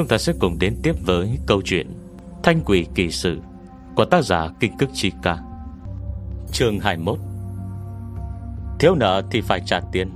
chúng 0.00 0.08
ta 0.08 0.18
sẽ 0.18 0.32
cùng 0.38 0.58
đến 0.58 0.76
tiếp 0.82 0.94
với 1.06 1.38
câu 1.46 1.62
chuyện 1.64 1.86
Thanh 2.42 2.60
quỷ 2.64 2.86
kỳ 2.94 3.10
sự 3.10 3.40
Của 3.94 4.04
tác 4.04 4.24
giả 4.24 4.48
Kinh 4.60 4.76
Cức 4.78 4.90
Chi 4.92 5.12
Ca. 5.22 5.38
Chương 6.52 6.78
21 6.80 7.18
Thiếu 8.78 8.94
nợ 8.94 9.22
thì 9.30 9.40
phải 9.40 9.60
trả 9.66 9.80
tiền, 9.92 10.10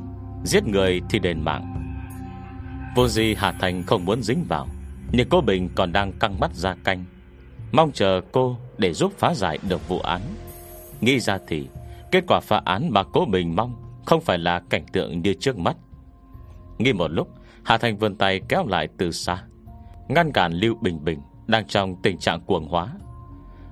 Giết 0.44 0.66
người 0.66 1.00
thì 1.10 1.18
đền 1.18 1.40
mạng. 1.40 1.74
Vô 2.96 3.08
gì 3.08 3.34
Hà 3.34 3.52
Thành 3.52 3.82
không 3.82 4.04
muốn 4.04 4.22
dính 4.22 4.44
vào, 4.48 4.68
Nhưng 5.12 5.28
cô 5.28 5.40
Bình 5.40 5.68
còn 5.74 5.92
đang 5.92 6.12
căng 6.12 6.40
mắt 6.40 6.54
ra 6.54 6.74
canh. 6.84 7.04
Mong 7.72 7.92
chờ 7.92 8.20
cô 8.32 8.56
để 8.78 8.92
giúp 8.92 9.12
phá 9.18 9.34
giải 9.34 9.58
được 9.68 9.88
vụ 9.88 9.98
án. 9.98 10.20
Nghĩ 11.00 11.20
ra 11.20 11.38
thì, 11.48 11.68
Kết 12.12 12.24
quả 12.26 12.40
phá 12.40 12.62
án 12.64 12.90
mà 12.90 13.02
cố 13.02 13.24
Bình 13.24 13.56
mong 13.56 13.74
Không 14.06 14.20
phải 14.20 14.38
là 14.38 14.62
cảnh 14.70 14.86
tượng 14.92 15.22
như 15.22 15.34
trước 15.40 15.58
mắt. 15.58 15.76
Nghĩ 16.78 16.92
một 16.92 17.10
lúc, 17.10 17.28
Hà 17.64 17.78
Thành 17.78 17.96
vươn 17.96 18.16
tay 18.16 18.40
kéo 18.48 18.66
lại 18.66 18.88
từ 18.98 19.10
xa. 19.10 19.44
Ngăn 20.08 20.32
cản 20.32 20.52
Lưu 20.52 20.74
Bình 20.80 21.04
Bình 21.04 21.20
Đang 21.46 21.66
trong 21.66 21.96
tình 22.02 22.18
trạng 22.18 22.40
cuồng 22.40 22.68
hóa. 22.68 22.88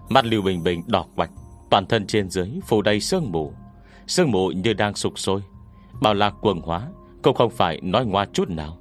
Mắt 0.08 0.24
Lưu 0.24 0.42
Bình 0.42 0.62
Bình 0.62 0.82
đỏ 0.86 1.06
quạch, 1.16 1.30
Toàn 1.70 1.86
thân 1.86 2.06
trên 2.06 2.30
dưới 2.30 2.48
phủ 2.66 2.82
đầy 2.82 3.00
sương 3.00 3.32
mù. 3.32 3.52
Sương 4.06 4.30
mù 4.30 4.48
như 4.48 4.72
đang 4.72 4.94
sụp 4.94 5.18
sôi. 5.18 5.42
Bảo 6.02 6.14
là 6.14 6.30
cuồng 6.30 6.60
hóa, 6.60 6.88
Cũng 7.22 7.34
không 7.34 7.50
phải 7.50 7.80
nói 7.80 8.06
ngoa 8.06 8.26
chút 8.32 8.48
nào. 8.50 8.78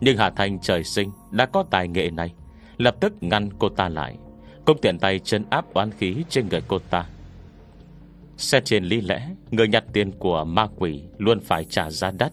Nhưng 0.00 0.16
Hà 0.16 0.30
Thanh 0.30 0.58
trời 0.58 0.84
sinh 0.84 1.10
đã 1.30 1.46
có 1.46 1.64
tài 1.70 1.88
nghệ 1.88 2.10
này, 2.10 2.34
Lập 2.76 2.96
tức 3.00 3.12
ngăn 3.20 3.48
cô 3.58 3.68
ta 3.68 3.88
lại, 3.88 4.16
Cũng 4.64 4.78
tiện 4.82 4.98
tay 4.98 5.18
chân 5.18 5.44
áp 5.50 5.74
oán 5.74 5.90
khí 5.90 6.16
trên 6.28 6.48
người 6.48 6.62
cô 6.68 6.78
ta. 6.78 7.06
Xét 8.36 8.64
trên 8.64 8.84
lý 8.84 9.00
lẽ, 9.00 9.28
Người 9.50 9.68
nhặt 9.68 9.84
tiền 9.92 10.10
của 10.18 10.44
ma 10.44 10.66
quỷ 10.76 11.02
Luôn 11.18 11.40
phải 11.40 11.64
trả 11.64 11.90
giá 11.90 12.10
đắt. 12.18 12.32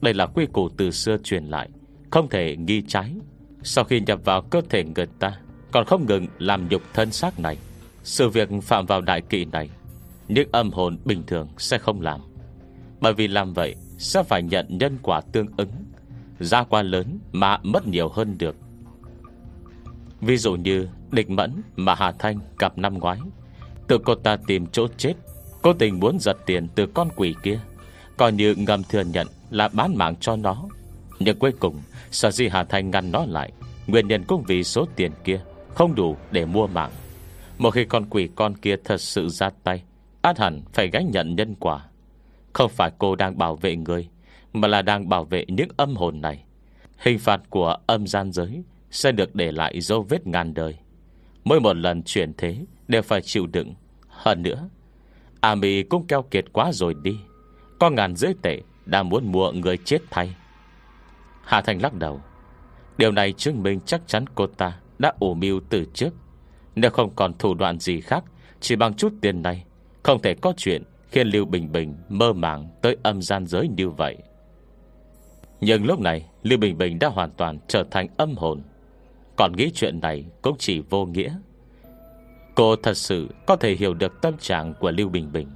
Đây 0.00 0.14
là 0.14 0.26
quy 0.26 0.46
củ 0.46 0.68
từ 0.68 0.90
xưa 0.90 1.16
truyền 1.24 1.44
lại, 1.44 1.68
Không 2.10 2.28
thể 2.28 2.56
nghi 2.56 2.82
trái. 2.88 3.14
Sau 3.70 3.84
khi 3.84 4.00
nhập 4.00 4.20
vào 4.24 4.42
cơ 4.42 4.60
thể 4.68 4.84
người 4.84 5.06
ta, 5.18 5.38
Còn 5.72 5.84
không 5.84 6.06
ngừng 6.06 6.26
làm 6.38 6.68
nhục 6.68 6.82
thân 6.94 7.12
xác 7.12 7.40
này. 7.40 7.56
Sự 8.04 8.28
việc 8.28 8.48
phạm 8.62 8.86
vào 8.86 9.00
đại 9.00 9.20
kỵ 9.20 9.44
này, 9.44 9.70
Những 10.28 10.48
âm 10.52 10.70
hồn 10.70 10.98
bình 11.04 11.22
thường 11.26 11.48
sẽ 11.58 11.78
không 11.78 12.00
làm. 12.00 12.20
Bởi 13.00 13.12
vì 13.12 13.28
làm 13.28 13.52
vậy 13.52 13.74
Sẽ 13.98 14.22
phải 14.22 14.42
nhận 14.42 14.66
nhân 14.68 14.98
quả 15.02 15.20
tương 15.32 15.46
ứng 15.56 15.70
Ra 16.40 16.64
quan 16.64 16.86
lớn 16.86 17.18
mà 17.32 17.58
mất 17.62 17.86
nhiều 17.86 18.08
hơn 18.08 18.38
được. 18.38 18.56
Ví 20.20 20.36
dụ 20.36 20.54
như 20.54 20.88
Địch 21.10 21.30
Mẫn 21.30 21.62
mà 21.76 21.94
Hà 21.94 22.12
Thanh 22.12 22.38
gặp 22.58 22.78
năm 22.78 22.98
ngoái, 22.98 23.18
Tự 23.88 23.98
cô 24.04 24.14
ta 24.14 24.36
tìm 24.46 24.66
chỗ 24.66 24.86
chết 24.96 25.14
Cô 25.62 25.72
tình 25.72 26.00
muốn 26.00 26.18
giật 26.20 26.36
tiền 26.46 26.68
từ 26.74 26.86
con 26.86 27.08
quỷ 27.16 27.34
kia 27.42 27.60
Còn 28.16 28.36
như 28.36 28.54
ngầm 28.54 28.82
thừa 28.84 29.04
nhận 29.04 29.26
Là 29.50 29.68
bán 29.68 29.96
mạng 29.96 30.14
cho 30.20 30.36
nó. 30.36 30.64
Nhưng 31.18 31.38
cuối 31.38 31.52
cùng, 31.60 31.80
Sở 32.10 32.30
di 32.30 32.48
Hà 32.48 32.64
Thanh 32.64 32.90
ngăn 32.90 33.12
nó 33.12 33.24
lại 33.28 33.52
Nguyên 33.88 34.08
nhân 34.08 34.24
cũng 34.24 34.42
vì 34.42 34.64
số 34.64 34.86
tiền 34.96 35.12
kia, 35.24 35.40
Không 35.74 35.94
đủ 35.94 36.16
để 36.30 36.44
mua 36.46 36.66
mạng. 36.66 36.90
Một 37.58 37.70
khi 37.70 37.84
con 37.84 38.04
quỷ 38.10 38.28
con 38.34 38.56
kia 38.56 38.76
thật 38.84 39.00
sự 39.00 39.28
ra 39.28 39.50
tay, 39.64 39.82
Át 40.22 40.38
hẳn 40.38 40.62
phải 40.72 40.88
gánh 40.90 41.10
nhận 41.10 41.36
nhân 41.36 41.54
quả. 41.54 41.84
Không 42.52 42.70
phải 42.70 42.90
cô 42.98 43.16
đang 43.16 43.38
bảo 43.38 43.56
vệ 43.56 43.76
người, 43.76 44.08
Mà 44.52 44.68
là 44.68 44.82
đang 44.82 45.08
bảo 45.08 45.24
vệ 45.24 45.44
những 45.48 45.68
âm 45.76 45.96
hồn 45.96 46.20
này. 46.20 46.44
Hình 46.98 47.18
phạt 47.18 47.40
của 47.50 47.76
âm 47.86 48.06
gian 48.06 48.32
giới 48.32 48.62
Sẽ 48.90 49.12
được 49.12 49.34
để 49.34 49.52
lại 49.52 49.80
dấu 49.80 50.02
vết 50.02 50.26
ngàn 50.26 50.54
đời. 50.54 50.78
Mỗi 51.44 51.60
một 51.60 51.76
lần 51.76 52.02
chuyển 52.02 52.32
thế 52.36 52.56
Đều 52.88 53.02
phải 53.02 53.22
chịu 53.22 53.46
đựng. 53.46 53.74
Hơn 54.08 54.42
nữa, 54.42 54.68
Ami 55.40 55.82
cũng 55.82 56.06
keo 56.06 56.22
kiệt 56.22 56.44
quá 56.52 56.72
rồi 56.72 56.94
đi. 57.02 57.16
Có 57.78 57.90
ngàn 57.90 58.16
dưới 58.16 58.34
tệ 58.42 58.60
Đã 58.86 59.02
muốn 59.02 59.32
mua 59.32 59.52
người 59.52 59.76
chết 59.76 59.98
thay. 60.10 60.34
Hà 61.44 61.60
Thành 61.60 61.82
lắc 61.82 61.94
đầu. 61.94 62.20
Điều 62.98 63.12
này 63.12 63.32
chứng 63.32 63.62
minh 63.62 63.80
chắc 63.86 64.00
chắn 64.06 64.24
cô 64.34 64.46
ta 64.46 64.78
Đã 64.98 65.12
ủ 65.18 65.34
mưu 65.34 65.60
từ 65.68 65.84
trước. 65.94 66.10
Nếu 66.74 66.90
không 66.90 67.10
còn 67.16 67.38
thủ 67.38 67.54
đoạn 67.54 67.78
gì 67.78 68.00
khác, 68.00 68.24
Chỉ 68.60 68.76
bằng 68.76 68.94
chút 68.94 69.12
tiền 69.20 69.42
này, 69.42 69.64
Không 70.02 70.22
thể 70.22 70.34
có 70.34 70.52
chuyện 70.56 70.82
khiến 71.10 71.28
Lưu 71.28 71.44
Bình 71.44 71.72
Bình 71.72 71.94
Mơ 72.08 72.32
màng 72.32 72.68
tới 72.82 72.96
âm 73.02 73.22
gian 73.22 73.46
giới 73.46 73.68
như 73.76 73.88
vậy. 73.88 74.16
Nhưng 75.60 75.86
lúc 75.86 76.00
này, 76.00 76.26
Lưu 76.42 76.58
Bình 76.58 76.78
Bình 76.78 76.98
đã 76.98 77.08
hoàn 77.08 77.30
toàn 77.30 77.58
trở 77.68 77.84
thành 77.90 78.08
âm 78.16 78.34
hồn. 78.34 78.62
Còn 79.36 79.52
nghĩ 79.56 79.70
chuyện 79.74 80.00
này 80.00 80.24
Cũng 80.42 80.56
chỉ 80.58 80.80
vô 80.80 81.06
nghĩa. 81.06 81.34
Cô 82.54 82.76
thật 82.76 82.96
sự 82.96 83.28
có 83.46 83.56
thể 83.56 83.74
hiểu 83.74 83.94
được 83.94 84.20
tâm 84.22 84.36
trạng 84.38 84.74
của 84.74 84.90
Lưu 84.90 85.08
Bình 85.08 85.32
Bình. 85.32 85.48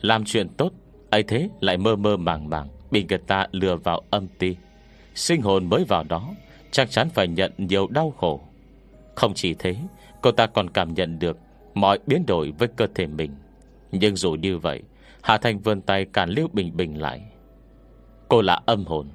Làm 0.00 0.24
chuyện 0.24 0.48
tốt, 0.48 0.72
ấy 1.10 1.22
thế 1.22 1.48
lại 1.60 1.76
mơ 1.76 1.96
mơ 1.96 2.16
màng 2.16 2.50
màng 2.50 2.68
Bị 2.90 3.04
người 3.08 3.18
ta 3.18 3.46
lừa 3.52 3.76
vào 3.76 4.02
âm 4.10 4.26
ti. 4.38 4.56
Sinh 5.14 5.42
hồn 5.42 5.66
mới 5.70 5.84
vào 5.88 6.04
đó 6.08 6.34
Chắc 6.74 6.90
chắn 6.90 7.08
phải 7.10 7.28
nhận 7.28 7.52
nhiều 7.58 7.86
đau 7.86 8.14
khổ. 8.18 8.40
Không 9.14 9.34
chỉ 9.34 9.54
thế, 9.54 9.76
Cô 10.20 10.30
ta 10.32 10.46
còn 10.46 10.70
cảm 10.70 10.94
nhận 10.94 11.18
được 11.18 11.38
Mọi 11.74 11.98
biến 12.06 12.26
đổi 12.26 12.52
với 12.58 12.68
cơ 12.68 12.86
thể 12.94 13.06
mình. 13.06 13.34
Nhưng 13.92 14.16
dù 14.16 14.32
như 14.32 14.58
vậy, 14.58 14.82
Hà 15.22 15.38
Thành 15.38 15.58
vươn 15.58 15.80
tay 15.80 16.04
cản 16.12 16.30
Lưu 16.30 16.48
Bình 16.52 16.76
Bình 16.76 17.00
lại. 17.00 17.22
Cô 18.28 18.40
là 18.40 18.60
âm 18.66 18.84
hồn, 18.84 19.08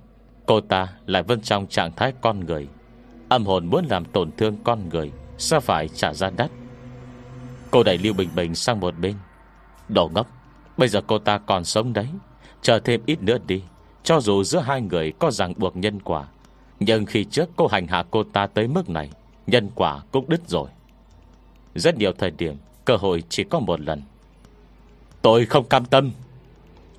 Cô 0.46 0.62
ta 0.62 0.88
lại 1.06 1.24
vẫn 1.24 1.42
trong 1.42 1.68
trạng 1.68 1.92
thái 1.92 2.14
con 2.22 2.40
người. 2.40 2.68
Âm 3.30 3.46
hồn 3.46 3.66
muốn 3.66 3.86
làm 3.90 4.06
tổn 4.06 4.32
thương 4.38 4.58
con 4.64 4.90
người, 4.90 5.12
Sao 5.38 5.60
phải 5.60 5.88
trả 5.88 6.14
giá 6.14 6.30
đắt? 6.38 6.52
Cô 7.72 7.84
đẩy 7.84 7.98
Lưu 7.98 8.14
Bình 8.14 8.30
Bình 8.36 8.56
sang 8.56 8.80
một 8.80 8.94
bên. 9.00 9.16
Đồ 9.90 10.10
ngốc, 10.14 10.28
Bây 10.78 10.88
giờ 10.88 11.02
cô 11.08 11.20
ta 11.20 11.38
còn 11.38 11.64
sống 11.64 11.94
đấy. 11.94 12.08
Chờ 12.62 12.80
thêm 12.80 13.02
ít 13.06 13.22
nữa 13.22 13.38
đi, 13.48 13.64
Cho 14.04 14.20
dù 14.20 14.44
giữa 14.44 14.60
hai 14.60 14.82
người 14.82 15.14
có 15.20 15.32
ràng 15.32 15.54
buộc 15.58 15.78
nhân 15.78 16.00
quả 16.00 16.28
nhưng 16.80 17.06
khi 17.06 17.24
trước 17.24 17.50
cô 17.56 17.68
hành 17.68 17.88
hạ 17.88 18.04
cô 18.12 18.24
ta 18.24 18.48
tới 18.48 18.68
mức 18.68 18.90
này, 18.90 19.10
Nhân 19.48 19.70
quả 19.76 20.02
cũng 20.12 20.30
đứt 20.30 20.42
rồi. 20.48 20.70
Rất 21.76 21.98
nhiều 21.98 22.12
thời 22.18 22.32
điểm, 22.32 22.56
Cơ 22.86 22.96
hội 22.96 23.24
chỉ 23.30 23.44
có 23.44 23.60
một 23.60 23.82
lần. 23.82 24.02
Tôi 25.22 25.46
không 25.46 25.70
cam 25.70 25.86
tâm. 25.86 26.12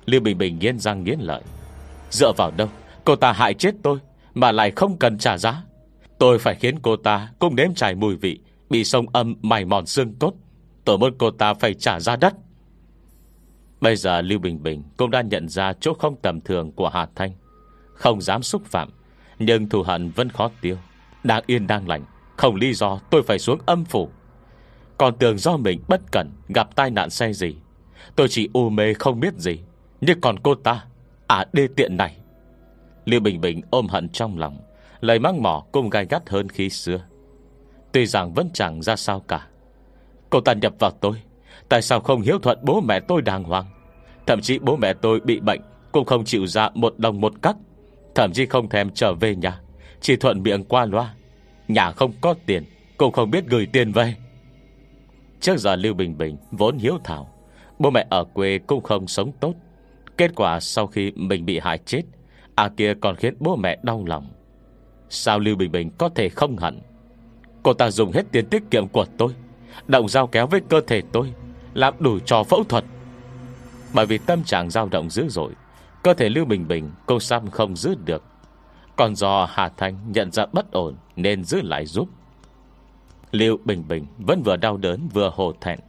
Lưu 0.05 0.21
Bình 0.21 0.37
Bình 0.37 0.59
nghiến 0.59 0.79
răng 0.79 1.03
nghiến 1.03 1.19
lợi. 1.19 1.41
Dựa 2.09 2.31
vào 2.37 2.51
đâu, 2.51 2.67
Cô 3.05 3.15
ta 3.15 3.31
hại 3.31 3.53
chết 3.53 3.75
tôi 3.83 3.99
Mà 4.33 4.51
lại 4.51 4.71
không 4.71 4.97
cần 4.97 5.17
trả 5.17 5.37
giá? 5.37 5.63
Tôi 6.17 6.39
phải 6.39 6.55
khiến 6.55 6.79
cô 6.81 6.95
ta 6.95 7.29
cũng 7.39 7.55
nếm 7.55 7.73
trải 7.73 7.95
mùi 7.95 8.15
vị, 8.15 8.39
Bị 8.69 8.83
sông 8.83 9.05
âm 9.13 9.35
mài 9.41 9.65
mòn 9.65 9.85
xương 9.85 10.13
cốt. 10.19 10.33
Tôi 10.85 10.97
muốn 10.97 11.13
cô 11.17 11.31
ta 11.31 11.53
phải 11.53 11.73
trả 11.73 11.99
ra 11.99 12.15
đất 12.15 12.33
Bây 13.81 13.95
giờ 13.95 14.21
Lưu 14.21 14.39
Bình 14.39 14.63
Bình 14.63 14.83
Cũng 14.97 15.11
đã 15.11 15.21
nhận 15.21 15.49
ra 15.49 15.73
chỗ 15.79 15.93
không 15.93 16.15
tầm 16.21 16.41
thường 16.41 16.71
của 16.71 16.89
Hà 16.89 17.07
Thanh. 17.15 17.31
Không 17.93 18.21
dám 18.21 18.43
xúc 18.43 18.65
phạm. 18.65 18.89
Nhưng 19.45 19.69
thù 19.69 19.83
hận 19.83 20.11
vẫn 20.11 20.29
khó 20.29 20.49
tiêu. 20.61 20.77
Đang 21.23 21.43
yên 21.47 21.67
đang 21.67 21.87
lành, 21.87 22.05
Không 22.37 22.55
lý 22.55 22.73
do 22.73 22.99
tôi 23.09 23.23
phải 23.23 23.39
xuống 23.39 23.59
âm 23.65 23.85
phủ. 23.85 24.09
Còn 24.97 25.17
tưởng 25.17 25.37
do 25.37 25.57
mình 25.57 25.81
bất 25.87 26.01
cẩn, 26.11 26.29
Gặp 26.49 26.75
tai 26.75 26.89
nạn 26.89 27.09
xe 27.09 27.33
gì. 27.33 27.55
Tôi 28.15 28.27
chỉ 28.27 28.49
u 28.53 28.69
mê 28.69 28.93
không 28.93 29.19
biết 29.19 29.33
gì. 29.37 29.59
Nhưng 30.01 30.21
còn 30.21 30.39
cô 30.39 30.55
ta 30.55 30.83
À 31.27 31.45
đê 31.53 31.67
tiện 31.75 31.97
này. 31.97 32.17
Lưu 33.05 33.19
Bình 33.19 33.41
Bình 33.41 33.61
ôm 33.69 33.87
hận 33.87 34.09
trong 34.09 34.37
lòng, 34.39 34.57
Lời 35.01 35.19
mắng 35.19 35.43
mỏ 35.43 35.63
cũng 35.71 35.89
gai 35.89 36.05
gắt 36.09 36.29
hơn 36.29 36.49
khi 36.49 36.69
xưa. 36.69 37.01
Tuy 37.91 38.05
rằng 38.05 38.33
vẫn 38.33 38.49
chẳng 38.53 38.81
ra 38.81 38.95
sao 38.95 39.19
cả. 39.19 39.47
Cô 40.29 40.41
ta 40.41 40.53
nhập 40.53 40.73
vào 40.79 40.91
tôi, 40.91 41.21
Tại 41.69 41.81
sao 41.81 41.99
không 41.99 42.21
hiếu 42.21 42.39
thuận 42.39 42.59
bố 42.61 42.81
mẹ 42.81 42.99
tôi 42.99 43.21
đàng 43.21 43.43
hoàng? 43.43 43.65
Thậm 44.27 44.41
chí 44.41 44.59
bố 44.59 44.77
mẹ 44.77 44.93
tôi 44.93 45.19
bị 45.19 45.39
bệnh, 45.39 45.61
Cũng 45.91 46.05
không 46.05 46.25
chịu 46.25 46.47
ra 46.47 46.69
một 46.73 46.99
đồng 46.99 47.21
một 47.21 47.33
cắt. 47.41 47.55
Thậm 48.15 48.31
chí 48.33 48.45
không 48.45 48.69
thèm 48.69 48.89
trở 48.89 49.13
về 49.13 49.35
nhà. 49.35 49.59
Chỉ 50.01 50.15
thuận 50.15 50.43
miệng 50.43 50.63
qua 50.63 50.85
loa. 50.85 51.15
Nhà 51.67 51.91
không 51.91 52.13
có 52.21 52.35
tiền 52.45 52.63
Cũng 52.97 53.11
không 53.11 53.31
biết 53.31 53.45
gửi 53.47 53.65
tiền 53.65 53.91
về. 53.91 54.15
Trước 55.39 55.57
giờ 55.57 55.75
Lưu 55.75 55.93
Bình 55.93 56.17
Bình 56.17 56.37
vốn 56.51 56.77
hiếu 56.77 56.97
thảo. 57.03 57.33
Bố 57.79 57.89
mẹ 57.89 58.05
ở 58.09 58.23
quê 58.23 58.59
cũng 58.67 58.83
không 58.83 59.07
sống 59.07 59.31
tốt. 59.39 59.53
Kết 60.17 60.31
quả 60.35 60.59
sau 60.59 60.87
khi 60.87 61.11
mình 61.15 61.45
bị 61.45 61.59
hại 61.59 61.77
chết 61.85 62.01
À 62.55 62.69
kia 62.77 62.93
còn 63.01 63.15
khiến 63.15 63.35
bố 63.39 63.55
mẹ 63.55 63.79
đau 63.83 64.05
lòng. 64.05 64.29
Sao 65.09 65.39
Lưu 65.39 65.55
Bình 65.55 65.71
Bình 65.71 65.89
có 65.97 66.09
thể 66.15 66.29
không 66.29 66.57
hận? 66.57 66.79
Cô 67.63 67.73
ta 67.73 67.91
dùng 67.91 68.11
hết 68.11 68.23
tiền 68.31 68.45
tiết 68.45 68.63
kiệm 68.71 68.87
của 68.87 69.05
tôi, 69.17 69.33
Động 69.87 70.09
dao 70.09 70.27
kéo 70.27 70.47
với 70.47 70.61
cơ 70.69 70.81
thể 70.87 71.01
tôi, 71.11 71.33
Làm 71.73 71.93
đủ 71.99 72.19
trò 72.19 72.43
phẫu 72.43 72.63
thuật. 72.63 72.83
Bởi 73.93 74.05
vì 74.05 74.17
tâm 74.17 74.43
trạng 74.43 74.69
dao 74.69 74.89
động 74.89 75.09
dữ 75.09 75.27
dội 75.29 75.51
Cơ 76.03 76.13
thể 76.13 76.29
Lưu 76.29 76.45
Bình 76.45 76.67
Bình, 76.67 76.91
Cô 77.05 77.19
Sam 77.19 77.49
không 77.49 77.75
giữ 77.75 77.95
được. 78.05 78.23
Còn 78.95 79.15
do 79.15 79.47
Hà 79.51 79.69
Thanh 79.69 80.11
nhận 80.11 80.31
ra 80.31 80.45
bất 80.53 80.71
ổn 80.71 80.95
Nên 81.15 81.43
giữ 81.43 81.61
lại 81.61 81.85
giúp. 81.85 82.09
Lưu 83.31 83.57
Bình 83.65 83.83
Bình 83.87 84.05
vẫn 84.17 84.43
vừa 84.43 84.55
đau 84.55 84.77
đớn 84.77 85.07
Vừa 85.13 85.31
hồ 85.33 85.53
thẹn. 85.61 85.79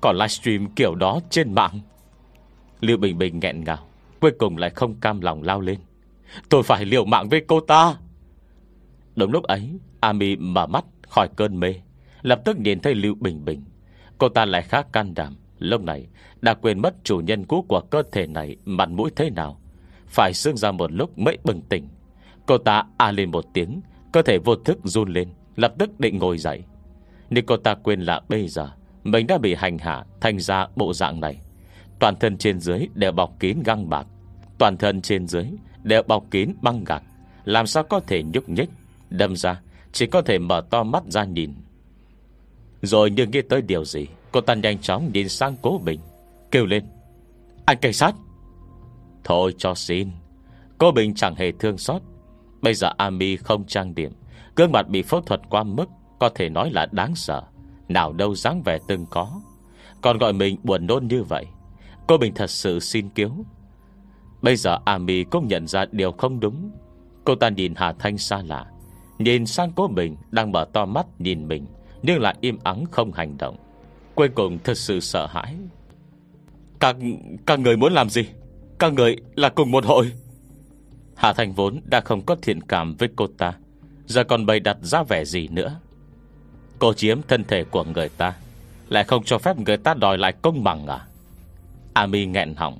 Còn 0.00 0.16
livestream 0.16 0.66
kiểu 0.76 0.94
đó 0.94 1.20
trên 1.30 1.54
mạng. 1.54 1.80
Lưu 2.80 2.96
Bình 2.96 3.18
Bình 3.18 3.40
nghẹn 3.40 3.64
ngào, 3.64 3.78
Cuối 4.20 4.30
cùng 4.38 4.56
lại 4.56 4.70
không 4.70 4.94
cam 5.00 5.20
lòng 5.20 5.42
lao 5.42 5.60
lên. 5.60 5.78
Tôi 6.48 6.62
phải 6.62 6.84
liều 6.84 7.04
mạng 7.04 7.28
với 7.28 7.44
cô 7.48 7.60
ta. 7.60 7.94
Đúng 9.16 9.32
lúc 9.32 9.44
ấy, 9.44 9.78
Ami 10.00 10.36
mở 10.36 10.66
mắt 10.66 10.84
khỏi 11.08 11.28
cơn 11.36 11.60
mê, 11.60 11.74
Lập 12.22 12.40
tức 12.44 12.58
nhìn 12.58 12.80
thấy 12.80 12.94
Lưu 12.94 13.14
Bình 13.14 13.44
Bình. 13.44 13.64
Cô 14.18 14.28
ta 14.28 14.44
lại 14.44 14.62
khá 14.62 14.82
can 14.82 15.14
đảm 15.14 15.36
Lúc 15.58 15.82
này, 15.82 16.06
đã 16.40 16.54
quên 16.54 16.82
mất 16.82 16.94
chủ 17.04 17.20
nhân 17.20 17.44
cũ 17.44 17.64
của 17.68 17.80
cơ 17.80 18.02
thể 18.12 18.26
này 18.26 18.56
Mặt 18.64 18.88
mũi 18.88 19.10
thế 19.16 19.30
nào. 19.30 19.60
Phải 20.06 20.34
xương 20.34 20.56
ra 20.56 20.72
một 20.72 20.92
lúc 20.92 21.18
mới 21.18 21.38
bừng 21.44 21.60
tỉnh. 21.62 21.88
Cô 22.46 22.58
ta 22.58 22.84
a 22.96 23.12
lên 23.12 23.30
một 23.30 23.44
tiếng, 23.52 23.80
Cơ 24.12 24.22
thể 24.22 24.38
vô 24.38 24.56
thức 24.56 24.78
run 24.84 25.12
lên, 25.12 25.28
Lập 25.56 25.74
tức 25.78 26.00
định 26.00 26.18
ngồi 26.18 26.38
dậy. 26.38 26.62
Nhưng 27.30 27.46
cô 27.46 27.56
ta 27.56 27.74
quên 27.74 28.00
là 28.00 28.20
bây 28.28 28.48
giờ, 28.48 28.70
Mình 29.04 29.26
đã 29.26 29.38
bị 29.38 29.54
hành 29.54 29.78
hạ 29.78 30.04
thành 30.20 30.40
ra 30.40 30.66
bộ 30.76 30.92
dạng 30.92 31.20
này. 31.20 31.40
Toàn 31.98 32.14
thân 32.20 32.38
trên 32.38 32.60
dưới 32.60 32.88
đều 32.94 33.12
bọc 33.12 33.40
kín 33.40 33.58
găng 33.64 33.88
bạc. 33.88 34.06
Toàn 34.58 34.76
thân 34.76 35.02
trên 35.02 35.26
dưới 35.26 35.46
đều 35.82 36.02
bọc 36.02 36.24
kín 36.30 36.52
băng 36.62 36.84
gạc. 36.84 37.02
Làm 37.44 37.66
sao 37.66 37.82
có 37.82 38.00
thể 38.00 38.22
nhúc 38.22 38.48
nhích? 38.48 38.70
Đâm 39.10 39.36
ra, 39.36 39.60
chỉ 39.92 40.06
có 40.06 40.22
thể 40.22 40.38
mở 40.38 40.60
to 40.70 40.82
mắt 40.82 41.02
ra 41.06 41.24
nhìn. 41.24 41.54
Rồi 42.82 43.10
như 43.10 43.26
nghĩ 43.26 43.42
tới 43.42 43.62
điều 43.62 43.84
gì? 43.84 44.06
Cô 44.36 44.40
ta 44.40 44.54
nhanh 44.54 44.78
chóng 44.78 45.10
nhìn 45.14 45.28
sang 45.28 45.56
cố 45.62 45.80
bình 45.84 46.00
Kêu 46.50 46.66
lên. 46.66 46.84
Anh 47.64 47.78
cảnh 47.80 47.92
sát! 47.92 48.14
Thôi 49.24 49.54
cho 49.58 49.74
xin. 49.74 50.10
Cô 50.78 50.92
Bình 50.92 51.14
chẳng 51.14 51.34
hề 51.34 51.52
thương 51.52 51.78
xót. 51.78 52.02
Bây 52.62 52.74
giờ 52.74 52.90
Ami 52.98 53.36
không 53.36 53.64
trang 53.64 53.94
điểm, 53.94 54.12
Gương 54.56 54.72
mặt 54.72 54.88
bị 54.88 55.02
phẫu 55.02 55.20
thuật 55.20 55.40
qua 55.50 55.62
mức, 55.62 55.88
Có 56.18 56.28
thể 56.28 56.48
nói 56.48 56.70
là 56.70 56.86
đáng 56.92 57.14
sợ. 57.14 57.42
Nào 57.88 58.12
đâu 58.12 58.34
dáng 58.34 58.62
vẻ 58.62 58.78
từng 58.88 59.06
có. 59.10 59.40
Còn 60.02 60.18
gọi 60.18 60.32
mình 60.32 60.56
buồn 60.62 60.86
nôn 60.86 61.08
như 61.08 61.22
vậy, 61.22 61.46
Cô 62.06 62.18
Bình 62.18 62.34
thật 62.34 62.50
sự 62.50 62.80
xin 62.80 63.08
cứu. 63.08 63.44
Bây 64.42 64.56
giờ 64.56 64.78
Ami 64.84 65.24
cũng 65.24 65.48
nhận 65.48 65.66
ra 65.66 65.84
điều 65.92 66.12
không 66.12 66.40
đúng. 66.40 66.70
Cô 67.24 67.34
ta 67.34 67.48
nhìn 67.48 67.74
Hà 67.76 67.92
Thanh 67.92 68.18
xa 68.18 68.42
lạ, 68.42 68.66
Nhìn 69.18 69.46
sang 69.46 69.72
cô 69.76 69.88
Bình 69.88 70.16
Đang 70.30 70.52
mở 70.52 70.66
to 70.72 70.84
mắt 70.86 71.06
nhìn 71.18 71.48
mình, 71.48 71.66
Nhưng 72.02 72.20
lại 72.20 72.36
im 72.40 72.58
ắng 72.64 72.84
không 72.90 73.12
hành 73.12 73.36
động. 73.38 73.56
Cuối 74.16 74.28
cùng 74.28 74.58
thật 74.64 74.78
sự 74.78 75.00
sợ 75.00 75.26
hãi. 75.26 75.56
Các, 76.80 76.96
các 77.46 77.60
người 77.60 77.76
muốn 77.76 77.92
làm 77.92 78.10
gì? 78.10 78.22
Các 78.78 78.92
người 78.92 79.16
là 79.34 79.48
cùng 79.48 79.70
một 79.70 79.84
hội. 79.84 80.12
Hà 81.16 81.32
Thành 81.32 81.52
vốn 81.52 81.80
đã 81.90 82.00
không 82.00 82.22
có 82.26 82.36
thiện 82.42 82.60
cảm 82.60 82.94
với 82.94 83.08
cô 83.16 83.26
ta. 83.38 83.52
Giờ 84.06 84.24
còn 84.24 84.46
bày 84.46 84.60
đặt 84.60 84.76
ra 84.82 85.02
vẻ 85.02 85.24
gì 85.24 85.48
nữa? 85.48 85.80
Cô 86.78 86.92
chiếm 86.92 87.22
thân 87.28 87.44
thể 87.44 87.64
của 87.64 87.84
người 87.84 88.08
ta 88.08 88.36
Lại 88.88 89.04
không 89.04 89.24
cho 89.24 89.38
phép 89.38 89.58
người 89.58 89.76
ta 89.76 89.94
đòi 89.94 90.18
lại 90.18 90.32
công 90.42 90.64
bằng 90.64 90.86
à? 90.86 91.06
Ami 91.94 92.26
nghẹn 92.26 92.54
họng. 92.54 92.78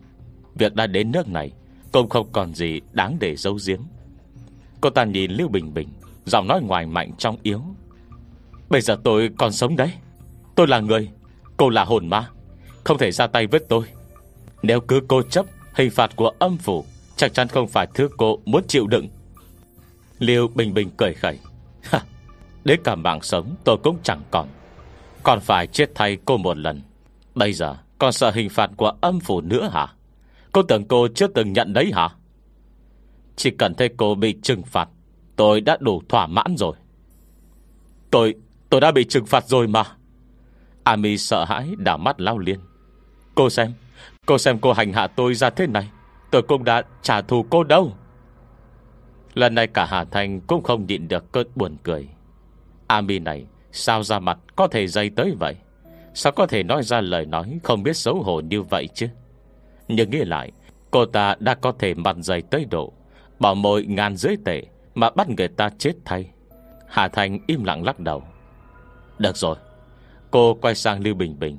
Việc 0.54 0.74
đã 0.74 0.86
đến 0.86 1.12
nước 1.12 1.28
này 1.28 1.52
Cũng 1.92 2.08
không 2.08 2.28
còn 2.32 2.54
gì 2.54 2.80
đáng 2.92 3.16
để 3.20 3.36
giấu 3.36 3.58
giếm. 3.66 3.80
Cô 4.80 4.90
ta 4.90 5.04
nhìn 5.04 5.30
Lưu 5.30 5.48
Bình 5.48 5.74
Bình 5.74 5.88
Giọng 6.24 6.48
nói 6.48 6.60
ngoài 6.62 6.86
mạnh 6.86 7.12
trong 7.18 7.36
yếu. 7.42 7.62
Bây 8.68 8.80
giờ 8.80 8.96
tôi 9.04 9.30
còn 9.38 9.52
sống 9.52 9.76
đấy. 9.76 9.92
Tôi 10.54 10.68
là 10.68 10.80
người 10.80 11.08
Cô 11.56 11.68
là 11.68 11.84
hồn 11.84 12.08
ma, 12.08 12.28
Không 12.84 12.98
thể 12.98 13.12
ra 13.12 13.26
tay 13.26 13.46
với 13.46 13.60
tôi. 13.68 13.84
Nếu 14.62 14.80
cứ 14.80 15.00
cô 15.08 15.22
chấp, 15.22 15.46
hình 15.74 15.90
phạt 15.90 16.16
của 16.16 16.32
âm 16.38 16.56
phủ 16.56 16.84
Chắc 17.16 17.34
chắn 17.34 17.48
không 17.48 17.68
phải 17.68 17.86
thứ 17.94 18.08
cô 18.16 18.38
muốn 18.44 18.62
chịu 18.68 18.86
đựng. 18.86 19.08
Liêu 20.18 20.48
Bình 20.54 20.74
Bình 20.74 20.90
cười 20.96 21.14
khẩy. 21.14 21.38
Đến 22.64 22.80
cả 22.84 22.94
mạng 22.94 23.22
sống 23.22 23.54
tôi 23.64 23.76
cũng 23.82 23.98
chẳng 24.02 24.22
còn. 24.30 24.48
Còn 25.22 25.40
phải 25.40 25.66
chết 25.66 25.90
thay 25.94 26.18
cô 26.24 26.36
một 26.36 26.58
lần. 26.58 26.82
Bây 27.34 27.52
giờ, 27.52 27.76
còn 27.98 28.12
sợ 28.12 28.30
hình 28.30 28.48
phạt 28.48 28.70
của 28.76 28.92
âm 29.00 29.20
phủ 29.20 29.40
nữa 29.40 29.70
hả? 29.72 29.86
Cô 30.52 30.62
tưởng 30.62 30.84
cô 30.84 31.08
chưa 31.14 31.26
từng 31.26 31.52
nhận 31.52 31.72
đấy 31.72 31.90
hả? 31.94 32.08
Chỉ 33.36 33.50
cần 33.50 33.74
thấy 33.74 33.88
cô 33.96 34.14
bị 34.14 34.36
trừng 34.42 34.62
phạt, 34.62 34.88
Tôi 35.36 35.60
đã 35.60 35.76
đủ 35.80 36.02
thỏa 36.08 36.26
mãn 36.26 36.56
rồi. 36.56 36.76
Tôi 38.10 38.34
Tôi 38.70 38.80
đã 38.80 38.90
bị 38.90 39.04
trừng 39.04 39.26
phạt 39.26 39.48
rồi 39.48 39.66
mà. 39.66 39.84
Ami 40.86 41.18
sợ 41.18 41.44
hãi 41.44 41.74
đảo 41.78 41.98
mắt 41.98 42.20
lao 42.20 42.38
liên. 42.38 42.60
Cô 43.34 43.50
xem 43.50 43.72
Cô 44.26 44.38
xem 44.38 44.58
cô 44.58 44.72
hành 44.72 44.92
hạ 44.92 45.06
tôi 45.06 45.34
ra 45.34 45.50
thế 45.50 45.66
này, 45.66 45.90
Tôi 46.30 46.42
cũng 46.42 46.64
đã 46.64 46.82
trả 47.02 47.20
thù 47.20 47.46
cô 47.50 47.64
đâu. 47.64 47.92
Lần 49.34 49.54
này 49.54 49.66
cả 49.66 49.84
Hà 49.84 50.04
Thanh 50.04 50.40
Cũng 50.40 50.62
không 50.62 50.86
nhịn 50.86 51.08
được 51.08 51.32
cơn 51.32 51.46
buồn 51.54 51.76
cười. 51.82 52.08
Ami 52.86 53.18
này, 53.18 53.46
Sao 53.72 54.02
ra 54.02 54.18
mặt 54.18 54.38
có 54.56 54.66
thể 54.66 54.86
dây 54.86 55.10
tới 55.10 55.34
vậy? 55.38 55.54
Sao 56.14 56.32
có 56.32 56.46
thể 56.46 56.62
nói 56.62 56.82
ra 56.82 57.00
lời 57.00 57.26
nói 57.26 57.58
Không 57.62 57.82
biết 57.82 57.96
xấu 57.96 58.22
hổ 58.22 58.40
như 58.40 58.62
vậy 58.62 58.88
chứ? 58.94 59.08
Nhưng 59.88 60.10
nghĩ 60.10 60.18
lại, 60.18 60.52
Cô 60.90 61.06
ta 61.06 61.34
đã 61.38 61.54
có 61.54 61.72
thể 61.78 61.94
mặt 61.94 62.16
dày 62.20 62.42
tới 62.42 62.66
độ, 62.70 62.92
Bỏ 63.38 63.54
mồi 63.54 63.86
ngàn 63.86 64.16
dưới 64.16 64.36
tệ 64.44 64.62
Mà 64.94 65.10
bắt 65.10 65.28
người 65.28 65.48
ta 65.48 65.70
chết 65.78 65.92
thay. 66.04 66.30
Hà 66.88 67.08
Thanh 67.08 67.38
im 67.46 67.64
lặng 67.64 67.84
lắc 67.84 68.00
đầu. 68.00 68.22
Được 69.18 69.36
rồi 69.36 69.56
Cô 70.30 70.54
quay 70.54 70.74
sang 70.74 71.02
Lưu 71.02 71.14
Bình 71.14 71.38
Bình. 71.38 71.58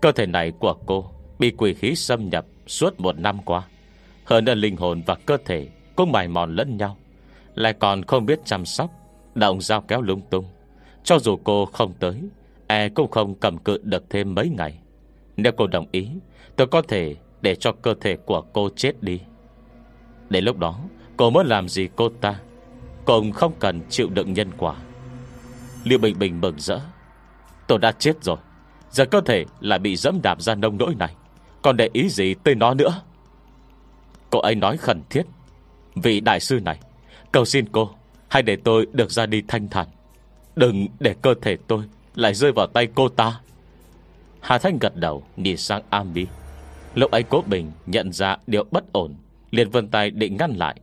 Cơ 0.00 0.12
thể 0.12 0.26
này 0.26 0.52
của 0.58 0.74
cô 0.86 1.10
Bị 1.38 1.50
quỷ 1.50 1.74
khí 1.74 1.94
xâm 1.94 2.28
nhập 2.30 2.46
suốt 2.66 3.00
một 3.00 3.18
năm 3.18 3.38
qua. 3.44 3.62
Hơn 4.24 4.44
nữa 4.44 4.54
linh 4.54 4.76
hồn 4.76 5.02
và 5.06 5.14
cơ 5.14 5.36
thể 5.44 5.68
Cũng 5.96 6.12
mài 6.12 6.28
mòn 6.28 6.56
lẫn 6.56 6.76
nhau. 6.76 6.96
Lại 7.54 7.72
còn 7.72 8.02
không 8.02 8.26
biết 8.26 8.40
chăm 8.44 8.64
sóc 8.64 8.90
Động 9.34 9.60
dao 9.60 9.80
kéo 9.80 10.02
lung 10.02 10.20
tung. 10.30 10.44
Cho 11.04 11.18
dù 11.18 11.36
cô 11.44 11.66
không 11.66 11.92
tới 12.00 12.22
E 12.66 12.88
cũng 12.88 13.10
không 13.10 13.34
cầm 13.34 13.58
cự 13.58 13.78
được 13.82 14.10
thêm 14.10 14.34
mấy 14.34 14.48
ngày. 14.48 14.78
Nếu 15.36 15.52
cô 15.56 15.66
đồng 15.66 15.86
ý, 15.92 16.08
Tôi 16.56 16.66
có 16.66 16.82
thể 16.82 17.16
để 17.40 17.54
cho 17.54 17.72
cơ 17.72 17.94
thể 18.00 18.16
của 18.16 18.40
cô 18.52 18.68
chết 18.76 19.02
đi. 19.02 19.20
Đến 20.28 20.44
lúc 20.44 20.58
đó, 20.58 20.80
Cô 21.16 21.30
muốn 21.30 21.46
làm 21.46 21.68
gì 21.68 21.88
cô 21.96 22.08
ta? 22.20 22.40
Cũng 23.04 23.32
không 23.32 23.52
cần 23.58 23.80
chịu 23.88 24.08
đựng 24.08 24.32
nhân 24.32 24.50
quả. 24.58 24.76
Liệu 25.84 25.98
Bình 25.98 26.18
Bình 26.18 26.40
mừng 26.40 26.54
rỡ. 26.58 26.80
Tôi 27.70 27.78
đã 27.78 27.92
chết 27.92 28.24
rồi. 28.24 28.36
Giờ 28.90 29.04
cơ 29.04 29.20
thể 29.20 29.44
lại 29.60 29.78
bị 29.78 29.96
dẫm 29.96 30.22
đạp 30.22 30.42
ra 30.42 30.54
nông 30.54 30.78
nỗi 30.78 30.94
này. 30.94 31.14
Còn 31.62 31.76
để 31.76 31.90
ý 31.92 32.08
gì 32.08 32.34
tới 32.34 32.54
nó 32.54 32.74
nữa? 32.74 33.00
Cô 34.30 34.38
ấy 34.38 34.54
nói 34.54 34.76
khẩn 34.76 35.02
thiết. 35.10 35.22
Vị 35.94 36.20
đại 36.20 36.40
sư 36.40 36.60
này, 36.64 36.78
Cầu 37.32 37.44
xin 37.44 37.68
cô, 37.72 37.90
Hãy 38.28 38.42
để 38.42 38.56
tôi 38.56 38.86
được 38.92 39.10
ra 39.10 39.26
đi 39.26 39.42
thanh 39.48 39.68
thản. 39.68 39.88
Đừng 40.56 40.86
để 41.00 41.14
cơ 41.22 41.34
thể 41.42 41.56
tôi 41.66 41.84
Lại 42.14 42.34
rơi 42.34 42.52
vào 42.52 42.66
tay 42.66 42.88
cô 42.94 43.08
ta. 43.08 43.40
Hà 44.40 44.58
Thanh 44.58 44.78
gật 44.78 44.96
đầu, 44.96 45.22
nhìn 45.36 45.56
sang 45.56 45.82
Ami 45.90 46.26
Lúc 46.94 47.10
ấy 47.10 47.22
cố 47.22 47.42
bình 47.46 47.72
nhận 47.86 48.12
ra 48.12 48.36
điều 48.46 48.64
bất 48.70 48.92
ổn, 48.92 49.14
liền 49.50 49.70
vân 49.70 49.88
tay 49.88 50.10
định 50.10 50.36
ngăn 50.36 50.52
lại. 50.52 50.80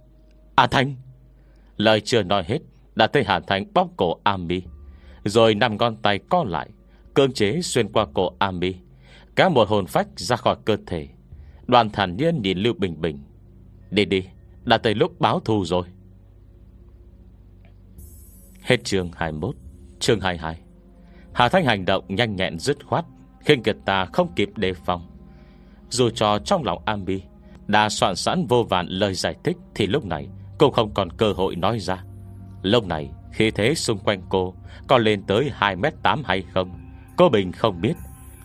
Hà 0.58 0.68
Thanh, 0.68 0.96
Lời 1.78 2.02
chưa 2.02 2.24
nói 2.24 2.44
hết, 2.48 2.60
Đã 2.96 3.08
thấy 3.08 3.24
Hà 3.24 3.40
Thanh 3.40 3.66
bóp 3.74 3.88
cổ 3.98 4.18
Ami 4.24 4.62
Rồi 5.26 5.56
nằm 5.56 5.78
con 5.78 5.96
tay 5.96 6.20
co 6.30 6.44
lại. 6.48 6.70
Cương 7.18 7.32
chế 7.32 7.62
xuyên 7.62 7.92
qua 7.92 8.06
cổ 8.14 8.32
Ami. 8.40 8.76
Các 9.36 9.52
một 9.52 9.68
hồn 9.68 9.86
phách 9.86 10.08
ra 10.16 10.36
khỏi 10.36 10.56
cơ 10.66 10.78
thể. 10.88 11.08
Đoàn 11.68 11.90
thản 11.90 12.18
nhiên 12.18 12.42
nhìn 12.42 12.58
Lưu 12.58 12.74
Bình 12.78 13.02
Bình. 13.02 13.24
Đi 13.92 14.06
đi, 14.06 14.24
Đã 14.64 14.78
tới 14.78 14.96
lúc 14.96 15.20
báo 15.20 15.40
thù 15.40 15.66
rồi. 15.66 15.88
Hết 18.62 18.84
chương 18.84 19.12
21 19.16 19.56
Chương 20.00 20.20
22 20.20 20.60
Hà 21.34 21.50
Thanh 21.50 21.66
hành 21.66 21.86
động 21.86 22.06
nhanh 22.08 22.36
nhẹn 22.36 22.60
dứt 22.60 22.86
khoát, 22.86 23.06
Khiến 23.40 23.62
người 23.66 23.76
ta 23.86 24.06
không 24.06 24.34
kịp 24.36 24.50
đề 24.56 24.74
phòng. 24.74 25.08
Dù 25.90 26.10
cho 26.10 26.40
trong 26.40 26.64
lòng 26.64 26.82
Ambi 26.86 27.22
Đã 27.68 27.90
soạn 27.90 28.16
sẵn 28.16 28.46
vô 28.48 28.64
vàn 28.64 28.88
lời 28.88 29.14
giải 29.14 29.36
thích 29.44 29.58
Thì 29.76 29.88
lúc 29.88 30.06
này 30.06 30.28
cô 30.58 30.72
không 30.72 30.94
còn 30.94 31.10
cơ 31.12 31.34
hội 31.34 31.56
nói 31.56 31.80
ra. 31.80 32.04
Lúc 32.62 32.88
này 32.88 33.12
khi 33.34 33.52
thế 33.52 33.76
xung 33.76 34.00
quanh 34.00 34.22
cô 34.30 34.54
Có 34.88 34.98
lên 34.98 35.24
tới 35.28 35.52
2m8 35.60 36.22
hay 36.26 36.44
không? 36.54 36.87
Cô 37.18 37.30
Bình 37.30 37.52
không 37.52 37.82
biết. 37.82 37.94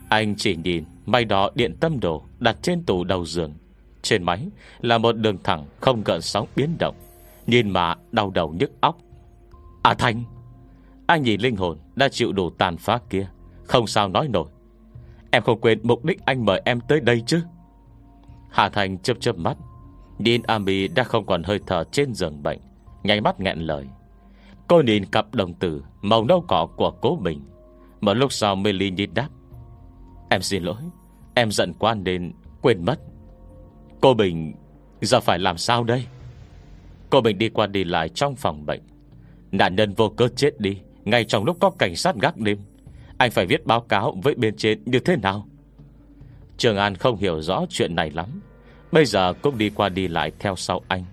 Anh 0.09 0.35
chỉ 0.37 0.57
nhìn 0.57 0.85
may 1.07 1.25
đỏ 1.25 1.50
điện 1.55 1.76
tâm 1.81 2.00
đồ 2.00 2.23
Đặt 2.38 2.57
trên 2.62 2.85
tủ 2.85 3.05
đầu 3.05 3.25
giường. 3.25 3.55
Trên 4.02 4.23
máy 4.23 4.49
là 4.81 4.99
một 4.99 5.12
đường 5.12 5.38
thẳng 5.45 5.67
Không 5.81 6.02
gợn 6.05 6.23
sóng 6.23 6.49
biến 6.57 6.76
động. 6.79 6.95
Nhìn 7.47 7.71
mà 7.71 7.95
đau 8.12 8.31
đầu 8.31 8.55
nhức 8.59 8.81
óc. 8.81 8.99
À 9.83 9.95
Thanh! 9.95 10.25
Anh 11.07 11.23
nhìn 11.23 11.41
linh 11.41 11.57
hồn 11.57 11.79
đã 11.95 12.09
chịu 12.09 12.33
đủ 12.33 12.50
tàn 12.50 12.76
phá 12.76 12.99
kia. 13.11 13.29
Không 13.64 13.87
sao 13.87 14.09
nói 14.09 14.29
nổi. 14.29 14.49
Em 15.31 15.43
không 15.43 15.61
quên 15.61 15.81
mục 15.83 16.05
đích 16.05 16.25
anh 16.25 16.45
mời 16.45 16.62
em 16.64 16.81
tới 16.81 17.00
đây 17.00 17.23
chứ? 17.26 17.43
Hà 18.50 18.69
Thành 18.69 18.99
chớp 18.99 19.14
chớp 19.21 19.38
mắt. 19.38 19.57
Nhìn 20.19 20.43
Ami 20.43 20.88
đã 20.88 21.05
không 21.05 21.26
còn 21.26 21.43
hơi 21.43 21.61
thở 21.67 21.85
trên 21.93 22.14
giường 22.14 22.43
bệnh. 22.43 22.59
Ngay 23.02 23.21
mắt 23.21 23.41
nghẹn 23.41 23.59
lời. 23.59 23.87
Cô 24.69 24.83
nhìn 24.83 25.05
cặp 25.05 25.35
đồng 25.35 25.55
tử 25.55 25.85
Màu 26.02 26.25
nâu 26.25 26.45
cỏ 26.49 26.69
của 26.76 26.91
cố 26.91 27.17
mình 27.17 27.41
một 28.02 28.14
lúc 28.14 28.32
sau 28.32 28.56
mê 28.56 28.73
ly 28.73 28.90
nhìn 28.90 29.14
đáp. 29.14 29.28
Em 30.30 30.42
xin 30.42 30.62
lỗi, 30.62 30.82
Em 31.35 31.50
giận 31.50 31.73
quá 31.78 31.94
nên 31.94 32.32
quên 32.62 32.85
mất. 32.85 33.00
Cô 34.00 34.14
Bình, 34.14 34.54
Giờ 35.00 35.21
phải 35.21 35.38
làm 35.38 35.59
sao 35.59 35.85
đây? 35.85 36.06
Cô 37.11 37.21
Bình 37.21 37.38
đi 37.38 37.49
qua 37.49 37.66
đi 37.66 37.85
lại 37.85 38.09
trong 38.09 38.37
phòng 38.37 38.66
bệnh. 38.66 38.80
Nạn 39.52 39.76
nhân 39.76 39.94
vô 39.94 40.09
cơ 40.09 40.28
chết 40.28 40.61
đi, 40.61 40.78
Ngay 41.04 41.25
trong 41.25 41.44
lúc 41.44 41.56
có 41.61 41.71
cảnh 41.71 41.97
sát 41.97 42.16
gác 42.21 42.37
đêm. 42.37 42.59
Anh 43.18 43.30
phải 43.30 43.47
viết 43.47 43.66
báo 43.66 43.80
cáo 43.80 44.14
với 44.23 44.35
bên 44.35 44.56
trên 44.56 44.82
như 44.85 44.99
thế 44.99 45.16
nào? 45.16 45.47
Trường 46.56 46.76
An 46.76 46.94
không 46.94 47.16
hiểu 47.16 47.40
rõ 47.40 47.66
chuyện 47.68 47.94
này 47.94 48.11
lắm. 48.11 48.40
Bây 48.92 49.04
giờ 49.04 49.32
cũng 49.32 49.59
đi 49.59 49.71
qua 49.71 49.88
đi 49.88 50.09
lại 50.09 50.32
theo 50.38 50.56
sau 50.56 50.80
anh. 50.88 51.04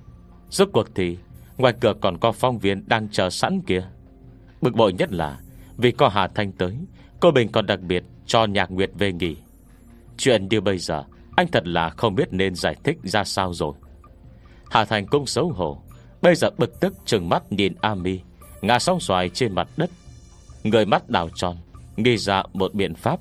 Rốt 0.49 0.69
cuộc 0.73 0.95
thì, 0.95 1.17
Ngoài 1.57 1.73
cửa 1.79 1.93
còn 2.01 2.17
có 2.17 2.31
phong 2.31 2.59
viên 2.59 2.83
đang 2.87 3.09
chờ 3.11 3.29
sẵn 3.29 3.61
kia. 3.61 3.83
Bực 4.61 4.75
bội 4.75 4.93
nhất 4.93 5.11
là 5.11 5.39
vì 5.81 5.91
có 5.91 6.09
Hà 6.09 6.27
Thanh 6.27 6.51
tới 6.51 6.77
Cô 7.19 7.31
Bình 7.31 7.51
còn 7.51 7.65
đặc 7.65 7.79
biệt 7.81 8.03
cho 8.25 8.45
Nhạc 8.45 8.71
Nguyệt 8.71 8.89
về 8.97 9.13
nghỉ. 9.13 9.37
Chuyện 10.17 10.47
như 10.47 10.61
bây 10.61 10.77
giờ 10.77 11.03
anh 11.35 11.47
thật 11.47 11.67
là 11.67 11.89
không 11.89 12.15
biết 12.15 12.27
nên 12.31 12.55
giải 12.55 12.75
thích 12.83 12.97
ra 13.03 13.23
sao 13.23 13.53
rồi. 13.53 13.73
Hà 14.69 14.85
Thành 14.85 15.07
cũng 15.07 15.25
xấu 15.25 15.49
hổ 15.49 15.81
Bây 16.21 16.35
giờ 16.35 16.49
bực 16.57 16.79
tức 16.79 16.93
trừng 17.05 17.29
mắt 17.29 17.51
nhìn 17.51 17.73
Ami 17.81 18.21
Ngã 18.61 18.79
sóng 18.79 18.99
xoài 18.99 19.29
trên 19.29 19.55
mặt 19.55 19.67
đất. 19.77 19.89
Người 20.63 20.85
mắt 20.85 21.09
đào 21.09 21.29
tròn 21.35 21.57
Nghi 21.95 22.17
ra 22.17 22.43
một 22.53 22.73
biện 22.73 22.95
pháp. 22.95 23.19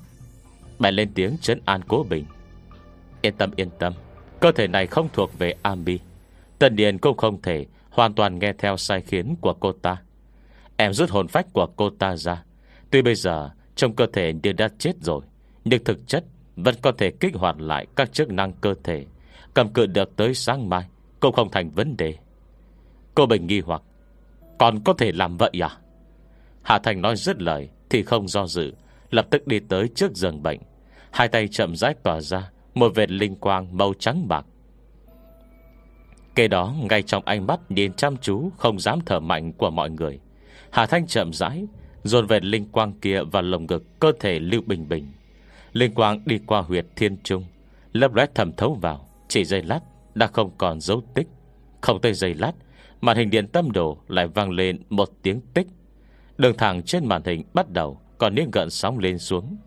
Bèn 0.79 0.95
lên 0.95 1.13
tiếng 1.13 1.37
trấn 1.41 1.61
an 1.65 1.81
cố 1.87 2.05
bình. 2.09 2.25
Yên 3.21 3.33
tâm 3.37 3.51
yên 3.55 3.69
tâm 3.79 3.93
Cơ 4.39 4.51
thể 4.51 4.67
này 4.67 4.87
không 4.87 5.09
thuộc 5.13 5.39
về 5.39 5.53
Ami, 5.61 5.99
tần 6.59 6.75
Điền 6.75 6.97
cũng 6.97 7.17
không 7.17 7.41
thể 7.41 7.65
Hoàn 7.89 8.13
toàn 8.13 8.39
nghe 8.39 8.53
theo 8.57 8.77
sai 8.77 9.01
khiến 9.01 9.35
của 9.41 9.53
cô 9.53 9.71
ta. 9.71 9.97
Em 10.77 10.93
rút 10.93 11.09
hồn 11.09 11.27
phách 11.27 11.53
của 11.53 11.67
cô 11.75 11.89
ta 11.89 12.15
ra 12.15 12.43
Tuy 12.91 13.01
bây 13.01 13.15
giờ 13.15 13.49
Trong 13.75 13.95
cơ 13.95 14.05
thể 14.13 14.33
như 14.43 14.53
đã 14.53 14.69
chết 14.77 14.93
rồi, 15.01 15.21
Nhưng 15.65 15.83
thực 15.83 16.07
chất 16.07 16.23
Vẫn 16.55 16.75
có 16.81 16.91
thể 16.91 17.11
kích 17.11 17.35
hoạt 17.35 17.61
lại 17.61 17.87
các 17.95 18.13
chức 18.13 18.31
năng 18.31 18.53
cơ 18.53 18.73
thể, 18.83 19.05
Cầm 19.53 19.73
cự 19.73 19.85
được 19.85 20.15
tới 20.15 20.33
sáng 20.33 20.69
mai 20.69 20.85
Cũng 21.19 21.33
không 21.33 21.51
thành 21.51 21.69
vấn 21.69 21.97
đề. 21.97 22.15
Cô 23.15 23.25
Bình 23.25 23.47
nghi 23.47 23.59
hoặc, 23.59 23.81
Còn 24.59 24.83
có 24.83 24.93
thể 24.93 25.11
làm 25.11 25.37
vậy 25.37 25.51
à? 25.61 25.69
Hạ 26.61 26.79
Thành 26.79 27.01
nói 27.01 27.15
dứt 27.15 27.41
lời 27.41 27.69
Thì 27.89 28.03
không 28.03 28.27
do 28.27 28.47
dự, 28.47 28.73
Lập 29.09 29.27
tức 29.29 29.47
đi 29.47 29.59
tới 29.59 29.87
trước 29.95 30.15
giường 30.15 30.43
bệnh. 30.43 30.59
Hai 31.11 31.27
tay 31.27 31.47
chậm 31.47 31.75
rãi 31.75 31.93
tỏa 32.03 32.21
ra 32.21 32.51
Một 32.73 32.91
vệt 32.95 33.11
linh 33.11 33.35
quang 33.35 33.77
màu 33.77 33.93
trắng 33.99 34.27
bạc. 34.27 34.45
Kế 36.35 36.47
đó, 36.47 36.75
ngay 36.89 37.01
trong 37.01 37.25
ánh 37.25 37.47
mắt 37.47 37.59
Nhìn 37.69 37.93
chăm 37.93 38.17
chú, 38.17 38.49
không 38.57 38.79
dám 38.79 38.99
thở 39.05 39.19
mạnh 39.19 39.53
của 39.53 39.69
mọi 39.69 39.89
người. 39.89 40.19
Hà 40.71 40.85
Thanh 40.85 41.07
chậm 41.07 41.33
rãi 41.33 41.65
Dồn 42.03 42.27
về 42.27 42.39
linh 42.39 42.65
quang 42.65 42.93
kia 42.99 43.21
vào 43.31 43.41
lồng 43.41 43.65
ngực 43.65 43.99
Cơ 43.99 44.11
thể 44.19 44.39
Lưu 44.39 44.61
Bình 44.65 44.89
Bình. 44.89 45.11
Linh 45.73 45.93
quang 45.93 46.21
đi 46.25 46.39
qua 46.45 46.61
huyệt 46.61 46.85
thiên 46.95 47.17
trung, 47.23 47.45
Lấp 47.93 48.13
lóe 48.13 48.25
thầm 48.35 48.53
thấu 48.53 48.77
vào, 48.81 49.07
Chỉ 49.27 49.45
giây 49.45 49.63
lát 49.63 49.79
đã 50.15 50.27
không 50.27 50.51
còn 50.57 50.81
dấu 50.81 51.03
tích. 51.13 51.27
Không 51.81 52.01
tới 52.01 52.13
giây 52.13 52.33
lát, 52.33 52.51
Màn 53.01 53.17
hình 53.17 53.29
điện 53.29 53.47
tâm 53.47 53.71
đồ 53.71 53.97
lại 54.07 54.27
vang 54.27 54.51
lên 54.51 54.81
một 54.89 55.09
tiếng 55.21 55.41
tích. 55.53 55.67
Đường 56.37 56.57
thẳng 56.57 56.83
trên 56.83 57.05
màn 57.05 57.21
hình 57.25 57.43
bắt 57.53 57.69
đầu 57.69 58.01
Còn 58.17 58.35
những 58.35 58.51
gợn 58.51 58.69
sóng 58.69 58.99
lên 58.99 59.17
xuống. 59.19 59.57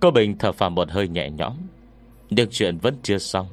Cô 0.00 0.10
Bình 0.10 0.38
thở 0.38 0.52
phào 0.52 0.70
một 0.70 0.90
hơi 0.90 1.08
nhẹ 1.08 1.30
nhõm, 1.30 1.56
Nhưng 2.30 2.48
chuyện 2.50 2.78
vẫn 2.78 2.96
chưa 3.02 3.18
xong. 3.18 3.46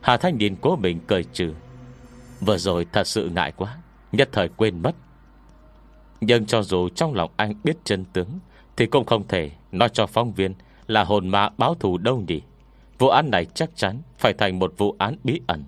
Hà 0.00 0.16
Thanh 0.16 0.38
nhìn 0.38 0.56
cố 0.60 0.76
Bình 0.76 1.00
cười 1.06 1.24
trừ. 1.24 1.54
Vừa 2.40 2.58
rồi 2.58 2.86
thật 2.92 3.06
sự 3.06 3.28
ngại 3.28 3.52
quá, 3.56 3.76
Nhất 4.12 4.28
thời 4.32 4.48
quên 4.48 4.82
mất. 4.82 4.94
Nhưng 6.26 6.46
cho 6.46 6.62
dù 6.62 6.88
trong 6.88 7.14
lòng 7.14 7.30
anh 7.36 7.54
biết 7.64 7.76
chân 7.84 8.04
tướng, 8.12 8.28
Thì 8.76 8.86
cũng 8.86 9.04
không 9.04 9.28
thể 9.28 9.50
Nói 9.72 9.88
cho 9.88 10.06
phóng 10.06 10.32
viên 10.32 10.54
là 10.86 11.04
hồn 11.04 11.28
ma 11.28 11.48
báo 11.58 11.74
thù 11.74 11.98
đâu 11.98 12.22
nhỉ. 12.28 12.40
Vụ 12.98 13.08
án 13.08 13.30
này 13.30 13.44
chắc 13.44 13.70
chắn 13.76 14.02
Phải 14.18 14.32
thành 14.32 14.58
một 14.58 14.74
vụ 14.78 14.96
án 14.98 15.16
bí 15.24 15.40
ẩn. 15.46 15.64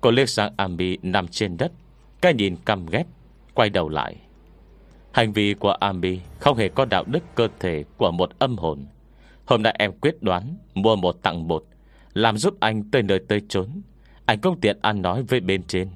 Cô 0.00 0.10
liếc 0.10 0.28
sang 0.28 0.52
Ami 0.56 0.98
nằm 1.02 1.28
trên 1.28 1.56
đất, 1.56 1.72
Cái 2.20 2.34
nhìn 2.34 2.56
căm 2.64 2.86
ghét, 2.86 3.04
Quay 3.54 3.70
đầu 3.70 3.88
lại. 3.88 4.16
Hành 5.12 5.32
vi 5.32 5.54
của 5.54 5.70
Ami 5.70 6.20
Không 6.38 6.56
hề 6.56 6.68
có 6.68 6.84
đạo 6.84 7.04
đức 7.06 7.22
cơ 7.34 7.48
thể 7.60 7.84
Của 7.96 8.10
một 8.10 8.30
âm 8.38 8.58
hồn. 8.58 8.86
Hôm 9.44 9.62
nay 9.62 9.76
em 9.78 9.92
quyết 10.00 10.22
đoán 10.22 10.56
Mua 10.74 10.96
một 10.96 11.22
tặng 11.22 11.48
một, 11.48 11.64
Làm 12.14 12.38
giúp 12.38 12.54
anh 12.60 12.90
tới 12.90 13.02
nơi 13.02 13.18
tới 13.28 13.42
chốn. 13.48 13.68
Anh 14.26 14.40
công 14.40 14.60
tiện 14.60 14.78
ăn 14.82 15.02
nói 15.02 15.22
với 15.22 15.40
bên 15.40 15.62
trên. 15.62 15.88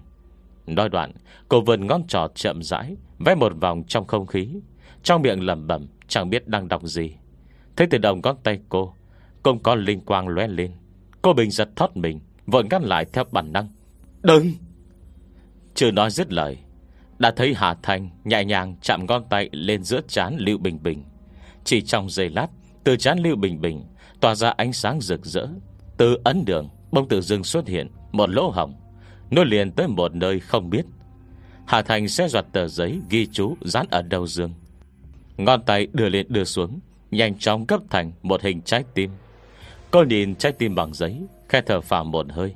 Nói 0.66 0.88
đoạn 0.88 1.12
Cô 1.48 1.60
vườn 1.60 1.86
ngón 1.86 2.06
trỏ 2.06 2.28
chậm 2.34 2.62
rãi 2.62 2.96
Vẽ 3.18 3.34
một 3.34 3.52
vòng 3.60 3.82
trong 3.88 4.06
không 4.06 4.26
khí. 4.26 4.48
Trong 5.02 5.22
miệng 5.22 5.46
lầm 5.46 5.66
bẩm 5.66 5.86
Chẳng 6.08 6.30
biết 6.30 6.48
đang 6.48 6.68
đọc 6.68 6.82
gì. 6.84 7.12
Thấy 7.76 7.86
từ 7.90 7.98
đồng 7.98 8.20
ngón 8.20 8.36
tay 8.42 8.58
cô 8.68 8.94
Cũng 9.42 9.58
có 9.58 9.74
linh 9.74 10.00
quang 10.00 10.28
lóe 10.28 10.48
lên. 10.48 10.72
Cô 11.22 11.32
bình 11.32 11.50
giật 11.50 11.68
thoát 11.76 11.96
mình 11.96 12.20
Vội 12.46 12.64
ngăn 12.70 12.82
lại 12.82 13.04
theo 13.12 13.24
bản 13.32 13.52
năng. 13.52 13.68
Đừng! 14.22 14.52
Chưa 15.74 15.90
nói 15.90 16.10
dứt 16.10 16.32
lời 16.32 16.58
Đã 17.18 17.30
thấy 17.30 17.54
Hà 17.54 17.74
Thanh 17.82 18.10
nhẹ 18.24 18.44
nhàng 18.44 18.76
chạm 18.82 19.06
ngón 19.06 19.24
tay 19.30 19.48
Lên 19.52 19.82
giữa 19.82 20.00
chán 20.08 20.36
Lưu 20.38 20.58
Bình 20.58 20.82
Bình. 20.82 21.04
Chỉ 21.64 21.80
trong 21.80 22.10
giây 22.10 22.28
lát 22.28 22.46
Từ 22.84 22.96
chán 22.96 23.18
Lưu 23.18 23.36
Bình 23.36 23.60
Bình 23.60 23.84
Tỏa 24.20 24.34
ra 24.34 24.50
ánh 24.50 24.72
sáng 24.72 25.00
rực 25.00 25.26
rỡ. 25.26 25.46
Từ 25.96 26.16
ấn 26.24 26.44
đường 26.44 26.68
Bông 26.92 27.08
tự 27.08 27.20
dưng 27.20 27.44
xuất 27.44 27.68
hiện 27.68 27.88
Một 28.12 28.30
lỗ 28.30 28.50
hỏng 28.50 28.74
Nối 29.30 29.46
liền 29.46 29.70
tới 29.72 29.88
một 29.88 30.14
nơi 30.14 30.40
không 30.40 30.70
biết. 30.70 30.84
Hà 31.66 31.82
Thành 31.82 32.08
sẽ 32.08 32.28
giọt 32.28 32.44
tờ 32.52 32.68
giấy 32.68 33.00
ghi 33.10 33.26
chú 33.26 33.56
Dán 33.60 33.86
ở 33.90 34.02
đầu 34.02 34.26
giường. 34.26 34.54
Ngón 35.36 35.62
tay 35.62 35.88
đưa 35.92 36.08
lên 36.08 36.26
đưa 36.28 36.44
xuống, 36.44 36.80
Nhanh 37.10 37.38
chóng 37.38 37.66
cấp 37.66 37.80
thành 37.90 38.12
một 38.22 38.42
hình 38.42 38.62
trái 38.62 38.84
tim. 38.94 39.10
Cô 39.90 40.02
nhìn 40.02 40.34
trái 40.34 40.52
tim 40.52 40.74
bằng 40.74 40.94
giấy, 40.94 41.22
Khe 41.48 41.60
thở 41.60 41.80
phào 41.80 42.04
một 42.04 42.26
hơi. 42.30 42.54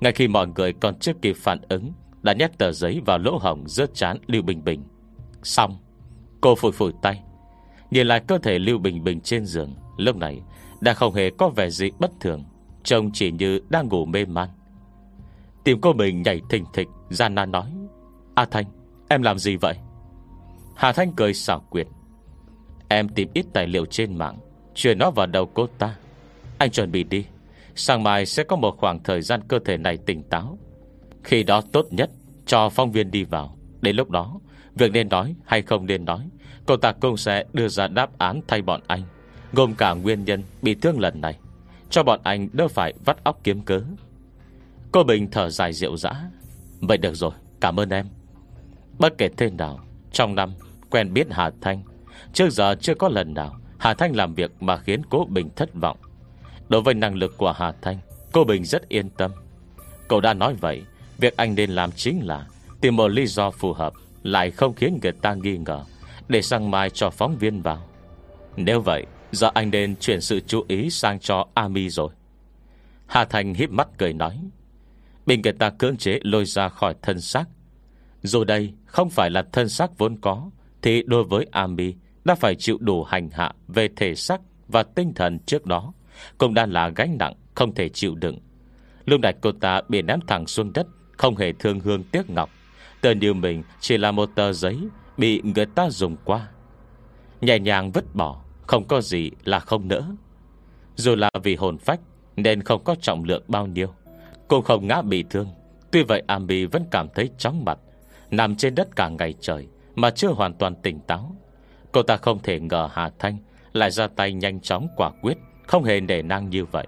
Ngay 0.00 0.12
khi 0.12 0.28
mọi 0.28 0.46
người 0.46 0.72
còn 0.72 0.98
chưa 0.98 1.12
kịp 1.22 1.36
phản 1.36 1.58
ứng, 1.68 1.92
Đã 2.22 2.32
nhét 2.32 2.58
tờ 2.58 2.72
giấy 2.72 3.00
vào 3.06 3.18
lỗ 3.18 3.38
hồng 3.38 3.64
Rớt 3.66 3.94
chán 3.94 4.16
Lưu 4.26 4.42
Bình 4.42 4.64
Bình. 4.64 4.82
Xong, 5.42 5.78
Cô 6.40 6.54
phủi 6.54 6.72
phủi 6.72 6.92
tay. 7.02 7.22
Nhìn 7.90 8.06
lại 8.06 8.20
cơ 8.26 8.38
thể 8.38 8.58
Lưu 8.58 8.78
Bình 8.78 9.04
Bình 9.04 9.20
trên 9.20 9.46
giường, 9.46 9.74
Lúc 9.96 10.16
này 10.16 10.40
đã 10.80 10.94
không 10.94 11.14
hề 11.14 11.30
có 11.38 11.48
vẻ 11.48 11.70
gì 11.70 11.90
bất 11.98 12.10
thường. 12.20 12.44
Trông 12.82 13.10
chỉ 13.12 13.30
như 13.30 13.60
đang 13.70 13.88
ngủ 13.88 14.04
mê 14.04 14.24
man. 14.24 14.48
Tìm 15.64 15.80
cô 15.80 15.92
mình 15.92 16.22
nhảy 16.22 16.40
thình 16.50 16.64
thịch, 16.72 16.88
Gian 17.10 17.34
nan 17.34 17.52
nói. 17.52 17.72
A 18.34 18.44
Thanh, 18.44 18.64
em 19.08 19.22
làm 19.22 19.38
gì 19.38 19.56
vậy? 19.56 19.74
Hà 20.76 20.92
Thanh 20.92 21.12
cười 21.12 21.34
xảo 21.34 21.60
quyệt. 21.70 21.86
Em 22.88 23.08
tìm 23.08 23.28
ít 23.34 23.46
tài 23.52 23.66
liệu 23.66 23.86
trên 23.86 24.18
mạng, 24.18 24.38
Chuyển 24.74 24.98
nó 24.98 25.10
vào 25.10 25.26
đầu 25.26 25.46
cô 25.54 25.66
ta. 25.66 25.96
Anh 26.58 26.70
chuẩn 26.70 26.92
bị 26.92 27.04
đi, 27.04 27.24
Sáng 27.74 28.02
mai 28.02 28.26
sẽ 28.26 28.44
có 28.44 28.56
một 28.56 28.76
khoảng 28.78 29.02
thời 29.02 29.22
gian 29.22 29.40
cơ 29.48 29.58
thể 29.64 29.76
này 29.76 29.96
tỉnh 29.96 30.22
táo. 30.22 30.58
Khi 31.24 31.42
đó 31.42 31.60
tốt 31.72 31.86
nhất, 31.90 32.10
Cho 32.46 32.68
phong 32.68 32.92
viên 32.92 33.10
đi 33.10 33.24
vào. 33.24 33.56
Đến 33.80 33.96
lúc 33.96 34.10
đó, 34.10 34.40
Việc 34.74 34.92
nên 34.92 35.08
nói 35.08 35.34
hay 35.44 35.62
không 35.62 35.86
nên 35.86 36.04
nói, 36.04 36.28
Cô 36.66 36.76
ta 36.76 36.92
cũng 36.92 37.16
sẽ 37.16 37.44
đưa 37.52 37.68
ra 37.68 37.88
đáp 37.88 38.18
án 38.18 38.40
thay 38.48 38.62
bọn 38.62 38.80
anh, 38.86 39.02
Gồm 39.52 39.74
cả 39.74 39.92
nguyên 39.94 40.24
nhân 40.24 40.42
bị 40.62 40.74
thương 40.74 41.00
lần 41.00 41.20
này. 41.20 41.38
Cho 41.90 42.02
bọn 42.02 42.20
anh 42.24 42.48
đỡ 42.52 42.68
phải 42.68 42.94
vắt 43.04 43.24
óc 43.24 43.40
kiếm 43.44 43.60
cớ. 43.60 43.82
Cô 44.92 45.04
Bình 45.04 45.30
thở 45.30 45.50
dài 45.50 45.72
rượu 45.72 45.96
dã. 45.96 46.12
Vậy 46.80 46.98
được 46.98 47.14
rồi, 47.14 47.30
cảm 47.60 47.80
ơn 47.80 47.90
em. 47.90 48.06
Bất 48.98 49.18
kể 49.18 49.28
thế 49.36 49.50
nào, 49.50 49.80
Trong 50.12 50.34
năm, 50.34 50.52
quen 50.90 51.12
biết 51.12 51.26
Hà 51.30 51.50
Thanh. 51.60 51.82
Trước 52.32 52.50
giờ 52.50 52.74
chưa 52.80 52.94
có 52.94 53.08
lần 53.08 53.34
nào 53.34 53.56
Hà 53.78 53.94
Thanh 53.94 54.16
làm 54.16 54.34
việc 54.34 54.50
mà 54.60 54.76
khiến 54.76 55.02
cô 55.10 55.24
Bình 55.24 55.48
thất 55.56 55.74
vọng. 55.74 55.96
Đối 56.68 56.82
với 56.82 56.94
năng 56.94 57.14
lực 57.14 57.38
của 57.38 57.52
Hà 57.52 57.72
Thanh 57.82 57.98
Cô 58.32 58.44
Bình 58.44 58.64
rất 58.64 58.88
yên 58.88 59.10
tâm. 59.10 59.30
Cậu 60.08 60.20
đã 60.20 60.34
nói 60.34 60.54
vậy, 60.54 60.82
Việc 61.18 61.36
anh 61.36 61.54
nên 61.54 61.70
làm 61.70 61.92
chính 61.92 62.26
là 62.26 62.46
Tìm 62.80 62.96
một 62.96 63.08
lý 63.08 63.26
do 63.26 63.50
phù 63.50 63.72
hợp, 63.72 63.92
Lại 64.22 64.50
không 64.50 64.74
khiến 64.74 64.98
người 65.02 65.12
ta 65.12 65.34
nghi 65.34 65.56
ngờ, 65.56 65.84
Để 66.28 66.42
sang 66.42 66.70
mai 66.70 66.90
cho 66.90 67.10
phóng 67.10 67.36
viên 67.38 67.62
vào. 67.62 67.88
Nếu 68.56 68.80
vậy, 68.80 69.06
Giờ 69.32 69.50
anh 69.54 69.70
nên 69.70 69.96
chuyển 69.96 70.20
sự 70.20 70.40
chú 70.40 70.64
ý 70.68 70.90
sang 70.90 71.20
cho 71.20 71.46
Ami 71.54 71.88
rồi. 71.88 72.08
Hà 73.06 73.24
Thành 73.24 73.54
híp 73.54 73.70
mắt 73.70 73.88
cười 73.98 74.12
nói 74.12 74.38
Bị 75.26 75.36
người 75.36 75.52
ta 75.52 75.70
cưỡng 75.70 75.96
chế 75.96 76.18
lôi 76.22 76.44
ra 76.44 76.68
khỏi 76.68 76.94
thân 77.02 77.20
xác. 77.20 77.44
Dù 78.22 78.44
đây 78.44 78.72
không 78.86 79.10
phải 79.10 79.30
là 79.30 79.44
thân 79.52 79.68
xác 79.68 79.98
vốn 79.98 80.16
có, 80.20 80.50
Thì 80.82 81.02
đối 81.06 81.24
với 81.24 81.46
Ami, 81.50 81.94
Đã 82.24 82.34
phải 82.34 82.54
chịu 82.54 82.78
đủ 82.80 83.04
hành 83.04 83.30
hạ 83.30 83.52
Về 83.68 83.88
thể 83.96 84.14
xác 84.14 84.40
và 84.68 84.82
tinh 84.82 85.12
thần 85.14 85.38
trước 85.38 85.66
đó, 85.66 85.92
Cũng 86.38 86.54
đã 86.54 86.66
là 86.66 86.88
gánh 86.88 87.16
nặng 87.18 87.34
Không 87.54 87.74
thể 87.74 87.88
chịu 87.88 88.14
đựng. 88.14 88.38
Lúc 89.04 89.20
này 89.20 89.34
cô 89.40 89.52
ta 89.52 89.80
bị 89.88 90.02
ném 90.02 90.20
thẳng 90.26 90.46
xuống 90.46 90.72
đất, 90.72 90.86
Không 91.16 91.36
hề 91.36 91.52
thương 91.52 91.80
hương 91.80 92.02
tiếc 92.02 92.30
ngọc. 92.30 92.50
Tờ 93.00 93.14
điều 93.14 93.34
mình 93.34 93.62
chỉ 93.80 93.98
là 93.98 94.12
một 94.12 94.30
tờ 94.34 94.52
giấy 94.52 94.78
Bị 95.16 95.42
người 95.54 95.66
ta 95.66 95.90
dùng 95.90 96.16
qua. 96.24 96.48
Nhẹ 97.40 97.58
nhàng 97.58 97.92
vứt 97.92 98.14
bỏ, 98.14 98.42
Không 98.66 98.84
có 98.88 99.00
gì 99.00 99.30
là 99.44 99.60
không 99.60 99.88
nỡ. 99.88 100.02
Dù 100.96 101.14
là 101.14 101.30
vì 101.42 101.56
hồn 101.56 101.78
phách, 101.78 102.00
Nên 102.36 102.62
không 102.62 102.84
có 102.84 102.94
trọng 103.00 103.24
lượng 103.24 103.42
bao 103.48 103.66
nhiêu. 103.66 103.88
Cô 104.52 104.60
không 104.60 104.86
ngã 104.86 105.02
bị 105.02 105.24
thương. 105.30 105.48
Tuy 105.90 106.02
vậy 106.02 106.22
Ami 106.26 106.64
vẫn 106.64 106.84
cảm 106.90 107.08
thấy 107.14 107.30
chóng 107.38 107.64
mặt. 107.64 107.78
Nằm 108.30 108.56
trên 108.56 108.74
đất 108.74 108.96
cả 108.96 109.08
ngày 109.08 109.34
trời, 109.40 109.68
Mà 109.94 110.10
chưa 110.10 110.28
hoàn 110.28 110.54
toàn 110.54 110.74
tỉnh 110.74 111.00
táo. 111.00 111.36
Cô 111.92 112.02
ta 112.02 112.16
không 112.16 112.38
thể 112.42 112.60
ngờ 112.60 112.88
Hà 112.92 113.10
Thanh 113.18 113.38
Lại 113.72 113.90
ra 113.90 114.06
tay 114.06 114.32
nhanh 114.32 114.60
chóng 114.60 114.88
quả 114.96 115.10
quyết, 115.22 115.38
Không 115.66 115.84
hề 115.84 116.00
nể 116.00 116.22
nang 116.22 116.50
như 116.50 116.64
vậy. 116.64 116.86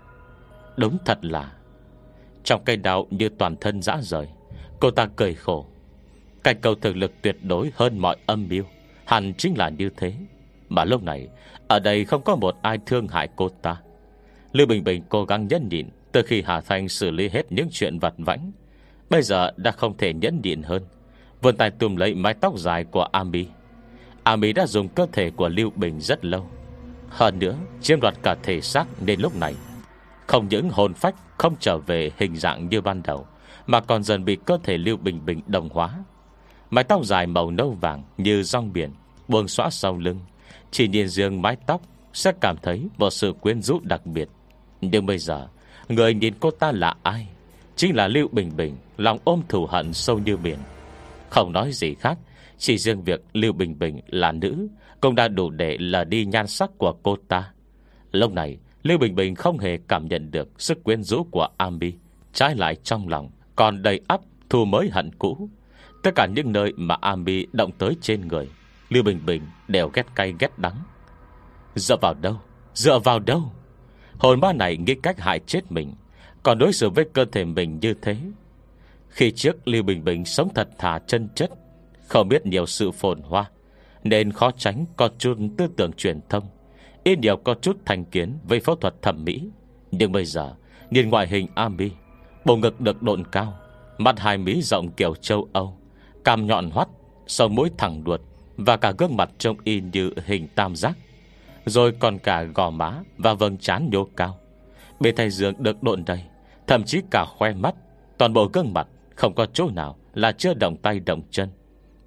Đúng 0.76 0.98
thật 1.04 1.18
là, 1.24 1.52
Trong 2.44 2.62
cây 2.64 2.76
đạo 2.76 3.06
như 3.10 3.28
toàn 3.28 3.56
thân 3.56 3.82
dã 3.82 3.98
rời, 4.02 4.28
Cô 4.80 4.90
ta 4.90 5.06
cười 5.16 5.34
khổ. 5.34 5.66
Cảnh 6.42 6.56
cầu 6.60 6.74
thực 6.74 6.96
lực 6.96 7.12
tuyệt 7.22 7.36
đối 7.42 7.72
hơn 7.74 7.98
mọi 7.98 8.16
âm 8.26 8.46
mưu, 8.50 8.64
Hẳn 9.04 9.34
chính 9.34 9.58
là 9.58 9.68
như 9.68 9.90
thế. 9.96 10.14
Mà 10.68 10.84
lúc 10.84 11.02
này, 11.02 11.28
Ở 11.68 11.78
đây 11.78 12.04
không 12.04 12.22
có 12.22 12.36
một 12.36 12.56
ai 12.62 12.78
thương 12.86 13.08
hại 13.08 13.28
cô 13.36 13.48
ta. 13.48 13.76
Lưu 14.52 14.66
Bình 14.66 14.84
Bình 14.84 15.02
cố 15.08 15.24
gắng 15.24 15.48
nhẫn 15.48 15.68
nhịn 15.68 15.88
từ 16.14 16.22
khi 16.22 16.42
Hà 16.46 16.60
Thanh 16.60 16.88
xử 16.88 17.10
lý 17.10 17.28
hết 17.28 17.52
những 17.52 17.68
chuyện 17.72 17.98
vặt 17.98 18.14
vãnh, 18.18 18.52
Bây 19.10 19.22
giờ 19.22 19.50
đã 19.56 19.70
không 19.70 19.96
thể 19.96 20.12
nhẫn 20.12 20.42
điện 20.42 20.62
hơn. 20.62 20.82
Vườn 21.42 21.56
tay 21.56 21.70
tùm 21.70 21.96
lấy 21.96 22.14
mái 22.14 22.34
tóc 22.34 22.58
dài 22.58 22.84
của 22.84 23.02
Ami. 23.02 23.46
Ami 24.22 24.52
đã 24.52 24.66
dùng 24.66 24.88
cơ 24.88 25.06
thể 25.12 25.30
của 25.30 25.48
Lưu 25.48 25.70
Bình 25.76 26.00
rất 26.00 26.24
lâu. 26.24 26.46
Hơn 27.08 27.38
nữa, 27.38 27.56
Chiếm 27.80 28.00
đoạt 28.00 28.14
cả 28.22 28.36
thể 28.42 28.60
xác 28.60 28.86
nên 29.00 29.20
lúc 29.20 29.36
này, 29.36 29.54
Không 30.26 30.48
những 30.48 30.70
hồn 30.70 30.94
phách 30.94 31.14
Không 31.38 31.54
trở 31.60 31.78
về 31.78 32.10
hình 32.18 32.36
dạng 32.36 32.68
như 32.68 32.80
ban 32.80 33.02
đầu, 33.02 33.26
Mà 33.66 33.80
còn 33.80 34.02
dần 34.02 34.24
bị 34.24 34.36
cơ 34.44 34.58
thể 34.62 34.78
Lưu 34.78 34.96
Bình 34.96 35.26
Bình 35.26 35.40
đồng 35.46 35.68
hóa. 35.68 36.04
Mái 36.70 36.84
tóc 36.84 37.04
dài 37.04 37.26
màu 37.26 37.50
nâu 37.50 37.70
vàng 37.80 38.02
Như 38.18 38.42
rong 38.42 38.72
biển, 38.72 38.90
Buông 39.28 39.48
xóa 39.48 39.70
sau 39.70 39.98
lưng. 39.98 40.20
Chỉ 40.70 40.88
nhìn 40.88 41.08
riêng 41.08 41.42
mái 41.42 41.56
tóc, 41.66 41.82
Sẽ 42.12 42.32
cảm 42.40 42.56
thấy 42.62 42.88
một 42.98 43.10
sự 43.10 43.32
quyến 43.40 43.62
rũ 43.62 43.80
đặc 43.82 44.06
biệt. 44.06 44.28
Nhưng 44.80 45.06
bây 45.06 45.18
giờ 45.18 45.48
Người 45.88 46.14
nhìn 46.14 46.34
cô 46.40 46.50
ta 46.50 46.72
là 46.72 46.94
ai? 47.02 47.28
Chính 47.76 47.96
là 47.96 48.08
Lưu 48.08 48.28
Bình 48.32 48.56
Bình, 48.56 48.76
Lòng 48.96 49.18
ôm 49.24 49.42
thù 49.48 49.66
hận 49.66 49.92
sâu 49.92 50.18
như 50.18 50.36
biển. 50.36 50.58
Không 51.30 51.52
nói 51.52 51.72
gì 51.72 51.94
khác, 51.94 52.18
Chỉ 52.58 52.78
riêng 52.78 53.02
việc 53.02 53.20
Lưu 53.32 53.52
Bình 53.52 53.78
Bình 53.78 54.00
là 54.06 54.32
nữ, 54.32 54.68
Cũng 55.00 55.14
đã 55.14 55.28
đủ 55.28 55.50
để 55.50 55.76
là 55.80 56.04
đi 56.04 56.24
nhan 56.24 56.46
sắc 56.46 56.70
của 56.78 56.92
cô 57.02 57.16
ta. 57.28 57.52
Lúc 58.12 58.32
này, 58.32 58.58
Lưu 58.82 58.98
Bình 58.98 59.14
Bình 59.14 59.34
không 59.34 59.58
hề 59.58 59.78
cảm 59.88 60.08
nhận 60.08 60.30
được 60.30 60.48
Sức 60.58 60.84
quyến 60.84 61.02
rũ 61.02 61.24
của 61.30 61.48
Ami 61.56 61.92
Trái 62.32 62.56
lại 62.56 62.76
trong 62.82 63.08
lòng, 63.08 63.30
Còn 63.56 63.82
đầy 63.82 64.00
ắp 64.08 64.20
thù 64.50 64.64
mới 64.64 64.90
hận 64.90 65.10
cũ. 65.18 65.48
Tất 66.02 66.10
cả 66.14 66.26
những 66.26 66.52
nơi 66.52 66.72
mà 66.76 66.96
Ami 67.00 67.46
động 67.52 67.70
tới 67.78 67.96
trên 68.00 68.28
người, 68.28 68.48
Lưu 68.88 69.02
Bình 69.02 69.20
Bình 69.26 69.42
đều 69.68 69.90
ghét 69.94 70.06
cay 70.14 70.34
ghét 70.38 70.58
đắng. 70.58 70.76
Dựa 71.74 71.96
vào 72.02 72.14
đâu? 72.14 72.36
Dựa 72.74 72.98
vào 72.98 73.18
đâu? 73.18 73.52
Hồn 74.18 74.40
ma 74.40 74.52
này 74.52 74.76
nghĩ 74.76 74.94
cách 74.94 75.20
hại 75.20 75.40
chết 75.46 75.72
mình, 75.72 75.94
Còn 76.42 76.58
đối 76.58 76.72
xử 76.72 76.90
với 76.90 77.04
cơ 77.12 77.24
thể 77.24 77.44
mình 77.44 77.78
như 77.80 77.94
thế. 78.02 78.16
Khi 79.08 79.30
trước 79.30 79.68
Lưu 79.68 79.82
Bình 79.82 80.04
Bình 80.04 80.24
sống 80.24 80.48
thật 80.54 80.68
thà 80.78 80.98
chân 81.06 81.28
chất, 81.34 81.50
Không 82.08 82.28
biết 82.28 82.46
nhiều 82.46 82.66
sự 82.66 82.90
phồn 82.90 83.20
hoa, 83.20 83.50
Nên 84.04 84.32
khó 84.32 84.50
tránh 84.50 84.84
có 84.96 85.08
chút 85.18 85.38
tư 85.58 85.66
tưởng 85.76 85.92
truyền 85.92 86.20
thông. 86.28 86.44
Ít 87.04 87.18
nhiều 87.18 87.36
có 87.36 87.54
chút 87.54 87.76
thành 87.84 88.04
kiến 88.04 88.38
Với 88.48 88.60
phẫu 88.60 88.76
thuật 88.76 89.02
thẩm 89.02 89.24
mỹ. 89.24 89.48
Nhưng 89.90 90.12
bây 90.12 90.24
giờ, 90.24 90.54
Nhìn 90.90 91.10
ngoại 91.10 91.28
hình 91.28 91.46
Ami, 91.54 91.90
Bộ 92.44 92.56
ngực 92.56 92.80
được 92.80 93.02
độn 93.02 93.24
cao, 93.32 93.58
Mắt 93.98 94.18
hai 94.18 94.38
mí 94.38 94.62
rộng 94.62 94.90
kiểu 94.90 95.14
châu 95.14 95.48
Âu 95.52 95.78
Cam 96.24 96.46
nhọn 96.46 96.70
hoắt 96.70 96.88
Sông 97.26 97.54
mũi 97.54 97.70
thẳng 97.78 98.04
đuột 98.04 98.20
Và 98.56 98.76
cả 98.76 98.92
gương 98.98 99.16
mặt 99.16 99.30
trông 99.38 99.56
in 99.64 99.90
như 99.90 100.10
hình 100.26 100.48
tam 100.54 100.76
giác. 100.76 100.98
Rồi 101.66 101.92
còn 101.92 102.18
cả 102.18 102.42
gò 102.42 102.70
má 102.70 102.92
Và 103.18 103.34
vầng 103.34 103.58
trán 103.58 103.88
nhô 103.92 104.08
cao. 104.16 104.38
Bề 105.00 105.12
thay 105.12 105.30
dương 105.30 105.54
được 105.58 105.82
độn 105.82 106.04
đầy, 106.04 106.20
Thậm 106.66 106.84
chí 106.84 107.00
cả 107.10 107.24
khoe 107.38 107.52
mắt, 107.52 107.74
Toàn 108.18 108.32
bộ 108.32 108.50
gương 108.52 108.72
mặt 108.72 108.86
không 109.14 109.34
có 109.34 109.46
chỗ 109.46 109.70
nào 109.70 109.96
Là 110.14 110.32
chưa 110.32 110.54
động 110.54 110.76
tay 110.76 111.00
động 111.00 111.22
chân. 111.30 111.48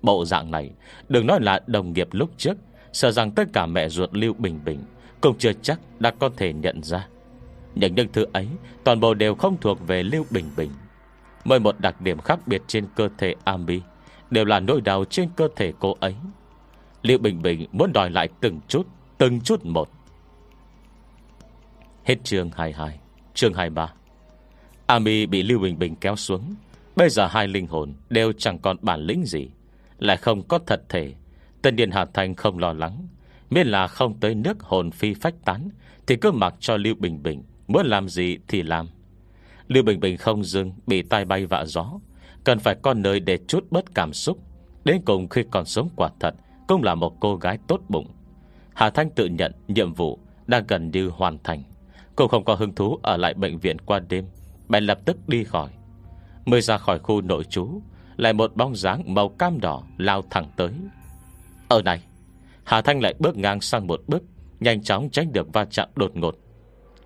Bộ 0.02 0.26
dạng 0.26 0.52
này, 0.52 0.72
Đừng 1.10 1.28
nói 1.28 1.40
là 1.42 1.60
đồng 1.68 1.94
nghiệp 1.94 2.08
lúc 2.12 2.30
trước, 2.38 2.58
Sợ 2.94 3.12
rằng 3.12 3.32
tất 3.32 3.44
cả 3.54 3.66
mẹ 3.66 3.90
ruột 3.90 4.10
Lưu 4.14 4.34
Bình 4.34 4.60
Bình 4.66 4.80
Cũng 5.22 5.38
chưa 5.38 5.54
chắc 5.54 5.80
đã 6.00 6.12
có 6.20 6.30
thể 6.38 6.54
nhận 6.54 6.84
ra. 6.84 7.08
Những 7.76 7.96
những 7.96 8.08
thứ 8.14 8.26
ấy 8.34 8.48
Toàn 8.84 9.00
bộ 9.00 9.14
đều 9.14 9.36
không 9.36 9.58
thuộc 9.62 9.88
về 9.88 10.04
Lưu 10.04 10.26
Bình 10.32 10.46
Bình. 10.58 10.72
Mỗi 11.46 11.60
một 11.60 11.80
đặc 11.80 12.02
điểm 12.02 12.20
khác 12.20 12.40
biệt 12.48 12.62
trên 12.68 12.86
cơ 12.96 13.10
thể 13.18 13.36
Ami 13.44 13.82
Đều 14.32 14.46
là 14.46 14.60
nỗi 14.60 14.82
đau 14.82 15.06
trên 15.06 15.30
cơ 15.36 15.48
thể 15.56 15.74
cô 15.80 15.98
ấy. 16.00 16.16
Lưu 17.02 17.18
Bình 17.18 17.42
Bình 17.42 17.66
muốn 17.72 17.94
đòi 17.94 18.10
lại 18.10 18.30
từng 18.42 18.60
chút 18.68 18.88
Từng 19.18 19.42
chút 19.42 19.66
một. 19.66 19.90
Hết 22.04 22.16
chương 22.24 22.52
22 22.56 23.00
Chương 23.34 23.54
23 23.54 23.94
Ami 24.86 25.26
bị 25.26 25.44
Lưu 25.44 25.60
Bình 25.60 25.80
Bình 25.80 25.96
kéo 25.96 26.16
xuống. 26.16 26.56
Bây 26.96 27.10
giờ 27.10 27.28
hai 27.28 27.48
linh 27.48 27.68
hồn 27.68 27.94
đều 28.10 28.32
chẳng 28.32 28.60
còn 28.60 28.78
bản 28.82 29.02
lĩnh 29.02 29.26
gì. 29.26 29.50
Lại 30.00 30.18
không 30.18 30.48
có 30.48 30.60
thật 30.68 30.82
thể. 30.90 31.14
Tân 31.62 31.76
Điền 31.76 31.92
Hà 31.92 32.06
Thành 32.06 32.36
không 32.36 32.60
lo 32.60 32.74
lắng. 32.74 33.08
Miễn 33.50 33.68
là 33.68 33.88
không 33.88 34.20
tới 34.20 34.36
nước 34.36 34.60
hồn 34.60 34.92
phi 34.92 35.14
phách 35.14 35.36
tán, 35.46 35.70
Thì 36.08 36.16
cứ 36.16 36.32
mặc 36.32 36.54
cho 36.60 36.78
Lưu 36.78 36.96
Bình 37.00 37.24
Bình. 37.24 37.44
Muốn 37.68 37.86
làm 37.86 38.10
gì 38.10 38.38
thì 38.48 38.62
làm. 38.62 38.88
Lưu 39.68 39.84
Bình 39.84 40.00
Bình 40.00 40.18
không 40.18 40.44
dừng, 40.44 40.74
Bị 40.88 41.02
tai 41.02 41.26
bay 41.26 41.46
vạ 41.46 41.66
gió. 41.66 42.00
Cần 42.44 42.60
phải 42.60 42.76
con 42.82 43.02
nơi 43.02 43.20
để 43.20 43.38
chút 43.48 43.66
bớt 43.72 43.96
cảm 43.96 44.14
xúc. 44.14 44.40
Đến 44.86 45.02
cùng 45.06 45.30
khi 45.30 45.44
còn 45.52 45.66
sống 45.66 45.90
quả 45.96 46.10
thật, 46.20 46.36
Cũng 46.68 46.84
là 46.84 46.96
một 46.96 47.18
cô 47.20 47.36
gái 47.36 47.58
tốt 47.68 47.82
bụng. 47.90 48.17
Hà 48.78 48.90
Thanh 48.90 49.10
tự 49.10 49.26
nhận 49.26 49.52
nhiệm 49.68 49.94
vụ 49.94 50.20
Đang 50.48 50.64
gần 50.68 50.92
như 50.92 51.10
hoàn 51.10 51.38
thành. 51.44 51.64
Cô 52.16 52.28
không 52.28 52.46
có 52.46 52.56
hứng 52.56 52.76
thú 52.76 53.00
ở 53.04 53.18
lại 53.18 53.34
bệnh 53.34 53.60
viện 53.60 53.80
qua 53.80 54.00
đêm. 54.00 54.26
Bèn 54.70 54.84
lập 54.84 55.00
tức 55.06 55.30
đi 55.30 55.44
khỏi. 55.44 55.70
Mới 56.46 56.62
ra 56.62 56.78
khỏi 56.78 57.00
khu 57.00 57.22
nội 57.22 57.44
trú, 57.44 57.82
Lại 58.18 58.34
một 58.34 58.56
bóng 58.56 58.76
dáng 58.76 59.14
màu 59.14 59.30
cam 59.30 59.60
đỏ 59.60 59.84
Lao 59.98 60.24
thẳng 60.30 60.46
tới. 60.56 60.72
Ở 61.68 61.82
này, 61.82 62.04
Hà 62.64 62.82
Thanh 62.82 63.02
lại 63.02 63.14
bước 63.20 63.38
ngang 63.38 63.62
sang 63.62 63.88
một 63.88 64.02
bước, 64.08 64.24
Nhanh 64.60 64.84
chóng 64.84 65.10
tránh 65.12 65.34
được 65.34 65.54
va 65.54 65.66
chạm 65.66 65.90
đột 65.96 66.12
ngột. 66.16 66.36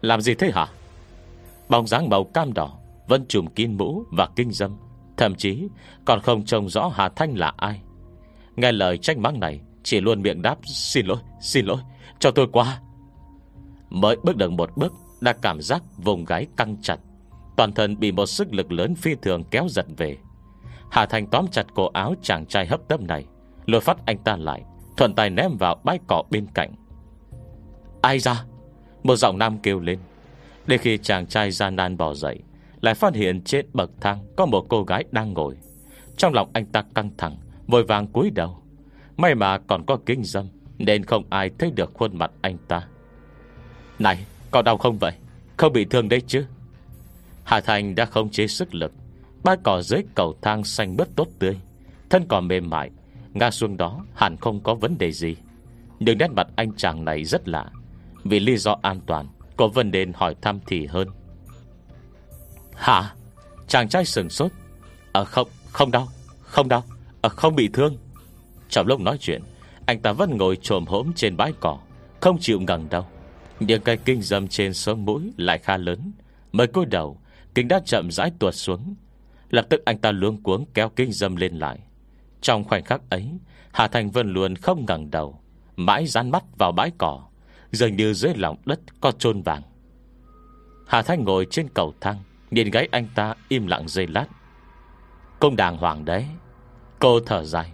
Làm 0.01 0.21
gì 0.21 0.35
thế 0.35 0.51
hả? 0.53 0.67
Bóng 1.69 1.87
dáng 1.87 2.09
màu 2.09 2.23
cam 2.23 2.53
đỏ 2.53 2.77
Vẫn 3.07 3.25
trùm 3.27 3.47
kín 3.47 3.77
mũ 3.77 4.03
và 4.11 4.27
kinh 4.35 4.51
dâm, 4.51 4.77
Thậm 5.17 5.35
chí 5.35 5.67
còn 6.05 6.19
không 6.21 6.45
trông 6.45 6.69
rõ 6.69 6.91
Hà 6.93 7.09
Thanh 7.09 7.37
là 7.37 7.53
ai. 7.57 7.81
Nghe 8.55 8.71
lời 8.71 8.97
trách 8.97 9.17
mắng 9.17 9.39
này 9.39 9.61
chỉ 9.83 10.01
luôn 10.01 10.21
miệng 10.21 10.41
đáp 10.41 10.57
Xin 10.63 11.05
lỗi, 11.05 11.17
xin 11.39 11.65
lỗi, 11.65 11.81
cho 12.19 12.31
tôi 12.31 12.47
qua. 12.51 12.81
Mới 13.89 14.15
bước 14.23 14.37
được 14.37 14.51
một 14.51 14.69
bước 14.75 14.93
Đã 15.21 15.33
cảm 15.33 15.61
giác 15.61 15.83
vùng 15.97 16.25
gáy 16.25 16.47
căng 16.57 16.77
chặt. 16.81 16.99
Toàn 17.57 17.73
thân 17.73 17.99
bị 17.99 18.11
một 18.11 18.25
sức 18.25 18.53
lực 18.53 18.71
lớn 18.71 18.95
phi 18.95 19.15
thường 19.21 19.43
kéo 19.51 19.67
giật 19.69 19.85
về. 19.97 20.17
Hà 20.91 21.05
thành 21.05 21.27
tóm 21.27 21.47
chặt 21.51 21.65
cổ 21.75 21.89
áo 21.93 22.15
chàng 22.21 22.45
trai 22.45 22.67
hấp 22.67 22.87
tấp 22.87 23.01
này 23.01 23.25
Lôi 23.65 23.81
phát 23.81 24.05
anh 24.05 24.17
ta 24.17 24.35
lại 24.35 24.63
Thuận 24.97 25.15
tay 25.15 25.29
ném 25.29 25.57
vào 25.57 25.81
bãi 25.83 25.99
cỏ 26.07 26.23
bên 26.31 26.47
cạnh. 26.53 26.71
Ai 28.01 28.19
ra? 28.19 28.43
Một 29.03 29.15
giọng 29.15 29.37
nam 29.37 29.57
kêu 29.63 29.79
lên. 29.79 29.99
Để 30.67 30.77
khi 30.77 30.97
chàng 30.97 31.27
trai 31.27 31.51
ra 31.51 31.69
nan 31.69 31.97
bỏ 31.97 32.13
dậy 32.13 32.39
Lại 32.81 32.93
phát 32.93 33.15
hiện 33.15 33.41
trên 33.41 33.65
bậc 33.73 33.91
thang 34.01 34.25
Có 34.37 34.45
một 34.45 34.65
cô 34.69 34.83
gái 34.83 35.03
đang 35.11 35.33
ngồi. 35.33 35.57
Trong 36.17 36.33
lòng 36.33 36.49
anh 36.53 36.65
ta 36.65 36.83
căng 36.95 37.09
thẳng 37.17 37.37
Vội 37.67 37.83
vàng 37.83 38.07
cúi 38.07 38.29
đầu. 38.29 38.60
May 39.17 39.35
mà 39.35 39.57
còn 39.57 39.85
có 39.85 39.97
kính 40.05 40.23
dâm, 40.23 40.47
Nên 40.77 41.05
không 41.05 41.23
ai 41.29 41.49
thấy 41.59 41.71
được 41.71 41.93
khuôn 41.93 42.17
mặt 42.17 42.31
anh 42.41 42.57
ta. 42.67 42.87
Này, 43.99 44.25
có 44.51 44.61
đau 44.61 44.77
không 44.77 44.97
vậy? 44.97 45.13
Không 45.57 45.73
bị 45.73 45.85
thương 45.85 46.09
đấy 46.09 46.21
chứ? 46.27 46.45
Hà 47.43 47.61
Thành 47.61 47.95
đã 47.95 48.05
không 48.05 48.29
chế 48.29 48.47
sức 48.47 48.75
lực 48.75 48.91
Bãi 49.43 49.57
cỏ 49.63 49.81
dưới 49.81 50.01
cầu 50.15 50.35
thang 50.41 50.63
xanh 50.63 50.97
bớt 50.97 51.15
tốt 51.15 51.27
tươi, 51.39 51.57
Thân 52.09 52.25
cỏ 52.29 52.39
mềm 52.39 52.69
mại, 52.69 52.89
Ngã 53.33 53.51
xuống 53.51 53.77
đó 53.77 54.05
hẳn 54.15 54.37
không 54.37 54.59
có 54.63 54.75
vấn 54.75 54.97
đề 54.97 55.11
gì. 55.11 55.35
Nhưng 55.99 56.17
nét 56.17 56.27
mặt 56.27 56.47
anh 56.55 56.73
chàng 56.77 57.05
này 57.05 57.23
rất 57.23 57.47
lạ, 57.47 57.65
Vì 58.23 58.39
lý 58.39 58.57
do 58.57 58.75
an 58.81 58.99
toàn, 59.05 59.27
Cô 59.57 59.67
Vân 59.67 59.91
đề 59.91 60.05
hỏi 60.13 60.35
thăm 60.41 60.59
thì 60.67 60.85
hơn. 60.85 61.07
Hả? 62.75 63.13
Chàng 63.67 63.89
trai 63.89 64.05
sừng 64.05 64.29
sốt. 64.29 64.51
Ờ 65.11 65.25
không 65.25 65.47
không 65.71 65.91
đau 65.91 66.07
Không 66.41 66.67
đau 66.67 66.83
Ờ 67.21 67.29
không 67.29 67.55
bị 67.55 67.69
thương. 67.73 67.97
Trong 68.71 68.87
lúc 68.87 68.99
nói 68.99 69.17
chuyện, 69.17 69.41
Anh 69.85 69.99
ta 69.99 70.11
vẫn 70.11 70.37
ngồi 70.37 70.57
trồm 70.61 70.85
hổm 70.85 71.11
trên 71.15 71.37
bãi 71.37 71.53
cỏ, 71.59 71.79
Không 72.21 72.37
chịu 72.39 72.59
ngẩng 72.61 72.89
đâu 72.89 73.05
Những 73.59 73.81
cây 73.81 73.97
kinh 73.97 74.21
dâm 74.21 74.47
trên 74.47 74.73
sống 74.73 75.05
mũi 75.05 75.33
lại 75.37 75.57
khá 75.57 75.77
lớn. 75.77 76.11
Mới 76.51 76.67
cúi 76.67 76.85
đầu 76.85 77.17
Kính 77.55 77.67
đã 77.67 77.81
chậm 77.85 78.11
rãi 78.11 78.31
tuột 78.39 78.55
xuống. 78.55 78.95
Lập 79.49 79.65
tức 79.69 79.85
anh 79.85 79.97
ta 79.97 80.11
luống 80.11 80.43
cuống 80.43 80.65
kéo 80.73 80.89
kinh 80.89 81.11
dâm 81.11 81.35
lên 81.35 81.59
lại. 81.59 81.79
Trong 82.41 82.63
khoảnh 82.63 82.83
khắc 82.83 83.01
ấy, 83.09 83.29
Hà 83.71 83.87
Thành 83.87 84.11
Vân 84.11 84.33
luôn 84.33 84.55
không 84.55 84.85
ngẩng 84.87 85.11
đầu, 85.11 85.39
Mãi 85.75 86.05
dán 86.07 86.31
mắt 86.31 86.43
vào 86.57 86.71
bãi 86.71 86.91
cỏ, 86.97 87.23
Dường 87.71 87.95
như 87.95 88.13
dưới 88.13 88.33
lòng 88.35 88.57
đất 88.65 88.79
có 89.01 89.11
trôn 89.11 89.41
vàng. 89.41 89.61
Hà 90.87 91.01
Thanh 91.01 91.23
ngồi 91.23 91.47
trên 91.49 91.67
cầu 91.73 91.93
thang, 92.01 92.17
Nhìn 92.51 92.71
gáy 92.71 92.87
anh 92.91 93.07
ta 93.15 93.35
im 93.47 93.67
lặng 93.67 93.87
dây 93.87 94.07
lát. 94.07 94.25
Công 95.39 95.55
đàng 95.55 95.77
hoàng 95.77 96.05
đấy. 96.05 96.25
Cô 96.99 97.19
thở 97.19 97.43
dài. 97.43 97.71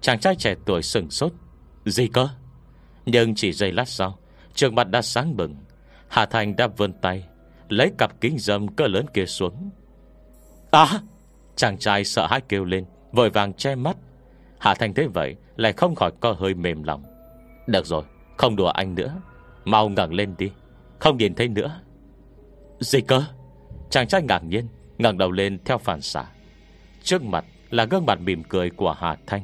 Chàng 0.00 0.20
trai 0.20 0.36
trẻ 0.36 0.54
tuổi 0.66 0.82
sừng 0.82 1.10
sốt. 1.10 1.32
Gì 1.84 2.08
cơ? 2.08 2.28
Nhưng 3.06 3.34
chỉ 3.34 3.52
giây 3.52 3.72
lát 3.72 3.88
sau 3.88 4.18
Trường 4.54 4.74
mặt 4.74 4.84
đã 4.90 5.02
sáng 5.02 5.36
bừng. 5.36 5.56
Hà 6.08 6.26
Thành 6.26 6.56
đã 6.56 6.66
vươn 6.66 6.92
tay 6.92 7.24
Lấy 7.68 7.92
cặp 7.98 8.20
kính 8.20 8.38
dâm 8.38 8.68
cỡ 8.68 8.86
lớn 8.86 9.06
kia 9.14 9.26
xuống. 9.26 9.70
À! 10.70 11.00
Chàng 11.56 11.78
trai 11.78 12.04
sợ 12.04 12.26
hãi 12.26 12.40
kêu 12.48 12.64
lên 12.64 12.84
Vội 13.12 13.30
vàng 13.30 13.52
che 13.52 13.74
mắt. 13.74 13.96
Hà 14.58 14.74
Thành 14.74 14.94
thế 14.94 15.06
vậy 15.14 15.36
Lại 15.56 15.72
không 15.72 15.94
khỏi 15.94 16.12
co 16.20 16.32
hơi 16.32 16.54
mềm 16.54 16.82
lòng. 16.82 17.02
Được 17.66 17.86
rồi 17.86 18.02
Không 18.36 18.56
đùa 18.56 18.68
anh 18.68 18.94
nữa. 18.94 19.20
Mau 19.64 19.88
ngẩng 19.88 20.14
lên 20.14 20.34
đi 20.38 20.50
Không 20.98 21.16
nhìn 21.16 21.34
thấy 21.34 21.48
nữa. 21.48 21.80
Gì 22.80 23.00
cơ? 23.00 23.22
Chàng 23.90 24.08
trai 24.08 24.22
ngạc 24.22 24.44
nhiên 24.44 24.68
ngẩng 24.98 25.18
đầu 25.18 25.30
lên 25.30 25.58
theo 25.64 25.78
phản 25.78 26.00
xạ. 26.00 26.24
Trước 27.02 27.22
mặt 27.22 27.44
là 27.70 27.84
gương 27.84 28.06
mặt 28.06 28.20
mỉm 28.20 28.42
cười 28.48 28.70
của 28.70 28.92
Hà 28.92 29.16
Thanh 29.26 29.42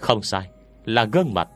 không 0.00 0.22
sai, 0.22 0.48
Là 0.84 1.04
gương 1.04 1.34
mặt. 1.34 1.48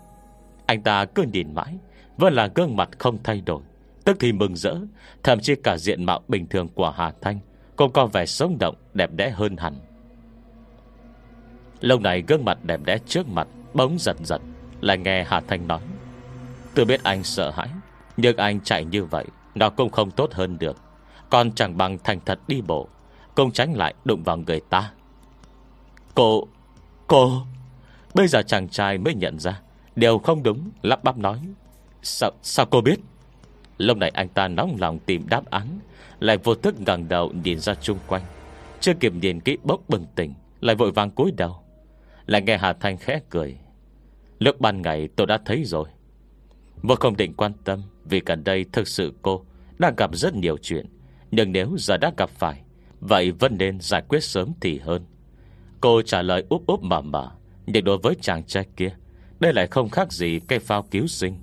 Anh 0.66 0.82
ta 0.82 1.04
cứ 1.04 1.24
nhìn 1.32 1.54
mãi, 1.54 1.78
Vẫn 2.16 2.34
là 2.34 2.48
gương 2.54 2.76
mặt 2.76 2.88
không 2.98 3.18
thay 3.22 3.40
đổi. 3.40 3.62
Tức 4.04 4.16
thì 4.20 4.32
mừng 4.32 4.56
rỡ, 4.56 4.74
Thậm 5.22 5.40
chí 5.40 5.54
cả 5.64 5.76
diện 5.78 6.04
mạo 6.04 6.20
bình 6.28 6.46
thường 6.46 6.68
của 6.68 6.90
Hà 6.90 7.12
Thanh 7.20 7.38
Cũng 7.76 7.92
có 7.92 8.06
vẻ 8.06 8.26
sống 8.26 8.58
động, 8.58 8.74
đẹp 8.94 9.10
đẽ 9.12 9.30
hơn 9.30 9.56
hẳn. 9.56 9.74
Lâu 11.80 12.00
này 12.00 12.22
gương 12.28 12.44
mặt 12.44 12.58
đẹp 12.64 12.80
đẽ 12.84 12.98
trước 13.06 13.28
mặt, 13.28 13.48
bóng 13.74 13.96
giật 13.98 14.16
giật, 14.24 14.40
Lại 14.80 14.98
nghe 14.98 15.24
Hà 15.24 15.40
Thanh 15.40 15.68
nói. 15.68 15.80
Tôi 16.74 16.84
biết 16.84 17.02
anh 17.02 17.24
sợ 17.24 17.50
hãi, 17.50 17.68
Nhưng 18.16 18.36
anh 18.36 18.60
chạy 18.60 18.84
như 18.84 19.04
vậy, 19.04 19.26
Nó 19.54 19.70
cũng 19.70 19.90
không 19.90 20.10
tốt 20.10 20.32
hơn 20.32 20.58
được. 20.58 20.76
Còn 21.30 21.52
chẳng 21.52 21.76
bằng 21.76 21.98
thành 21.98 22.20
thật 22.24 22.38
đi 22.48 22.60
bộ 22.60 22.88
công 23.34 23.52
tránh 23.52 23.76
lại 23.76 23.94
đụng 24.04 24.22
vào 24.22 24.36
người 24.36 24.60
ta. 24.60 24.92
Cô 26.14 26.48
Cô. 27.06 27.42
Bây 28.14 28.28
giờ 28.28 28.42
chàng 28.42 28.68
trai 28.68 28.98
mới 28.98 29.14
nhận 29.14 29.38
ra 29.38 29.60
Điều 29.96 30.18
không 30.18 30.42
đúng 30.42 30.70
lắp 30.82 31.04
bắp 31.04 31.18
nói. 31.18 31.40
Sao, 32.02 32.30
sao 32.42 32.66
cô 32.66 32.80
biết? 32.80 33.00
Lúc 33.78 33.96
này 33.96 34.10
anh 34.14 34.28
ta 34.28 34.48
nóng 34.48 34.76
lòng 34.80 34.98
tìm 34.98 35.28
đáp 35.28 35.50
án 35.50 35.78
Lại 36.20 36.36
vô 36.36 36.54
thức 36.54 36.80
ngẩng 36.80 37.08
đầu 37.08 37.32
nhìn 37.44 37.58
ra 37.58 37.74
chung 37.74 37.98
quanh. 38.06 38.22
Chưa 38.80 38.92
kịp 39.00 39.12
nhìn 39.14 39.40
kỹ 39.40 39.56
bốc 39.62 39.80
bừng 39.88 40.06
tỉnh 40.14 40.34
Lại 40.60 40.76
vội 40.76 40.92
vàng 40.92 41.10
cúi 41.10 41.32
đầu. 41.36 41.56
Lại 42.26 42.42
nghe 42.42 42.58
Hà 42.58 42.72
Thanh 42.72 42.96
khẽ 42.96 43.20
cười. 43.30 43.58
Lúc 44.38 44.60
ban 44.60 44.82
ngày 44.82 45.08
tôi 45.16 45.26
đã 45.26 45.38
thấy 45.44 45.64
rồi. 45.64 45.88
Vô 46.82 46.94
không 46.94 47.16
định 47.16 47.34
quan 47.34 47.52
tâm 47.64 47.82
Vì 48.04 48.22
gần 48.26 48.44
đây 48.44 48.64
thực 48.72 48.88
sự 48.88 49.12
cô 49.22 49.44
Đang 49.78 49.96
gặp 49.96 50.10
rất 50.12 50.34
nhiều 50.34 50.56
chuyện. 50.62 50.86
Nhưng 51.30 51.52
nếu 51.52 51.74
giờ 51.78 51.96
đã 51.96 52.12
gặp 52.16 52.30
phải 52.30 52.62
Vậy 53.00 53.30
vẫn 53.30 53.58
nên 53.58 53.80
giải 53.80 54.02
quyết 54.08 54.24
sớm 54.24 54.52
thì 54.60 54.78
hơn. 54.78 55.04
Cô 55.80 56.02
trả 56.02 56.22
lời 56.22 56.44
úp 56.48 56.66
úp 56.66 56.82
mà 56.82 57.00
mà 57.00 57.30
nhưng 57.72 57.84
đối 57.84 57.98
với 57.98 58.14
chàng 58.20 58.44
trai 58.44 58.66
kia 58.76 58.90
Đây 59.40 59.52
lại 59.52 59.66
không 59.66 59.88
khác 59.88 60.12
gì 60.12 60.40
cây 60.48 60.58
phao 60.58 60.82
cứu 60.82 61.06
sinh. 61.06 61.34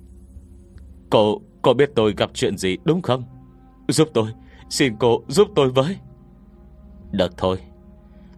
Cô, 1.10 1.40
cô 1.62 1.74
biết 1.74 1.90
tôi 1.94 2.14
gặp 2.16 2.30
chuyện 2.34 2.56
gì 2.58 2.76
đúng 2.84 3.02
không? 3.02 3.24
Giúp 3.88 4.08
tôi, 4.14 4.28
xin 4.70 4.96
cô 4.98 5.22
giúp 5.28 5.48
tôi 5.54 5.70
với. 5.70 5.96
Được 7.10 7.36
thôi. 7.36 7.58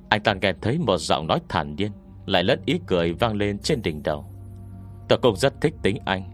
Anh 0.09 0.23
ta 0.23 0.35
nghe 0.35 0.53
thấy 0.61 0.79
một 0.79 0.99
giọng 0.99 1.27
nói 1.27 1.41
thản 1.49 1.77
nhiên 1.77 1.93
Lại 2.27 2.45
lẫn 2.45 2.61
ý 2.67 2.81
cười 2.87 3.13
vang 3.13 3.37
lên 3.37 3.59
trên 3.59 3.83
đỉnh 3.83 4.03
đầu. 4.03 4.27
Tôi 5.09 5.19
cũng 5.23 5.37
rất 5.37 5.61
thích 5.61 5.75
tính 5.83 5.99
anh. 6.05 6.31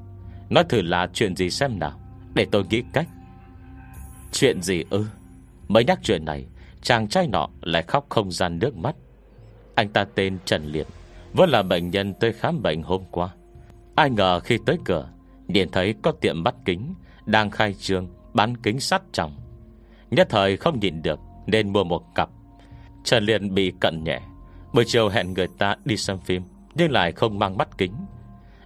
Nói 0.50 0.64
thử 0.68 0.82
là 0.82 1.08
chuyện 1.12 1.36
gì 1.36 1.50
xem 1.50 1.78
nào 1.78 2.00
Để 2.34 2.46
tôi 2.50 2.64
nghĩ 2.70 2.82
cách. 2.92 3.08
Chuyện 4.32 4.62
gì 4.62 4.84
ư? 4.90 5.06
Mới 5.68 5.84
nhắc 5.84 5.98
chuyện 6.02 6.24
này 6.24 6.46
Chàng 6.82 7.08
trai 7.08 7.28
nọ 7.28 7.48
lại 7.62 7.82
khóc 7.82 8.06
không 8.08 8.32
gian 8.32 8.58
nước 8.58 8.76
mắt. 8.76 8.96
Anh 9.74 9.88
ta 9.88 10.04
tên 10.14 10.38
Trần 10.44 10.64
Liệt. 10.64 10.86
Vẫn 11.36 11.50
là 11.50 11.62
bệnh 11.62 11.90
nhân 11.90 12.14
tới 12.14 12.32
khám 12.32 12.62
bệnh 12.62 12.82
hôm 12.82 13.02
qua. 13.10 13.28
Ai 13.94 14.10
ngờ 14.10 14.40
khi 14.40 14.58
tới 14.66 14.78
cửa 14.84 15.08
Nhìn 15.48 15.70
thấy 15.70 15.94
có 16.02 16.12
tiệm 16.12 16.42
bắt 16.42 16.54
kính, 16.64 16.94
Đang 17.26 17.50
khai 17.50 17.74
trương, 17.74 18.08
bán 18.34 18.56
kính 18.56 18.80
sắt 18.80 19.02
trong 19.12 19.32
Nhất 20.10 20.26
thời 20.30 20.56
không 20.56 20.80
nhìn 20.80 21.02
được, 21.02 21.20
Nên 21.46 21.72
mua 21.72 21.84
một 21.84 22.14
cặp. 22.14 22.28
Trần 23.04 23.24
liền 23.24 23.54
bị 23.54 23.72
cận 23.80 24.04
nhẹ. 24.04 24.20
Buổi 24.72 24.84
chiều 24.86 25.08
hẹn 25.08 25.34
người 25.34 25.46
ta 25.58 25.76
đi 25.84 25.96
xem 25.96 26.18
phim, 26.18 26.42
Nhưng 26.74 26.90
lại 26.90 27.12
không 27.12 27.38
mang 27.38 27.56
mắt 27.56 27.78
kính. 27.78 27.92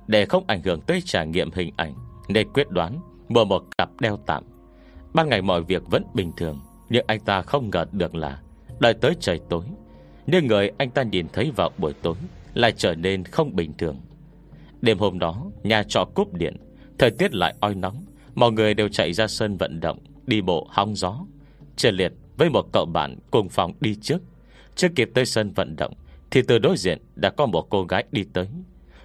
Để 0.06 0.26
không 0.26 0.44
ảnh 0.46 0.62
hưởng 0.62 0.80
tới 0.80 1.00
trải 1.04 1.26
nghiệm 1.26 1.50
hình 1.54 1.70
ảnh, 1.76 1.94
Nên 2.28 2.52
quyết 2.52 2.70
đoán 2.70 3.00
mua 3.28 3.44
một 3.44 3.62
cặp 3.78 3.90
đeo 4.00 4.18
tạm. 4.26 4.44
Ban 5.14 5.28
ngày 5.28 5.42
mọi 5.42 5.62
việc 5.62 5.82
vẫn 5.90 6.04
bình 6.14 6.32
thường, 6.36 6.60
Nhưng 6.88 7.04
anh 7.06 7.20
ta 7.20 7.42
không 7.42 7.70
ngờ 7.70 7.84
được 7.92 8.14
là 8.14 8.40
Đợi 8.80 8.94
tới 8.94 9.16
trời 9.20 9.40
tối. 9.48 9.64
Nhưng 10.26 10.46
người 10.46 10.70
anh 10.78 10.90
ta 10.90 11.02
nhìn 11.02 11.26
thấy 11.32 11.52
vào 11.56 11.70
buổi 11.78 11.92
tối 12.02 12.16
lại 12.54 12.72
trở 12.76 12.94
nên 12.94 13.24
không 13.24 13.56
bình 13.56 13.72
thường. 13.78 14.00
Đêm 14.80 14.98
hôm 14.98 15.18
đó 15.18 15.50
Nhà 15.62 15.82
trọ 15.82 16.04
cúp 16.14 16.34
điện. 16.34 16.56
Thời 16.98 17.10
tiết 17.10 17.34
lại 17.34 17.54
oi 17.60 17.74
nóng. 17.74 18.04
Mọi 18.34 18.52
người 18.52 18.74
đều 18.74 18.88
chạy 18.88 19.12
ra 19.12 19.26
sân 19.26 19.56
vận 19.56 19.80
động 19.80 19.98
Đi 20.26 20.40
bộ 20.40 20.66
hóng 20.70 20.96
gió. 20.96 21.26
Trần 21.76 21.94
Liệt 21.94 22.12
với 22.36 22.50
một 22.50 22.66
cậu 22.72 22.86
bạn 22.86 23.18
cùng 23.30 23.48
phòng 23.48 23.72
đi 23.80 23.94
trước. 23.94 24.18
Chưa 24.74 24.88
kịp 24.88 25.10
tới 25.14 25.26
sân 25.26 25.50
vận 25.50 25.76
động 25.76 25.94
Thì 26.30 26.42
từ 26.48 26.58
đối 26.58 26.76
diện 26.76 26.98
đã 27.14 27.30
có 27.30 27.46
một 27.46 27.66
cô 27.70 27.84
gái 27.84 28.04
đi 28.12 28.24
tới. 28.32 28.46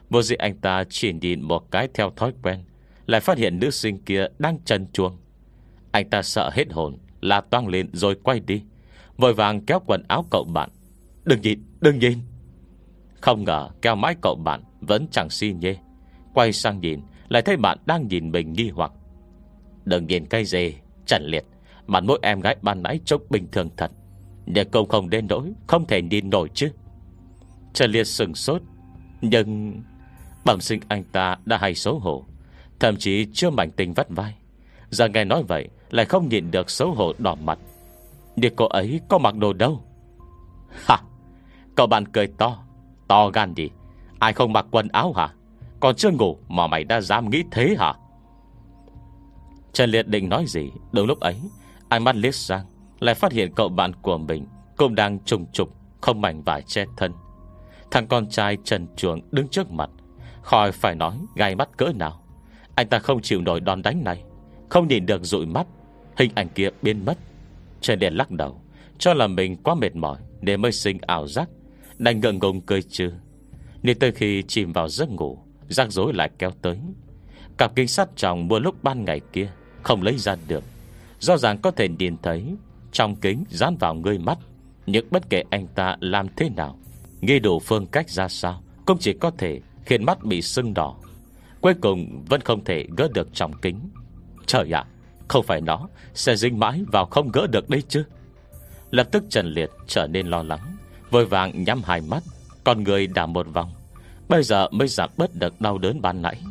Vô 0.10 0.22
dị 0.22 0.36
anh 0.36 0.58
ta 0.58 0.84
chỉ 0.90 1.14
nhìn 1.14 1.42
một 1.42 1.72
cái 1.72 1.88
theo 1.94 2.12
thói 2.16 2.34
quen 2.44 2.64
Lại 3.06 3.22
phát 3.22 3.38
hiện 3.38 3.60
nữ 3.60 3.70
sinh 3.70 3.98
kia 3.98 4.28
đang 4.40 4.60
chân 4.66 4.88
chuông 4.94 5.18
Anh 5.92 6.10
ta 6.10 6.22
sợ 6.22 6.50
hết 6.54 6.72
hồn 6.72 6.98
Là 7.22 7.42
toang 7.42 7.68
lên 7.68 7.90
rồi 7.94 8.16
quay 8.24 8.40
đi 8.40 8.62
Vội 9.18 9.34
vàng 9.34 9.66
kéo 9.66 9.80
quần 9.86 10.04
áo 10.08 10.26
cậu 10.32 10.44
bạn. 10.44 10.70
Đừng 11.24 11.42
nhìn, 11.42 11.64
đừng 11.82 12.00
nhìn. 12.00 12.18
Không 13.26 13.44
ngờ 13.44 13.70
kéo 13.82 13.96
mái 13.96 14.16
cậu 14.22 14.36
bạn 14.36 14.64
Vẫn 14.82 15.08
chẳng 15.12 15.30
si 15.30 15.54
nhê. 15.54 15.78
Quay 16.34 16.54
sang 16.54 16.80
nhìn, 16.80 17.02
Lại 17.30 17.42
thấy 17.42 17.58
bạn 17.58 17.78
đang 17.86 18.08
nhìn 18.08 18.32
mình 18.32 18.54
nghi 18.54 18.70
hoặc. 18.70 18.92
Đừng 19.86 20.08
nhìn 20.08 20.26
cây 20.26 20.46
dê 20.46 20.74
Trần 21.06 21.24
liệt 21.26 21.46
Mặt 21.88 22.04
mỗi 22.04 22.20
em 22.22 22.40
gái 22.40 22.56
ban 22.62 22.84
nãy 22.84 23.00
trông 23.06 23.22
bình 23.30 23.48
thường 23.52 23.70
thật. 23.78 23.92
Nhưng 24.46 24.70
cậu 24.70 24.86
không 24.86 25.10
đến 25.10 25.28
nỗi 25.30 25.54
Không 25.68 25.86
thể 25.86 26.02
nhìn 26.02 26.30
nổi 26.30 26.50
chứ. 26.54 26.72
Trần 27.74 27.92
liệt 27.92 28.04
sừng 28.04 28.36
sốt. 28.36 28.62
Nhưng 29.22 29.82
Bẩm 30.46 30.62
sinh 30.62 30.80
anh 30.88 31.04
ta 31.04 31.38
đã 31.46 31.58
hay 31.58 31.76
xấu 31.76 32.00
hổ, 32.00 32.26
Thậm 32.80 32.98
chí 32.98 33.28
chưa 33.34 33.50
mảnh 33.50 33.72
tình 33.72 33.94
vắt 33.94 34.10
vai. 34.10 34.36
Giờ 34.90 35.08
nghe 35.08 35.26
nói 35.26 35.44
vậy, 35.48 35.70
Lại 35.90 36.06
không 36.06 36.30
nhìn 36.30 36.52
được 36.52 36.70
xấu 36.70 36.92
hổ 36.92 37.14
đỏ 37.18 37.36
mặt. 37.36 37.60
Nhưng 38.36 38.56
cô 38.56 38.66
ấy 38.66 39.02
có 39.10 39.18
mặc 39.18 39.36
đồ 39.36 39.54
đâu? 39.54 39.84
Hả 40.70 40.98
Cậu 41.76 41.88
bạn 41.88 42.06
cười 42.06 42.28
to. 42.28 42.65
To 43.08 43.30
gan 43.30 43.56
đi. 43.56 43.70
Ai 44.20 44.34
không 44.34 44.54
mặc 44.54 44.66
quần 44.72 44.88
áo 44.88 45.14
hả? 45.14 45.30
Còn 45.80 45.96
chưa 45.96 46.12
ngủ 46.12 46.38
mà 46.48 46.68
mày 46.68 46.84
đã 46.84 47.02
dám 47.02 47.30
nghĩ 47.30 47.44
thế 47.52 47.76
hả? 47.80 47.94
Trần 49.74 49.90
Liệt 49.90 50.08
định 50.08 50.30
nói 50.30 50.46
gì? 50.48 50.72
Đúng 50.92 51.08
lúc 51.08 51.20
ấy, 51.20 51.36
Ánh 51.90 52.04
mắt 52.04 52.16
liếc 52.16 52.36
sang, 52.36 52.66
Lại 53.00 53.16
phát 53.16 53.32
hiện 53.32 53.54
cậu 53.56 53.70
bạn 53.70 53.92
của 54.02 54.18
mình 54.18 54.46
Cũng 54.78 54.96
đang 54.96 55.20
trùng 55.20 55.46
trục, 55.52 55.70
Không 56.02 56.22
mảnh 56.22 56.44
vải 56.44 56.62
che 56.62 56.86
thân. 56.98 57.14
Thằng 57.92 58.08
con 58.08 58.30
trai 58.30 58.58
Trần 58.64 58.88
Chuồng 58.96 59.20
đứng 59.32 59.48
trước 59.48 59.72
mặt, 59.72 59.90
Khỏi 60.42 60.72
phải 60.72 60.96
nói 60.96 61.18
gai 61.36 61.56
mắt 61.56 61.70
cỡ 61.78 61.92
nào. 61.96 62.22
Anh 62.76 62.88
ta 62.88 63.00
không 63.00 63.22
chịu 63.22 63.42
nổi 63.42 63.60
đòn 63.60 63.82
đánh 63.82 64.04
này, 64.04 64.24
Không 64.70 64.88
nhìn 64.88 65.06
được 65.06 65.24
dụi 65.24 65.46
mắt, 65.46 65.68
Hình 66.18 66.32
ảnh 66.36 66.50
kia 66.50 66.70
biến 66.82 67.06
mất. 67.06 67.18
Trần 67.82 68.00
Liệt 68.00 68.14
lắc 68.14 68.32
đầu, 68.32 68.62
Cho 68.98 69.14
là 69.14 69.28
mình 69.28 69.56
quá 69.64 69.76
mệt 69.76 69.96
mỏi 69.96 70.18
Để 70.42 70.58
mới 70.58 70.72
sinh 70.72 70.98
ảo 71.02 71.28
giác. 71.28 71.50
Đành 71.98 72.20
ngượng 72.20 72.40
ngùng 72.40 72.62
cười 72.62 72.82
trừ. 72.82 73.12
Nên 73.84 74.00
tới 74.00 74.12
khi 74.12 74.44
chìm 74.48 74.74
vào 74.74 74.90
giấc 74.90 75.10
ngủ, 75.10 75.40
Rắc 75.70 75.92
rối 75.92 76.14
lại 76.14 76.30
kéo 76.40 76.52
tới. 76.62 76.78
Cặp 77.58 77.76
kính 77.76 77.88
sắt 77.88 78.10
trong 78.16 78.48
mua 78.48 78.60
lúc 78.60 78.84
ban 78.84 79.06
ngày 79.06 79.22
kia 79.34 79.52
Không 79.84 80.02
lấy 80.02 80.18
ra 80.18 80.36
được. 80.48 80.64
Do 81.20 81.38
ràng 81.38 81.58
có 81.62 81.72
thể 81.72 81.88
nhìn 81.88 82.16
thấy, 82.24 82.56
Trong 82.92 83.16
kính 83.16 83.44
dán 83.50 83.78
vào 83.78 83.94
người 83.94 84.18
mắt 84.18 84.38
Nhưng 84.86 85.08
bất 85.12 85.30
kể 85.30 85.44
anh 85.50 85.68
ta 85.68 85.98
làm 86.00 86.28
thế 86.36 86.50
nào 86.50 86.80
Nghi 87.22 87.40
đủ 87.40 87.60
phương 87.60 87.88
cách 87.88 88.10
ra 88.10 88.28
sao 88.28 88.64
Cũng 88.86 88.98
chỉ 89.00 89.14
có 89.14 89.32
thể 89.38 89.62
khiến 89.86 90.06
mắt 90.06 90.24
bị 90.24 90.42
sưng 90.42 90.74
đỏ. 90.74 90.96
Cuối 91.62 91.74
cùng 91.82 92.26
vẫn 92.30 92.42
không 92.42 92.64
thể 92.64 92.86
gỡ 92.98 93.08
được 93.14 93.34
trong 93.34 93.54
kính. 93.62 93.90
Trời 94.46 94.76
ạ, 94.76 94.86
Không 95.28 95.44
phải 95.44 95.62
nó 95.62 95.88
sẽ 96.14 96.36
dính 96.36 96.60
mãi 96.60 96.82
vào 96.92 97.06
không 97.06 97.32
gỡ 97.34 97.48
được 97.48 97.70
đây 97.70 97.82
chứ. 97.88 98.04
Lập 98.92 99.08
tức 99.12 99.24
Trần 99.30 99.46
Liệt 99.46 99.70
trở 99.88 100.08
nên 100.08 100.28
lo 100.28 100.44
lắng. 100.44 100.75
Vội 101.12 101.26
vàng 101.26 101.64
nhắm 101.64 101.82
hai 101.86 102.02
mắt, 102.02 102.24
Con 102.64 102.84
người 102.84 103.08
đảo 103.08 103.28
một 103.28 103.48
vòng. 103.54 103.74
Bây 104.30 104.44
giờ 104.44 104.68
mới 104.72 104.88
giảm 104.88 105.10
bớt 105.18 105.36
được 105.36 105.62
đau 105.62 105.78
đớn 105.78 106.02
ban 106.02 106.22
nãy. 106.22 106.42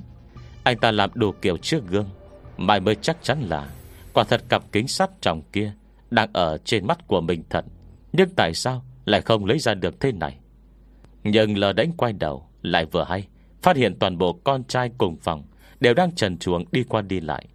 Anh 0.64 0.78
ta 0.78 0.90
làm 0.90 1.10
đủ 1.14 1.32
kiểu 1.42 1.56
trước 1.56 1.86
gương. 1.88 2.08
Mai 2.56 2.80
mới 2.80 2.94
chắc 2.94 3.16
chắn 3.22 3.40
là 3.40 3.68
Quả 4.12 4.24
thật 4.24 4.42
cặp 4.48 4.62
kính 4.72 4.88
sắt 4.88 5.10
trong 5.20 5.42
kia 5.52 5.72
Đang 6.10 6.30
ở 6.32 6.58
trên 6.64 6.86
mắt 6.86 7.06
của 7.06 7.20
mình 7.20 7.42
thật. 7.50 7.64
Nhưng 8.12 8.28
tại 8.36 8.54
sao 8.54 8.84
lại 9.04 9.20
không 9.20 9.44
lấy 9.44 9.58
ra 9.58 9.74
được 9.74 10.00
thế 10.00 10.12
này? 10.12 10.38
Nhưng 11.24 11.58
lờ 11.58 11.72
đánh 11.72 11.92
quay 11.96 12.12
đầu, 12.12 12.48
Lại 12.62 12.84
vừa 12.84 13.04
hay, 13.04 13.26
Phát 13.62 13.76
hiện 13.76 13.98
toàn 13.98 14.18
bộ 14.18 14.32
con 14.44 14.64
trai 14.64 14.90
cùng 14.98 15.16
phòng 15.16 15.42
Đều 15.80 15.94
đang 15.94 16.14
trần 16.14 16.38
chuồng 16.38 16.64
đi 16.72 16.84
qua 16.88 17.02
đi 17.02 17.20
lại. 17.20 17.46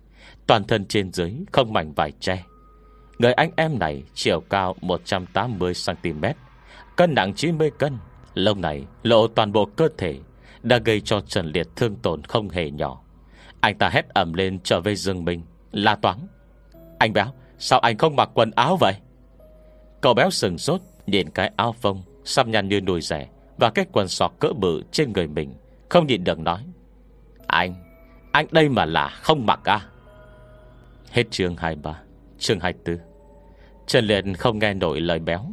Toàn 0.47 0.63
thân 0.63 0.85
trên 0.85 1.13
dưới 1.13 1.33
không 1.51 1.73
mảnh 1.73 1.93
vải 1.93 2.11
che. 2.19 2.43
Người 3.19 3.33
anh 3.33 3.51
em 3.55 3.79
này 3.79 4.03
chiều 4.13 4.39
cao 4.39 4.75
180cm 4.81 6.33
Cân 6.99 7.15
nặng 7.15 7.33
90 7.33 7.71
cân 7.77 7.97
Lông 8.33 8.61
này 8.61 8.85
lộ 9.03 9.27
toàn 9.27 9.51
bộ 9.51 9.65
cơ 9.65 9.89
thể, 9.97 10.19
Đã 10.63 10.77
gây 10.77 11.01
cho 11.01 11.21
Trần 11.21 11.45
Liệt 11.45 11.67
thương 11.75 11.95
tổn 11.95 12.23
không 12.23 12.49
hề 12.49 12.71
nhỏ. 12.71 13.01
Anh 13.59 13.77
ta 13.77 13.89
hét 13.89 14.09
ẩm 14.09 14.33
lên 14.33 14.59
trở 14.63 14.81
về 14.81 14.95
rừng 14.95 15.25
mình, 15.25 15.41
La 15.71 15.95
toán 15.95 16.17
Anh 16.99 17.13
béo, 17.13 17.25
sao 17.59 17.79
anh 17.79 17.97
không 17.97 18.15
mặc 18.15 18.29
quần 18.33 18.51
áo 18.51 18.77
vậy? 18.79 18.93
Cậu 20.01 20.13
béo 20.13 20.29
sừng 20.29 20.57
sốt, 20.57 20.81
Nhìn 21.05 21.29
cái 21.29 21.51
áo 21.55 21.71
phông, 21.71 22.03
Xăm 22.23 22.51
nhăn 22.51 22.69
như 22.69 22.79
đùi 22.79 23.01
rẻ 23.01 23.27
Và 23.57 23.69
cái 23.69 23.85
quần 23.91 24.07
sọt 24.07 24.31
cỡ 24.39 24.53
bự 24.53 24.83
trên 24.91 25.13
người 25.13 25.27
mình, 25.27 25.53
Không 25.89 26.07
nhìn 26.07 26.23
được 26.23 26.39
nói. 26.39 26.65
Anh 27.47 27.75
Anh 28.31 28.47
đây 28.51 28.69
mà 28.69 28.85
là 28.85 29.07
không 29.07 29.45
mặc 29.45 29.59
à? 29.63 29.81
Hết 31.11 31.23
chương 31.31 31.55
23 31.55 31.99
Chương 32.39 32.59
24 32.59 32.97
Trần 33.87 34.05
Liệt 34.05 34.23
không 34.37 34.59
nghe 34.59 34.73
nổi 34.73 35.01
lời 35.01 35.19
béo. 35.19 35.45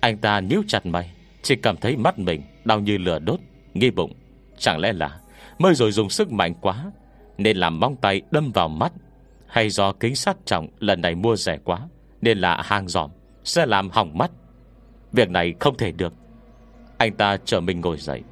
Anh 0.00 0.18
ta 0.18 0.40
nhíu 0.40 0.62
chặt 0.68 0.86
mày, 0.86 1.10
Chỉ 1.42 1.56
cảm 1.56 1.76
thấy 1.76 1.96
mắt 1.96 2.18
mình 2.18 2.42
đau 2.64 2.80
như 2.80 2.98
lửa 2.98 3.18
đốt, 3.18 3.40
Nghi 3.74 3.90
bụng. 3.90 4.12
Chẳng 4.58 4.78
lẽ 4.78 4.92
là 4.92 5.20
mới 5.58 5.74
rồi 5.74 5.92
dùng 5.92 6.10
sức 6.10 6.32
mạnh 6.32 6.54
quá, 6.60 6.84
Nên 7.38 7.56
làm 7.56 7.80
mong 7.80 7.96
tay 7.96 8.22
đâm 8.30 8.52
vào 8.52 8.68
mắt? 8.68 8.92
Hay 9.46 9.70
do 9.70 9.92
kính 9.92 10.16
sắt 10.16 10.36
trọng 10.44 10.68
lần 10.78 11.00
này 11.00 11.14
mua 11.14 11.36
rẻ 11.36 11.58
quá, 11.64 11.88
Nên 12.20 12.38
là 12.38 12.62
hàng 12.62 12.88
giòm 12.88 13.10
Sẽ 13.44 13.66
làm 13.66 13.90
hỏng 13.90 14.18
mắt? 14.18 14.30
Việc 15.12 15.30
này 15.30 15.54
không 15.60 15.76
thể 15.76 15.92
được. 15.92 16.14
Anh 16.98 17.16
ta 17.16 17.36
chờ 17.44 17.60
mình 17.60 17.80
ngồi 17.80 17.96
dậy. 17.96 18.22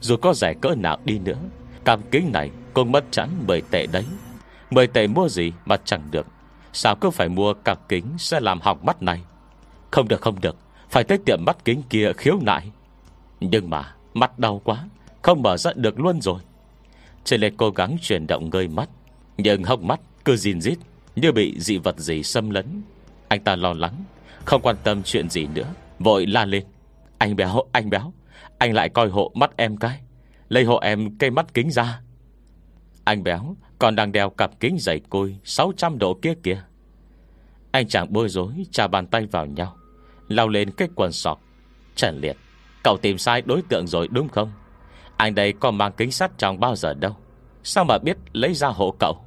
Dù 0.00 0.16
có 0.16 0.34
rẻ 0.34 0.54
cỡ 0.60 0.74
nào 0.74 0.98
đi 1.04 1.18
nữa, 1.18 1.38
Cam 1.84 2.00
kính 2.10 2.30
này 2.32 2.50
cũng 2.74 2.92
mất 2.92 3.04
chắn 3.10 3.28
10 3.46 3.60
tệ 3.70 3.86
đấy. 3.86 4.04
10 4.70 4.86
tệ 4.86 5.06
mua 5.06 5.28
gì 5.28 5.52
mà 5.64 5.76
chẳng 5.84 6.02
được. 6.10 6.26
Sao 6.72 6.96
cứ 6.96 7.10
phải 7.10 7.28
mua 7.28 7.54
cặp 7.54 7.88
kính 7.88 8.04
Sẽ 8.18 8.40
làm 8.40 8.60
hỏng 8.60 8.78
mắt 8.82 9.02
này? 9.02 9.20
Không 9.90 10.08
được 10.08 10.20
không 10.20 10.40
được. 10.40 10.56
Phải 10.90 11.04
tới 11.04 11.18
tiệm 11.18 11.44
mắt 11.44 11.64
kính 11.64 11.82
kia 11.90 12.12
khiếu 12.16 12.38
nại. 12.42 12.70
Nhưng 13.40 13.70
mà 13.70 13.94
mắt 14.14 14.38
đau 14.38 14.60
quá 14.64 14.88
Không 15.22 15.42
mở 15.42 15.56
ra 15.56 15.72
được 15.76 16.00
luôn 16.00 16.20
rồi. 16.20 16.40
Trần 17.24 17.40
Liệt 17.40 17.54
cố 17.56 17.70
gắng 17.70 17.96
chuyển 18.02 18.26
động 18.26 18.50
ngơi 18.50 18.68
mắt 18.68 18.88
Nhưng 19.38 19.64
hốc 19.64 19.80
mắt 19.80 20.00
cứ 20.24 20.36
gìn 20.36 20.60
rít 20.60 20.78
Như 21.16 21.32
bị 21.32 21.60
dị 21.60 21.78
vật 21.78 21.98
gì 21.98 22.22
xâm 22.22 22.50
lấn. 22.50 22.82
Anh 23.28 23.40
ta 23.44 23.56
lo 23.56 23.72
lắng 23.72 24.04
Không 24.44 24.62
quan 24.62 24.76
tâm 24.84 25.02
chuyện 25.02 25.30
gì 25.30 25.46
nữa 25.54 25.74
Vội 25.98 26.26
la 26.26 26.44
lên. 26.44 26.64
Anh 27.18 27.36
béo, 27.36 27.62
anh 27.72 27.90
béo 27.90 28.12
Anh 28.58 28.74
lại 28.74 28.88
coi 28.88 29.08
hộ 29.08 29.32
mắt 29.34 29.56
em 29.56 29.76
cái 29.76 30.00
Lấy 30.48 30.64
hộ 30.64 30.78
em 30.78 31.16
cây 31.18 31.30
mắt 31.30 31.54
kính 31.54 31.70
ra. 31.70 32.00
Anh 33.04 33.22
béo 33.22 33.56
còn 33.78 33.96
đang 33.96 34.12
đeo 34.12 34.30
cặp 34.30 34.60
kính 34.60 34.76
dày 34.78 35.00
côi 35.10 35.36
600 35.44 35.98
độ 35.98 36.18
kia 36.22 36.34
kìa. 36.42 36.62
Anh 37.72 37.88
chàng 37.88 38.12
bối 38.12 38.28
rối 38.28 38.52
Chà 38.72 38.86
bàn 38.86 39.06
tay 39.06 39.26
vào 39.26 39.46
nhau. 39.46 39.76
Lao 40.30 40.48
lên 40.48 40.70
cái 40.70 40.88
quần 40.94 41.12
sọc 41.12 41.40
Trần 41.94 42.20
Liệt, 42.20 42.36
Cậu 42.84 42.96
tìm 42.96 43.18
sai 43.18 43.42
đối 43.42 43.62
tượng 43.62 43.86
rồi 43.86 44.08
đúng 44.10 44.28
không? 44.28 44.52
Anh 45.16 45.34
đây 45.34 45.52
có 45.52 45.70
mang 45.70 45.92
kính 45.96 46.10
sắt 46.10 46.38
trong 46.38 46.60
bao 46.60 46.76
giờ 46.76 46.94
đâu. 46.94 47.16
Sao 47.62 47.84
mà 47.84 47.98
biết 47.98 48.16
lấy 48.32 48.54
ra 48.54 48.68
hộ 48.68 48.94
cậu? 48.98 49.18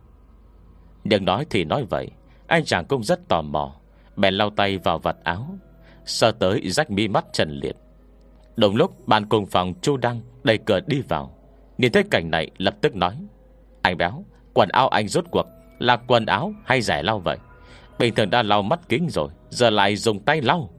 Đừng 1.03 1.25
nói 1.25 1.45
thì 1.49 1.65
nói 1.65 1.85
vậy, 1.89 2.09
Anh 2.47 2.65
chàng 2.65 2.85
cũng 2.85 3.03
rất 3.03 3.27
tò 3.27 3.41
mò. 3.41 3.75
Bèn 4.15 4.33
lau 4.33 4.49
tay 4.49 4.77
vào 4.77 4.99
vạt 4.99 5.15
áo. 5.23 5.55
Sơ 6.05 6.31
tới 6.31 6.61
rách 6.69 6.91
mi 6.91 7.07
mắt 7.07 7.25
Trần 7.33 7.49
Liệt. 7.49 7.75
Đồng 8.55 8.75
lúc 8.75 9.07
bạn 9.07 9.25
cùng 9.25 9.45
phòng 9.45 9.73
Chu 9.81 9.97
Đăng 9.97 10.21
Đẩy 10.43 10.57
cửa 10.57 10.79
đi 10.87 11.01
vào. 11.01 11.37
Nhìn 11.77 11.91
thấy 11.91 12.03
cảnh 12.11 12.31
này 12.31 12.51
lập 12.57 12.75
tức 12.81 12.95
nói, 12.95 13.17
Anh 13.81 13.97
béo, 13.97 14.25
Quần 14.53 14.69
áo 14.69 14.87
anh 14.87 15.07
rốt 15.07 15.25
cuộc 15.31 15.45
Là 15.79 15.95
quần 15.95 16.25
áo 16.25 16.53
hay 16.65 16.81
rẻ 16.81 17.03
lau 17.03 17.19
vậy? 17.19 17.37
Bình 17.99 18.15
thường 18.15 18.29
đã 18.29 18.43
lau 18.43 18.61
mắt 18.61 18.79
kính 18.89 19.07
rồi, 19.09 19.29
Giờ 19.49 19.69
lại 19.69 19.95
dùng 19.95 20.19
tay 20.19 20.41
lau. 20.41 20.69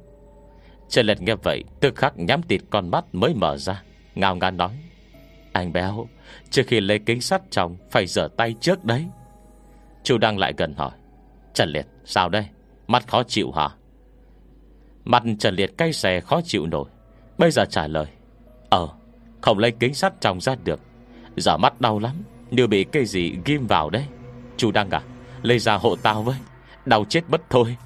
Trần 0.88 1.06
Liệt 1.06 1.22
nghe 1.22 1.34
vậy, 1.34 1.64
Tức 1.80 1.96
khắc 1.96 2.18
nhắm 2.18 2.42
tịt 2.42 2.60
con 2.70 2.90
mắt 2.90 3.04
mới 3.12 3.34
mở 3.34 3.56
ra 3.56 3.82
Ngào 4.14 4.36
ngán 4.36 4.56
nói, 4.56 4.70
Anh 5.52 5.72
béo 5.72 6.06
Trước 6.50 6.62
khi 6.66 6.80
lấy 6.80 6.98
kính 6.98 7.20
sắt 7.20 7.42
trong, 7.50 7.76
Phải 7.90 8.06
rửa 8.06 8.28
tay 8.28 8.54
trước 8.60 8.84
đấy. 8.84 9.06
Chú 10.02 10.18
đang 10.18 10.38
lại 10.38 10.52
gần 10.56 10.74
hỏi, 10.74 10.92
Trần 11.54 11.68
Liệt, 11.68 11.86
sao 12.04 12.28
đây? 12.28 12.46
Mắt 12.86 13.08
khó 13.08 13.22
chịu 13.22 13.52
hả? 13.52 13.68
Mặt 15.04 15.22
Trần 15.38 15.54
Liệt 15.54 15.78
cay 15.78 15.92
xè 15.92 16.20
khó 16.20 16.40
chịu 16.44 16.66
nổi, 16.66 16.88
Bây 17.38 17.50
giờ 17.50 17.64
trả 17.70 17.86
lời 17.86 18.06
Ờ 18.70 18.88
không 19.44 19.58
lấy 19.58 19.70
kính 19.80 19.94
sắt 19.94 20.20
trong 20.20 20.40
ra 20.40 20.54
được. 20.64 20.80
Giờ 21.36 21.56
mắt 21.56 21.80
đau 21.80 21.98
lắm, 21.98 22.22
Như 22.50 22.66
bị 22.66 22.84
cây 22.84 23.06
gì 23.06 23.32
ghim 23.44 23.66
vào 23.66 23.90
đấy. 23.90 24.04
Chú 24.56 24.70
Đăng 24.70 24.90
à 24.90 25.02
Lấy 25.42 25.58
ra 25.58 25.74
hộ 25.74 25.96
tao 25.96 26.22
với, 26.22 26.36
Đau 26.84 27.04
chết 27.04 27.28
bất 27.28 27.40
thôi. 27.50 27.76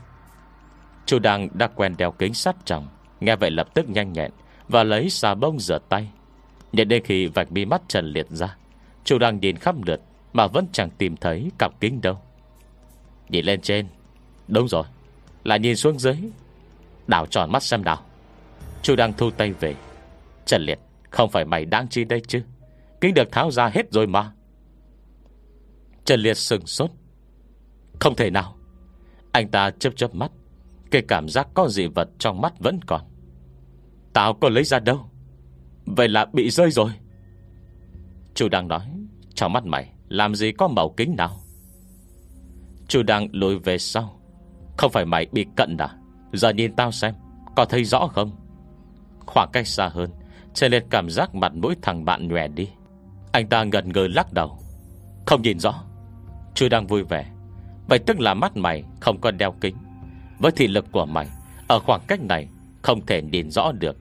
Chú 1.09 1.19
Đăng 1.19 1.49
đã 1.55 1.67
quen 1.67 1.95
đeo 1.99 2.13
kính 2.13 2.35
sắt 2.35 2.57
chồng, 2.65 2.89
Nghe 3.21 3.37
vậy 3.37 3.51
lập 3.51 3.75
tức 3.75 3.89
nhanh 3.89 4.13
nhẹn 4.13 4.31
Và 4.69 4.85
lấy 4.85 5.11
xà 5.11 5.35
bông 5.35 5.61
rửa 5.61 5.79
tay. 5.89 6.09
Nhận 6.73 6.89
đến 6.89 7.03
khi 7.05 7.27
vạch 7.27 7.53
mi 7.53 7.65
mắt 7.65 7.83
Trần 7.89 8.13
Liệt 8.13 8.27
ra 8.31 8.57
Chú 9.05 9.19
Đăng 9.19 9.41
nhìn 9.41 9.57
khắp 9.57 9.75
lượt 9.87 10.01
Mà 10.33 10.47
vẫn 10.47 10.67
chẳng 10.73 10.91
tìm 10.91 11.17
thấy 11.17 11.51
cặp 11.59 11.81
kính 11.81 12.01
đâu. 12.01 12.19
Nhìn 13.29 13.45
lên 13.45 13.61
trên. 13.61 13.87
Đúng 14.49 14.69
rồi 14.69 14.85
lại 15.45 15.59
nhìn 15.59 15.77
xuống 15.77 15.99
dưới. 15.99 16.17
Đảo 17.07 17.27
tròn 17.27 17.53
mắt 17.53 17.63
xem 17.63 17.85
nào. 17.85 18.03
Chú 18.83 18.97
Đăng 18.97 19.13
thu 19.13 19.31
tay 19.31 19.53
về. 19.53 19.75
Trần 20.47 20.63
Liệt 20.63 20.79
Không 21.11 21.31
phải 21.31 21.45
mày 21.45 21.65
đang 21.65 21.89
chi 21.89 22.05
đây 22.05 22.23
chứ? 22.29 22.43
Kính 23.01 23.15
được 23.15 23.33
tháo 23.33 23.51
ra 23.51 23.69
hết 23.69 23.93
rồi 23.93 24.07
mà. 24.07 24.33
Trần 26.05 26.21
Liệt 26.21 26.37
sừng 26.37 26.67
sốt. 26.67 26.91
Không 28.01 28.15
thể 28.15 28.31
nào. 28.31 28.57
Anh 29.33 29.49
ta 29.49 29.71
chớp 29.71 29.91
chớp 29.97 30.15
mắt. 30.15 30.31
Cái 30.91 31.03
cảm 31.09 31.29
giác 31.29 31.49
có 31.55 31.69
dị 31.69 31.87
vật 31.87 32.09
trong 32.19 32.41
mắt 32.41 32.53
vẫn 32.59 32.81
còn. 32.87 33.01
Tao 34.13 34.35
có 34.35 34.49
lấy 34.49 34.65
ra 34.65 34.79
đâu? 34.79 35.11
Vậy 35.87 36.09
là 36.09 36.27
bị 36.33 36.51
rơi 36.51 36.71
rồi. 36.71 36.91
Chú 38.35 38.49
đang 38.49 38.69
nói, 38.69 38.83
Trong 39.35 39.53
mắt 39.53 39.65
mày, 39.65 39.93
làm 40.09 40.35
gì 40.35 40.53
có 40.53 40.69
màu 40.69 40.95
kính 40.97 41.15
nào? 41.17 41.31
Chú 42.89 43.03
đang 43.03 43.29
lùi 43.33 43.59
về 43.59 43.79
sau. 43.79 44.21
Không 44.77 44.93
phải 44.93 45.05
mày 45.05 45.27
bị 45.33 45.47
cận 45.57 45.77
à? 45.77 45.95
Giờ 46.33 46.51
nhìn 46.51 46.77
tao 46.77 46.93
xem, 46.93 47.15
Có 47.57 47.65
thấy 47.65 47.85
rõ 47.85 48.07
không? 48.07 48.31
Khoảng 49.27 49.51
cách 49.53 49.67
xa 49.67 49.89
hơn 49.89 50.11
Trên 50.55 50.73
Liệt 50.73 50.85
cảm 50.91 51.11
giác 51.11 51.35
mặt 51.35 51.53
mũi 51.55 51.75
thằng 51.83 52.05
bạn 52.05 52.29
nhòe 52.29 52.49
đi. 52.49 52.69
Anh 53.33 53.49
ta 53.49 53.65
ngần 53.65 53.93
ngừ 53.93 54.07
lắc 54.07 54.33
đầu. 54.33 54.59
Không 55.27 55.43
nhìn 55.43 55.59
rõ. 55.59 55.85
Chú 56.55 56.69
đang 56.69 56.87
vui 56.87 57.03
vẻ. 57.03 57.31
Vậy 57.89 57.99
tức 57.99 58.21
là 58.21 58.35
mắt 58.35 58.57
mày 58.57 58.85
không 59.01 59.21
có 59.21 59.31
đeo 59.31 59.53
kính. 59.61 59.77
Với 60.39 60.53
thị 60.53 60.67
lực 60.67 60.87
của 60.93 61.07
mày, 61.07 61.29
Ở 61.69 61.79
khoảng 61.79 62.01
cách 62.07 62.21
này 62.21 62.49
không 62.83 63.07
thể 63.07 63.23
nhìn 63.23 63.51
rõ 63.51 63.73
được. 63.73 63.97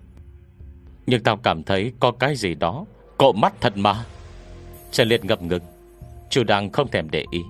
Nhưng 1.08 1.24
tao 1.24 1.38
cảm 1.38 1.64
thấy 1.64 1.94
Có 2.00 2.12
cái 2.12 2.36
gì 2.36 2.56
đó 2.56 2.86
Cộ 3.18 3.32
mắt 3.32 3.54
thật 3.62 3.78
mà. 3.78 4.06
Trần 4.92 5.08
Liệt 5.08 5.26
ngập 5.26 5.42
ngừng 5.42 5.64
Chú 6.30 6.44
đang 6.44 6.72
không 6.72 6.88
thèm 6.88 7.10
để 7.10 7.26
ý. 7.32 7.44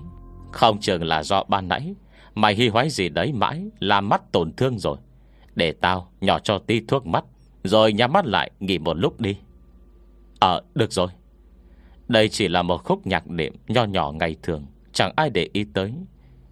Không 0.52 0.80
chừng 0.80 1.04
là 1.04 1.22
do 1.22 1.44
ban 1.48 1.68
nãy, 1.68 1.94
Mày 2.34 2.54
hy 2.54 2.68
hoái 2.68 2.90
gì 2.90 3.08
đấy 3.08 3.32
mãi 3.32 3.70
Làm 3.80 4.08
mắt 4.08 4.32
tổn 4.32 4.52
thương 4.52 4.78
rồi. 4.78 4.96
Để 5.54 5.72
tao 5.72 6.10
nhỏ 6.20 6.38
cho 6.38 6.58
tí 6.58 6.80
thuốc 6.80 7.06
mắt, 7.06 7.24
Rồi 7.64 7.92
nhắm 7.92 8.12
mắt 8.12 8.26
lại 8.26 8.50
nghỉ 8.60 8.78
một 8.78 8.94
lúc 8.94 9.20
đi. 9.20 9.36
Ờ 10.40 10.62
được 10.74 10.92
rồi. 10.92 11.08
Đây 12.08 12.28
chỉ 12.28 12.48
là 12.48 12.62
một 12.62 12.84
khúc 12.84 13.06
nhạc 13.06 13.30
niệm 13.30 13.54
Nho 13.68 13.84
nhỏ 13.84 14.12
ngày 14.12 14.36
thường, 14.42 14.66
Chẳng 14.92 15.12
ai 15.16 15.30
để 15.30 15.48
ý 15.52 15.64
tới. 15.74 15.94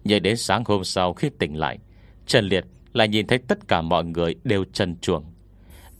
Nhưng 0.03 0.23
đến 0.23 0.37
sáng 0.37 0.63
hôm 0.65 0.83
sau 0.83 1.13
khi 1.13 1.29
tỉnh 1.39 1.55
lại 1.55 1.79
Trần 2.27 2.45
Liệt 2.45 2.65
lại 2.93 3.07
nhìn 3.07 3.27
thấy 3.27 3.37
tất 3.37 3.67
cả 3.67 3.81
mọi 3.81 4.05
người 4.05 4.35
Đều 4.43 4.63
trần 4.73 4.97
chuồng. 4.97 5.25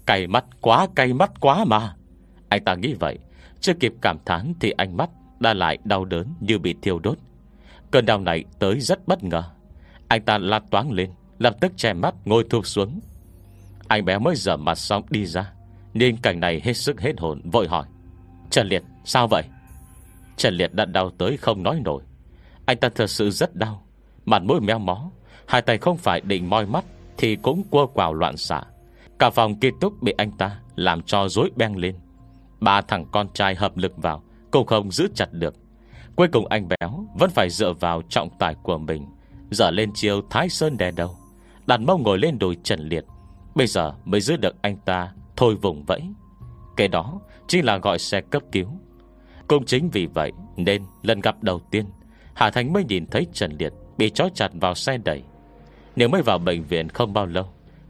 Cay 0.05 0.27
mắt 0.27 0.45
quá, 0.61 0.87
cay 0.95 1.13
mắt 1.13 1.31
quá 1.39 1.65
mà. 1.65 1.95
Anh 2.49 2.63
ta 2.63 2.75
nghĩ 2.75 2.93
vậy, 2.93 3.17
Chưa 3.59 3.73
kịp 3.73 3.93
cảm 4.01 4.17
thán 4.25 4.53
thì 4.59 4.71
ánh 4.71 4.97
mắt 4.97 5.09
Đã 5.39 5.53
lại 5.53 5.77
đau 5.83 6.05
đớn 6.05 6.33
như 6.39 6.59
bị 6.59 6.75
thiêu 6.81 6.99
đốt. 6.99 7.17
Cơn 7.91 8.05
đau 8.05 8.19
này 8.19 8.43
tới 8.59 8.79
rất 8.79 9.07
bất 9.07 9.23
ngờ. 9.23 9.43
Anh 10.07 10.21
ta 10.21 10.37
la 10.37 10.59
toáng 10.71 10.91
lên, 10.91 11.09
Lập 11.39 11.55
tức 11.61 11.71
che 11.77 11.93
mắt 11.93 12.15
ngồi 12.25 12.45
thụp 12.49 12.67
xuống. 12.67 12.99
Anh 13.87 14.05
bé 14.05 14.17
mới 14.17 14.35
dở 14.35 14.57
mặt 14.57 14.75
xong 14.75 15.03
đi 15.09 15.25
ra 15.25 15.51
Nên 15.93 16.17
cảnh 16.17 16.39
này 16.39 16.61
hết 16.63 16.73
sức 16.73 17.01
hết 17.01 17.19
hồn, 17.19 17.41
Vội 17.51 17.67
hỏi, 17.67 17.85
Trần 18.49 18.67
Liệt, 18.67 18.83
sao 19.05 19.27
vậy? 19.27 19.43
Trần 20.37 20.53
Liệt 20.53 20.73
đã 20.73 20.85
đau 20.85 21.11
tới 21.17 21.37
không 21.37 21.63
nói 21.63 21.81
nổi. 21.85 22.03
Anh 22.65 22.77
ta 22.77 22.89
thật 22.89 23.07
sự 23.07 23.29
rất 23.29 23.55
đau, 23.55 23.83
Mặt 24.25 24.43
mũi 24.43 24.61
meo 24.61 24.79
mó 24.79 25.11
Hai 25.47 25.61
tay 25.61 25.77
không 25.77 25.97
phải 25.97 26.21
định 26.21 26.49
moi 26.49 26.65
mắt 26.65 26.85
Thì 27.17 27.35
cũng 27.35 27.63
quơ 27.69 27.85
quào 27.93 28.13
loạn 28.13 28.37
xạ. 28.37 28.61
Cả 29.19 29.29
phòng 29.29 29.59
ký 29.59 29.69
túc 29.81 30.01
bị 30.01 30.13
anh 30.17 30.31
ta 30.31 30.59
Làm 30.75 31.01
cho 31.01 31.27
rối 31.27 31.51
beng 31.55 31.77
lên. 31.77 31.95
Ba 32.59 32.81
thằng 32.81 33.05
con 33.11 33.27
trai 33.33 33.55
hợp 33.55 33.77
lực 33.77 33.97
vào, 33.97 34.23
Cũng 34.51 34.65
không 34.65 34.91
giữ 34.91 35.07
chặt 35.15 35.27
được. 35.31 35.55
Cuối 36.15 36.27
cùng 36.27 36.47
anh 36.47 36.67
béo 36.67 37.05
vẫn 37.19 37.29
phải 37.29 37.49
dựa 37.49 37.73
vào 37.73 38.01
trọng 38.09 38.29
tài 38.39 38.55
của 38.63 38.77
mình, 38.77 39.05
dở 39.51 39.71
lên 39.71 39.91
chiều 39.93 40.21
Thái 40.29 40.49
Sơn 40.49 40.77
đè 40.77 40.91
đầu. 40.91 41.17
Đàn 41.67 41.85
mông 41.85 42.03
ngồi 42.03 42.17
lên 42.17 42.39
đồi 42.39 42.57
Trần 42.63 42.79
Liệt. 42.79 43.05
Bây 43.55 43.67
giờ 43.67 43.93
mới 44.05 44.21
giữ 44.21 44.37
được 44.37 44.55
anh 44.61 44.77
ta 44.85 45.11
Thôi 45.35 45.55
vùng 45.61 45.83
vẫy. 45.83 46.01
Cái 46.77 46.87
đó 46.87 47.21
chính 47.47 47.65
là 47.65 47.77
gọi 47.77 47.99
xe 47.99 48.21
cấp 48.21 48.43
cứu. 48.51 48.67
Cũng 49.47 49.65
chính 49.65 49.89
vì 49.89 50.05
vậy 50.05 50.31
Nên 50.57 50.83
lần 51.03 51.21
gặp 51.21 51.43
đầu 51.43 51.59
tiên, 51.71 51.85
Hà 52.33 52.49
Thành 52.49 52.73
mới 52.73 52.83
nhìn 52.83 53.05
thấy 53.05 53.27
Trần 53.33 53.51
Liệt 53.59 53.73
Bị 53.97 54.09
trói 54.09 54.29
chặt 54.33 54.51
vào 54.53 54.75
xe 54.75 54.97
đẩy. 54.97 55.23
Nếu 55.97 56.09
mới 56.09 56.21
vào 56.21 56.39
bệnh 56.39 56.63
viện 56.63 56.89
không 56.89 57.13
bao 57.13 57.25
lâu 57.25 57.45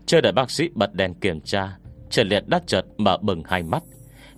Chưa 0.06 0.22
đợi 0.22 0.32
bác 0.32 0.52
sĩ 0.52 0.70
bật 0.76 0.94
đèn 0.94 1.14
kiểm 1.14 1.42
tra 1.42 1.78
Trần 2.10 2.28
Liệt 2.28 2.44
đắt 2.48 2.68
chợt 2.68 2.86
mở 2.98 3.18
bừng 3.22 3.44
hai 3.46 3.64
mắt, 3.64 3.84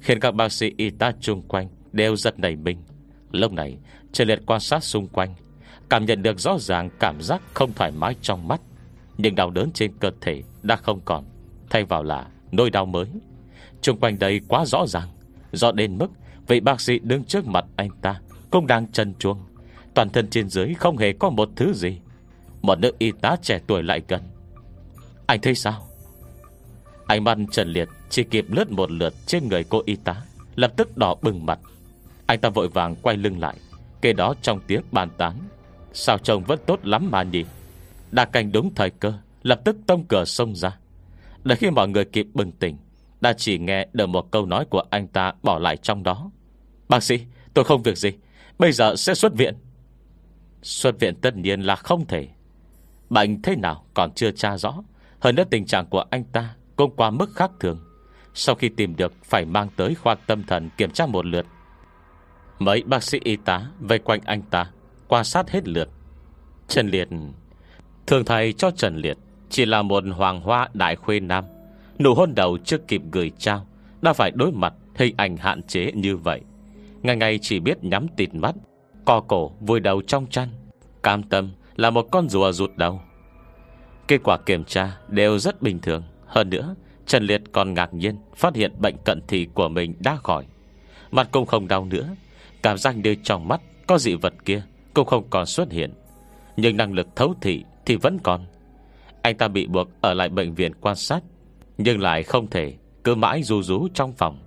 Khiến 0.01 0.19
các 0.19 0.31
bác 0.35 0.51
sĩ 0.51 0.73
y 0.77 0.89
tá 0.89 1.11
chung 1.19 1.41
quanh 1.41 1.69
Đều 1.91 2.15
giật 2.15 2.39
nảy 2.39 2.55
mình. 2.55 2.83
Lúc 3.31 3.51
này 3.51 3.77
Trần 4.11 4.27
Liệt 4.27 4.39
quan 4.45 4.59
sát 4.59 4.83
xung 4.83 5.07
quanh, 5.07 5.35
Cảm 5.89 6.05
nhận 6.05 6.23
được 6.23 6.39
rõ 6.39 6.57
ràng 6.59 6.89
cảm 6.99 7.21
giác 7.21 7.41
không 7.53 7.73
thoải 7.73 7.91
mái 7.91 8.15
trong 8.21 8.47
mắt. 8.47 8.61
Nhưng 9.17 9.35
đau 9.35 9.49
đớn 9.49 9.71
trên 9.71 9.91
cơ 9.99 10.11
thể 10.21 10.43
Đã 10.63 10.75
không 10.75 11.01
còn, 11.05 11.25
Thay 11.69 11.83
vào 11.83 12.03
là 12.03 12.27
nỗi 12.51 12.69
đau 12.69 12.85
mới. 12.85 13.05
Trung 13.81 13.99
quanh 13.99 14.19
đây 14.19 14.41
quá 14.47 14.65
rõ 14.65 14.87
ràng, 14.87 15.09
Rõ 15.51 15.71
đến 15.71 15.97
mức 15.97 16.07
Vị 16.47 16.59
bác 16.59 16.81
sĩ 16.81 16.99
đứng 16.99 17.23
trước 17.23 17.47
mặt 17.47 17.65
anh 17.75 17.89
ta 18.01 18.21
Cũng 18.49 18.67
đang 18.67 18.91
chân 18.91 19.13
chuông 19.19 19.37
Toàn 19.93 20.09
thân 20.09 20.27
trên 20.29 20.49
dưới 20.49 20.73
không 20.73 20.97
hề 20.97 21.13
có 21.13 21.29
một 21.29 21.49
thứ 21.55 21.73
gì 21.73 21.99
một 22.61 22.79
nữ 22.79 22.91
y 22.99 23.11
tá 23.11 23.35
trẻ 23.41 23.59
tuổi 23.67 23.83
lại 23.83 24.01
gần. 24.07 24.21
Anh 25.27 25.41
thấy 25.41 25.55
sao? 25.55 25.87
Anh 27.07 27.23
mắt 27.23 27.37
Trần 27.51 27.67
Liệt 27.67 27.89
Chỉ 28.09 28.23
kịp 28.23 28.45
lướt 28.49 28.71
một 28.71 28.91
lượt 28.91 29.13
trên 29.25 29.47
người 29.47 29.63
cô 29.63 29.81
y 29.85 29.95
tá, 29.95 30.21
Lập 30.55 30.73
tức 30.77 30.97
đỏ 30.97 31.15
bừng 31.21 31.45
mặt. 31.45 31.59
Anh 32.25 32.39
ta 32.39 32.49
vội 32.49 32.67
vàng 32.67 32.95
quay 32.95 33.17
lưng 33.17 33.39
lại, 33.39 33.55
Kể 34.01 34.13
đó 34.13 34.33
trong 34.41 34.59
tiếng 34.67 34.81
bàn 34.91 35.09
tán. 35.17 35.33
Sao 35.93 36.17
trông 36.17 36.43
vẫn 36.43 36.59
tốt 36.65 36.79
lắm 36.83 37.11
mà 37.11 37.23
nhỉ? 37.23 37.45
Đà 38.11 38.25
cảnh 38.25 38.51
đúng 38.51 38.75
thời 38.75 38.89
cơ, 38.89 39.13
Lập 39.43 39.61
tức 39.65 39.77
tông 39.87 40.05
cửa 40.05 40.25
xông 40.25 40.55
ra. 40.55 40.77
Để 41.43 41.55
khi 41.55 41.69
mọi 41.69 41.87
người 41.87 42.05
kịp 42.05 42.27
bừng 42.33 42.51
tỉnh, 42.51 42.77
Đã 43.21 43.33
chỉ 43.33 43.57
nghe 43.57 43.87
được 43.93 44.07
một 44.07 44.31
câu 44.31 44.45
nói 44.45 44.65
của 44.65 44.83
anh 44.89 45.07
ta 45.07 45.33
Bỏ 45.43 45.59
lại 45.59 45.77
trong 45.77 46.03
đó. 46.03 46.31
Bác 46.89 47.03
sĩ, 47.03 47.19
tôi 47.53 47.65
không 47.65 47.83
việc 47.83 47.97
gì, 47.97 48.11
Bây 48.59 48.71
giờ 48.71 48.95
sẽ 48.95 49.13
xuất 49.13 49.33
viện. 49.33 49.55
Xuất 50.61 50.99
viện 50.99 51.15
tất 51.15 51.37
nhiên 51.37 51.61
là 51.61 51.75
không 51.75 52.05
thể. 52.05 52.27
Bệnh 53.09 53.41
thế 53.41 53.55
nào 53.55 53.85
còn 53.93 54.11
chưa 54.11 54.31
tra 54.31 54.57
rõ. 54.57 54.73
Hơn 55.19 55.35
nữa 55.35 55.43
tình 55.49 55.65
trạng 55.65 55.85
của 55.85 56.03
anh 56.09 56.23
ta 56.23 56.55
Cũng 56.75 56.95
qua 56.95 57.09
mức 57.09 57.29
khác 57.35 57.51
thường. 57.59 57.79
Sau 58.33 58.55
khi 58.55 58.69
tìm 58.69 58.95
được, 58.95 59.13
Phải 59.23 59.45
mang 59.45 59.67
tới 59.75 59.95
khoa 59.95 60.15
tâm 60.15 60.43
thần 60.43 60.69
kiểm 60.77 60.91
tra 60.91 61.05
một 61.05 61.25
lượt. 61.25 61.45
Mấy 62.59 62.83
bác 62.83 63.03
sĩ 63.03 63.19
y 63.23 63.35
tá 63.35 63.61
Vây 63.79 63.99
quanh 63.99 64.19
anh 64.25 64.41
ta, 64.41 64.71
Quan 65.07 65.23
sát 65.23 65.49
hết 65.49 65.67
lượt. 65.67 65.89
Trần 66.67 66.87
Liệt, 66.87 67.07
Thường 68.07 68.25
thầy 68.25 68.53
cho 68.53 68.71
Trần 68.71 68.97
Liệt 68.97 69.17
Chỉ 69.49 69.65
là 69.65 69.81
một 69.81 70.03
hoàng 70.15 70.41
hoa 70.41 70.69
đại 70.73 70.95
khuê 70.95 71.19
nam. 71.19 71.45
Nụ 71.99 72.13
hôn 72.13 72.35
đầu 72.35 72.57
chưa 72.65 72.77
kịp 72.77 73.01
gửi 73.11 73.31
trao, 73.37 73.65
Đã 74.01 74.13
phải 74.13 74.31
đối 74.31 74.51
mặt 74.51 74.73
hình 74.95 75.13
ảnh 75.17 75.37
hạn 75.37 75.63
chế 75.63 75.91
như 75.91 76.17
vậy. 76.17 76.41
Ngày 77.01 77.15
ngày 77.15 77.39
chỉ 77.41 77.59
biết 77.59 77.83
nhắm 77.83 78.07
tịt 78.07 78.33
mắt, 78.33 78.55
Co 79.05 79.19
cổ 79.19 79.51
vùi 79.59 79.79
đầu 79.79 80.01
trong 80.01 80.27
chăn, 80.27 80.49
Cam 81.03 81.23
tâm 81.23 81.51
là 81.79 81.89
một 81.89 82.07
con 82.11 82.29
rùa 82.29 82.51
rụt 82.51 82.71
đầu. 82.75 83.01
Kết 84.07 84.19
quả 84.23 84.37
kiểm 84.37 84.63
tra 84.63 84.97
đều 85.07 85.39
rất 85.39 85.61
bình 85.61 85.79
thường. 85.79 86.03
Hơn 86.25 86.49
nữa, 86.49 86.75
Trần 87.05 87.23
Liệt 87.23 87.41
còn 87.51 87.73
ngạc 87.73 87.93
nhiên 87.93 88.17
Phát 88.35 88.55
hiện 88.55 88.71
bệnh 88.79 88.95
cận 89.05 89.21
thị 89.27 89.47
của 89.53 89.67
mình 89.69 89.95
đã 89.99 90.15
khỏi. 90.15 90.45
Mặt 91.11 91.27
cũng 91.31 91.45
không 91.45 91.67
đau 91.67 91.85
nữa. 91.85 92.15
Cảm 92.63 92.77
giác 92.77 92.97
như 92.97 93.15
trong 93.23 93.47
mắt 93.47 93.61
có 93.87 93.97
dị 93.97 94.15
vật 94.15 94.33
kia 94.45 94.63
Cũng 94.93 95.05
không 95.05 95.29
còn 95.29 95.45
xuất 95.45 95.71
hiện. 95.71 95.93
Nhưng 96.57 96.77
năng 96.77 96.93
lực 96.93 97.07
thấu 97.15 97.33
thị 97.41 97.63
thì 97.85 97.95
vẫn 97.95 98.19
còn. 98.23 98.45
Anh 99.21 99.37
ta 99.37 99.47
bị 99.47 99.67
buộc 99.67 99.87
ở 100.01 100.13
lại 100.13 100.29
bệnh 100.29 100.53
viện 100.53 100.71
quan 100.81 100.95
sát, 100.95 101.23
Nhưng 101.77 102.01
lại 102.01 102.23
không 102.23 102.47
thể 102.47 102.73
Cứ 103.03 103.15
mãi 103.15 103.43
rú 103.43 103.63
rú 103.63 103.87
trong 103.93 104.13
phòng. 104.13 104.39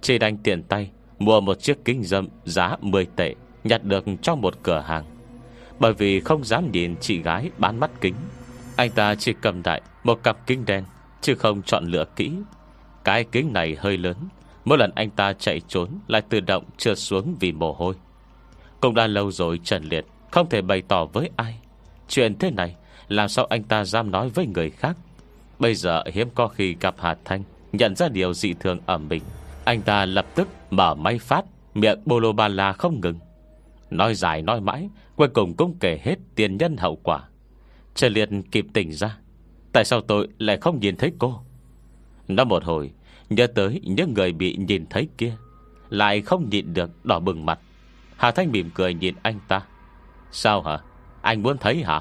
Chỉ 0.00 0.18
đành 0.18 0.36
tiền 0.36 0.62
tay 0.62 0.90
Mua 1.18 1.40
một 1.40 1.60
chiếc 1.60 1.84
kính 1.84 2.04
dâm 2.04 2.28
giá 2.44 2.76
10 2.80 3.06
tệ 3.16 3.34
Nhặt 3.64 3.84
được 3.84 4.04
trong 4.22 4.40
một 4.40 4.62
cửa 4.62 4.84
hàng. 4.86 5.19
Bởi 5.80 5.92
vì 5.92 6.20
không 6.20 6.44
dám 6.44 6.72
nhìn 6.72 6.96
chị 7.00 7.22
gái 7.22 7.50
bán 7.58 7.80
mắt 7.80 7.90
kính. 8.00 8.14
Anh 8.76 8.90
ta 8.90 9.14
chỉ 9.14 9.32
cầm 9.40 9.62
đại 9.62 9.80
Một 10.04 10.22
cặp 10.22 10.46
kính 10.46 10.64
đen, 10.66 10.84
Chứ 11.20 11.34
không 11.34 11.62
chọn 11.62 11.84
lựa 11.84 12.04
kỹ. 12.16 12.32
Cái 13.04 13.24
kính 13.32 13.52
này 13.52 13.76
hơi 13.78 13.96
lớn, 13.96 14.16
Mỗi 14.64 14.78
lần 14.78 14.90
anh 14.94 15.10
ta 15.10 15.32
chạy 15.32 15.60
trốn 15.68 15.88
Lại 16.08 16.22
tự 16.22 16.40
động 16.40 16.64
trượt 16.76 16.98
xuống 16.98 17.36
vì 17.40 17.52
mồ 17.52 17.72
hôi. 17.72 17.94
Cũng 18.80 18.94
đã 18.94 19.06
lâu 19.06 19.30
rồi 19.30 19.60
Trần 19.64 19.84
Liệt 19.84 20.06
Không 20.30 20.48
thể 20.48 20.62
bày 20.62 20.82
tỏ 20.88 21.04
với 21.04 21.30
ai. 21.36 21.58
Chuyện 22.08 22.38
thế 22.38 22.50
này, 22.50 22.76
Làm 23.08 23.28
sao 23.28 23.44
anh 23.44 23.62
ta 23.62 23.84
dám 23.84 24.10
nói 24.10 24.28
với 24.28 24.46
người 24.46 24.70
khác? 24.70 24.96
Bây 25.58 25.74
giờ 25.74 26.02
hiếm 26.12 26.28
có 26.34 26.48
khi 26.48 26.76
gặp 26.80 26.94
Hà 26.98 27.16
Thanh, 27.24 27.42
Nhận 27.72 27.96
ra 27.96 28.08
điều 28.08 28.34
dị 28.34 28.54
thường 28.54 28.78
ở 28.86 28.98
mình. 28.98 29.22
Anh 29.64 29.82
ta 29.82 30.04
lập 30.04 30.26
tức 30.34 30.48
mở 30.70 30.94
máy 30.94 31.18
phát, 31.18 31.44
Miệng 31.74 32.00
bô 32.04 32.18
lô 32.18 32.32
ba 32.32 32.48
la 32.48 32.72
không 32.72 33.00
ngừng. 33.00 33.18
Nói 33.90 34.14
dài 34.14 34.42
nói 34.42 34.60
mãi 34.60 34.88
Cuối 35.20 35.28
cùng 35.28 35.54
cũng 35.56 35.76
kể 35.80 36.00
hết 36.02 36.14
tiền 36.34 36.56
nhân 36.56 36.76
hậu 36.76 36.96
quả. 36.96 37.28
Trần 37.94 38.12
Liệt 38.12 38.28
kịp 38.50 38.66
tỉnh 38.72 38.92
ra. 38.92 39.16
Tại 39.72 39.84
sao 39.84 40.00
tôi 40.00 40.28
lại 40.38 40.58
không 40.60 40.80
nhìn 40.80 40.96
thấy 40.96 41.12
cô? 41.18 41.40
Nó 42.28 42.44
một 42.44 42.64
hồi, 42.64 42.92
Nhớ 43.30 43.46
tới 43.46 43.80
những 43.84 44.14
người 44.14 44.32
bị 44.32 44.56
nhìn 44.56 44.86
thấy 44.90 45.08
kia, 45.18 45.36
Lại 45.88 46.20
không 46.20 46.48
nhịn 46.50 46.74
được 46.74 47.04
đỏ 47.04 47.20
bừng 47.20 47.46
mặt. 47.46 47.58
Hà 48.16 48.30
Thanh 48.30 48.52
mỉm 48.52 48.70
cười 48.74 48.94
nhìn 48.94 49.14
anh 49.22 49.40
ta. 49.48 49.62
Sao 50.32 50.62
hả? 50.62 50.78
Anh 51.22 51.42
muốn 51.42 51.58
thấy 51.58 51.82
hả? 51.82 52.00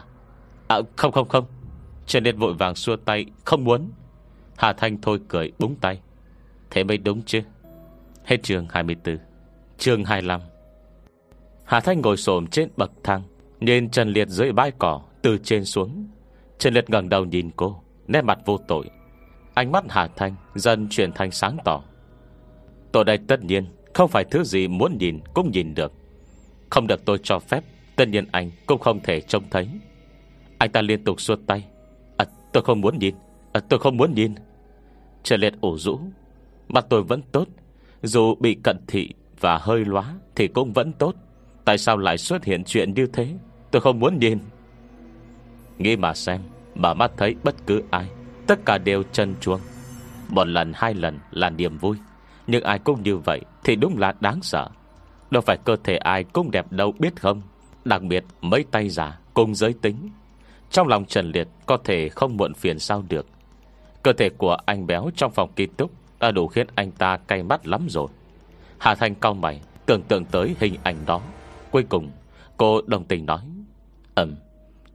À 0.67 0.77
không 0.95 1.11
không 1.11 1.27
không. 1.27 1.45
Trần 2.05 2.23
Liệt 2.23 2.37
vội 2.37 2.53
vàng 2.53 2.75
xua 2.75 2.95
tay, 2.95 3.25
Không 3.45 3.63
muốn. 3.63 3.91
Hà 4.57 4.73
Thanh 4.73 5.01
thôi 5.01 5.19
cười, 5.27 5.51
búng 5.59 5.75
tay. 5.75 5.99
Thế 6.69 6.83
mới 6.83 6.97
đúng 6.97 7.21
chứ. 7.25 7.41
Hết 8.23 8.43
trường 8.43 8.67
24 8.69 9.17
Trường 9.77 10.05
25 10.05 10.41
Hà 11.69 11.79
Thanh 11.79 12.01
ngồi 12.01 12.17
xổm 12.17 12.47
trên 12.47 12.69
bậc 12.77 12.91
thang 13.03 13.21
Nhìn 13.59 13.89
Trần 13.89 14.09
Liệt 14.09 14.27
dưới 14.27 14.51
bãi 14.51 14.71
cỏ 14.71 15.01
Từ 15.21 15.37
trên 15.37 15.65
xuống. 15.65 16.07
Trần 16.59 16.73
Liệt 16.73 16.89
ngẩng 16.89 17.09
đầu 17.09 17.25
nhìn 17.25 17.49
cô 17.55 17.81
Nét 18.07 18.21
mặt 18.21 18.39
vô 18.45 18.57
tội. 18.57 18.89
Ánh 19.53 19.71
mắt 19.71 19.83
Hà 19.89 20.07
Thanh 20.07 20.35
dần 20.55 20.87
chuyển 20.89 21.11
thành 21.11 21.31
sáng 21.31 21.57
tỏ. 21.65 21.81
Tôi 22.91 23.05
đây 23.05 23.17
tất 23.17 23.43
nhiên 23.43 23.65
Không 23.93 24.09
phải 24.09 24.23
thứ 24.31 24.43
gì 24.43 24.67
muốn 24.67 24.97
nhìn 24.97 25.19
cũng 25.33 25.51
nhìn 25.51 25.75
được. 25.75 25.93
Không 26.69 26.87
được 26.87 27.05
tôi 27.05 27.19
cho 27.23 27.39
phép 27.39 27.63
Tất 27.95 28.07
nhiên 28.07 28.25
anh 28.31 28.51
cũng 28.65 28.79
không 28.79 28.99
thể 29.03 29.21
trông 29.21 29.43
thấy. 29.51 29.69
Anh 30.57 30.71
ta 30.71 30.81
liên 30.81 31.03
tục 31.03 31.21
xuốt 31.21 31.39
tay. 31.47 31.65
À, 32.17 32.25
Tôi 32.53 32.63
không 32.63 32.81
muốn 32.81 32.99
nhìn. 32.99 33.15
À, 33.53 33.61
Tôi 33.69 33.79
không 33.79 33.97
muốn 33.97 34.13
nhìn. 34.13 34.35
Trần 35.23 35.39
Liệt 35.39 35.53
ủ 35.61 35.77
rũ. 35.77 35.99
Mặt 36.67 36.85
tôi 36.89 37.03
vẫn 37.03 37.21
tốt. 37.31 37.47
Dù 38.03 38.35
bị 38.35 38.57
cận 38.63 38.77
thị 38.87 39.09
và 39.39 39.57
hơi 39.57 39.85
lóa 39.85 40.13
Thì 40.35 40.47
cũng 40.47 40.73
vẫn 40.73 40.93
tốt. 40.93 41.15
Tại 41.69 41.77
sao 41.77 41.97
lại 41.97 42.17
xuất 42.17 42.43
hiện 42.43 42.63
chuyện 42.63 42.93
như 42.93 43.07
thế? 43.07 43.27
Tôi 43.71 43.81
không 43.81 43.99
muốn 43.99 44.19
nhìn. 44.19 44.39
Nghĩ 45.77 45.95
mà 45.95 46.13
xem, 46.13 46.41
Bà 46.75 46.93
mắt 46.93 47.11
thấy 47.17 47.35
bất 47.43 47.55
cứ 47.67 47.83
ai. 47.89 48.09
Tất 48.47 48.59
cả 48.65 48.77
đều 48.77 49.03
chân 49.11 49.35
chuông 49.41 49.59
Một 50.29 50.47
lần, 50.47 50.71
hai 50.75 50.93
lần 50.93 51.19
là 51.31 51.49
niềm 51.49 51.77
vui. 51.77 51.97
Nhưng 52.47 52.63
ai 52.63 52.79
cũng 52.79 53.03
như 53.03 53.17
vậy 53.17 53.41
Thì 53.63 53.75
đúng 53.75 53.97
là 53.97 54.13
đáng 54.19 54.41
sợ. 54.41 54.69
Đâu 55.31 55.41
phải 55.41 55.57
cơ 55.57 55.75
thể 55.83 55.97
ai 55.97 56.23
cũng 56.23 56.51
đẹp 56.51 56.71
đâu, 56.71 56.93
biết 56.99 57.21
không? 57.21 57.41
Đặc 57.85 58.01
biệt, 58.01 58.23
mấy 58.41 58.65
tay 58.71 58.89
giả 58.89 59.19
cùng 59.33 59.55
giới 59.55 59.73
tính. 59.81 60.09
Trong 60.71 60.87
lòng 60.87 61.05
Trần 61.05 61.31
Liệt 61.31 61.47
Có 61.65 61.77
thể 61.83 62.09
không 62.09 62.37
muộn 62.37 62.53
phiền 62.53 62.79
sao 62.79 63.03
được. 63.09 63.27
Cơ 64.03 64.13
thể 64.13 64.29
của 64.29 64.57
anh 64.65 64.87
béo 64.87 65.09
trong 65.15 65.31
phòng 65.31 65.51
ký 65.55 65.67
túc 65.77 65.91
Đã 66.19 66.31
đủ 66.31 66.47
khiến 66.47 66.67
anh 66.75 66.91
ta 66.91 67.17
cay 67.17 67.43
mắt 67.43 67.67
lắm 67.67 67.87
rồi. 67.89 68.07
Hà 68.77 68.95
Thanh 68.95 69.15
cao 69.15 69.33
mày, 69.33 69.61
Tưởng 69.85 70.01
tượng 70.01 70.25
tới 70.25 70.55
hình 70.59 70.75
ảnh 70.83 70.97
đó. 71.05 71.21
Cuối 71.71 71.83
cùng, 71.89 72.11
cô 72.57 72.81
đồng 72.81 73.05
tình 73.05 73.25
nói, 73.25 73.41
Ừm, 74.15 74.35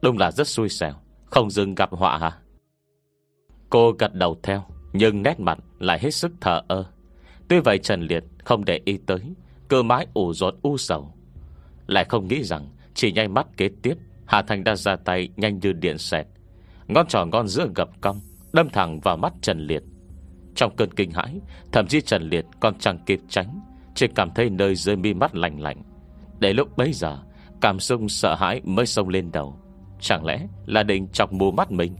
Đúng 0.01 0.17
là 0.17 0.31
rất 0.31 0.47
xui 0.47 0.69
xẻo, 0.69 0.93
Không 1.25 1.49
dừng 1.49 1.75
gặp 1.75 1.89
họa 1.91 2.17
hả? 2.17 2.31
Cô 3.69 3.91
gật 3.99 4.13
đầu 4.13 4.37
theo, 4.43 4.63
Nhưng 4.93 5.23
nét 5.23 5.39
mặt 5.39 5.57
lại 5.79 5.99
hết 6.01 6.11
sức 6.11 6.31
thờ 6.41 6.61
ơ. 6.67 6.85
Tuy 7.47 7.59
vậy 7.59 7.77
Trần 7.77 8.01
Liệt 8.01 8.23
không 8.43 8.65
để 8.65 8.81
ý 8.85 8.97
tới 9.05 9.19
Cơ 9.67 9.83
mái 9.83 10.07
ủ 10.13 10.33
rột 10.33 10.55
u 10.61 10.77
sầu. 10.77 11.13
Lại 11.87 12.05
không 12.05 12.27
nghĩ 12.27 12.43
rằng 12.43 12.69
Chỉ 12.93 13.11
nhanh 13.11 13.33
mắt 13.33 13.47
kế 13.57 13.69
tiếp, 13.81 13.97
Hà 14.25 14.41
Thành 14.41 14.63
đã 14.63 14.75
ra 14.75 14.95
tay 14.95 15.29
nhanh 15.37 15.59
như 15.59 15.73
điện 15.73 15.97
xẹt. 15.97 16.27
Ngón 16.87 17.07
trò 17.07 17.25
ngon 17.25 17.47
giữa 17.47 17.67
gập 17.75 17.89
cong, 18.01 18.19
Đâm 18.53 18.69
thẳng 18.69 18.99
vào 18.99 19.17
mắt 19.17 19.33
Trần 19.41 19.59
Liệt. 19.59 19.83
Trong 20.55 20.75
cơn 20.75 20.91
kinh 20.91 21.11
hãi, 21.11 21.39
Thậm 21.71 21.87
chí 21.87 22.01
Trần 22.01 22.29
Liệt 22.29 22.45
còn 22.59 22.77
chẳng 22.79 22.99
kịp 23.05 23.19
tránh, 23.29 23.59
Chỉ 23.95 24.07
cảm 24.15 24.31
thấy 24.35 24.49
nơi 24.49 24.75
dưới 24.75 24.95
mi 24.95 25.13
mắt 25.13 25.35
lạnh 25.35 25.61
lạnh. 25.61 25.81
Để 26.39 26.53
lúc 26.53 26.77
bấy 26.77 26.93
giờ, 26.93 27.17
Cảm 27.61 27.79
xúc 27.79 28.01
sợ 28.07 28.35
hãi 28.35 28.61
mới 28.63 28.85
sông 28.85 29.09
lên 29.09 29.31
đầu. 29.31 29.59
Chẳng 29.99 30.25
lẽ 30.25 30.47
là 30.65 30.83
định 30.83 31.07
chọc 31.07 31.33
mù 31.33 31.51
mắt 31.51 31.71
mình? 31.71 31.95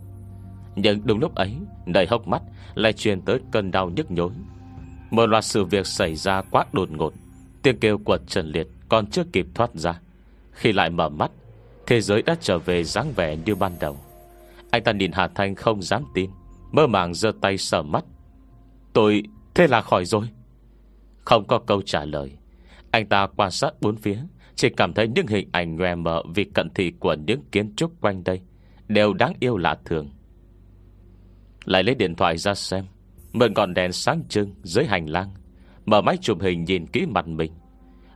Nhưng 0.75 1.01
đúng 1.05 1.19
lúc 1.19 1.35
ấy 1.35 1.55
Đầy 1.85 2.07
hốc 2.07 2.27
mắt 2.27 2.41
lại 2.75 2.93
truyền 2.93 3.21
tới 3.21 3.39
cơn 3.51 3.71
đau 3.71 3.89
nhức 3.89 4.11
nhối. 4.11 4.31
Một 5.11 5.25
loạt 5.25 5.45
sự 5.45 5.63
việc 5.63 5.87
xảy 5.87 6.15
ra 6.15 6.41
quá 6.41 6.65
đột 6.71 6.91
ngột. 6.91 7.13
Tiếng 7.63 7.79
kêu 7.79 7.97
của 7.97 8.17
Trần 8.27 8.47
Liệt 8.51 8.67
Còn 8.89 9.07
chưa 9.07 9.23
kịp 9.33 9.47
thoát 9.53 9.69
ra. 9.73 9.99
Khi 10.51 10.71
lại 10.71 10.89
mở 10.89 11.09
mắt, 11.09 11.31
Thế 11.87 12.01
giới 12.01 12.21
đã 12.21 12.35
trở 12.41 12.59
về 12.59 12.83
dáng 12.83 13.11
vẻ 13.15 13.37
như 13.45 13.55
ban 13.55 13.71
đầu. 13.79 13.97
Anh 14.71 14.83
ta 14.83 14.91
nhìn 14.91 15.11
Hà 15.11 15.27
Thanh 15.27 15.55
không 15.55 15.81
dám 15.81 16.03
tin, 16.13 16.29
Mơ 16.71 16.87
màng 16.87 17.13
giơ 17.13 17.31
tay 17.41 17.57
sờ 17.57 17.83
mắt. 17.83 18.05
Tôi, 18.93 19.23
thế 19.55 19.67
là 19.67 19.81
khỏi 19.81 20.05
rồi. 20.05 20.29
Không 21.25 21.47
có 21.47 21.59
câu 21.59 21.81
trả 21.81 22.05
lời. 22.05 22.31
Anh 22.95 23.05
ta 23.05 23.27
quan 23.35 23.51
sát 23.51 23.81
bốn 23.81 23.97
phía, 23.97 24.17
Chỉ 24.55 24.69
cảm 24.69 24.93
thấy 24.93 25.07
những 25.07 25.27
hình 25.27 25.49
ảnh 25.51 25.75
nhòe 25.75 25.95
mờ 25.95 26.23
Vì 26.35 26.43
cận 26.43 26.69
thị 26.69 26.91
của 26.99 27.15
những 27.27 27.41
kiến 27.51 27.75
trúc 27.75 28.01
quanh 28.01 28.23
đây 28.23 28.41
Đều 28.87 29.13
đáng 29.13 29.33
yêu 29.39 29.57
lạ 29.57 29.77
thường. 29.85 30.09
Lại 31.65 31.83
lấy 31.83 31.95
điện 31.95 32.15
thoại 32.15 32.37
ra 32.37 32.53
xem, 32.53 32.85
Mượn 33.33 33.53
còn 33.53 33.73
đèn 33.73 33.91
sáng 33.91 34.23
trưng 34.29 34.53
dưới 34.63 34.85
hành 34.85 35.09
lang, 35.09 35.29
Mở 35.85 36.01
máy 36.01 36.17
chụp 36.21 36.41
hình 36.41 36.63
nhìn 36.63 36.87
kỹ 36.87 37.05
mặt 37.05 37.27
mình. 37.27 37.51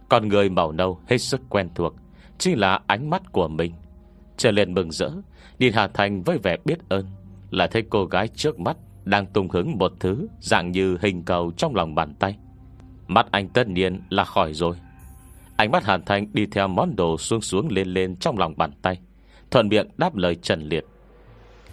Con 0.09 0.27
người 0.27 0.49
màu 0.49 0.71
nâu 0.71 0.99
hết 1.07 1.17
sức 1.17 1.41
quen 1.49 1.69
thuộc, 1.75 1.95
Chính 2.37 2.59
là 2.59 2.79
ánh 2.87 3.09
mắt 3.09 3.31
của 3.31 3.47
mình. 3.47 3.73
Trở 4.37 4.51
lên 4.51 4.73
mừng 4.73 4.91
rỡ, 4.91 5.09
Nhìn 5.59 5.73
Hà 5.73 5.87
Thành 5.87 6.23
với 6.23 6.37
vẻ 6.43 6.57
biết 6.65 6.89
ơn, 6.89 7.05
Là 7.49 7.67
thấy 7.67 7.83
cô 7.89 8.05
gái 8.05 8.27
trước 8.27 8.59
mắt 8.59 8.77
Đang 9.05 9.25
tung 9.25 9.49
hứng 9.49 9.77
một 9.77 9.91
thứ 9.99 10.27
Dạng 10.39 10.71
như 10.71 10.97
hình 11.01 11.23
cầu 11.23 11.51
trong 11.57 11.75
lòng 11.75 11.95
bàn 11.95 12.13
tay. 12.19 12.37
Mắt 13.09 13.31
anh 13.31 13.49
tất 13.49 13.67
nhiên 13.67 14.01
là 14.09 14.23
khỏi 14.23 14.53
rồi. 14.53 14.75
Ánh 15.55 15.71
mắt 15.71 15.85
Hàn 15.85 16.03
Thanh 16.05 16.27
đi 16.33 16.45
theo 16.45 16.67
món 16.67 16.95
đồ 16.95 17.17
xuống 17.17 17.41
xuống 17.41 17.67
lên 17.71 17.87
lên 17.87 18.15
trong 18.15 18.37
lòng 18.37 18.53
bàn 18.57 18.71
tay 18.81 18.99
Thuận 19.51 19.67
miệng 19.67 19.87
đáp 19.97 20.15
lời 20.15 20.35
Trần 20.35 20.61
Liệt. 20.61 20.85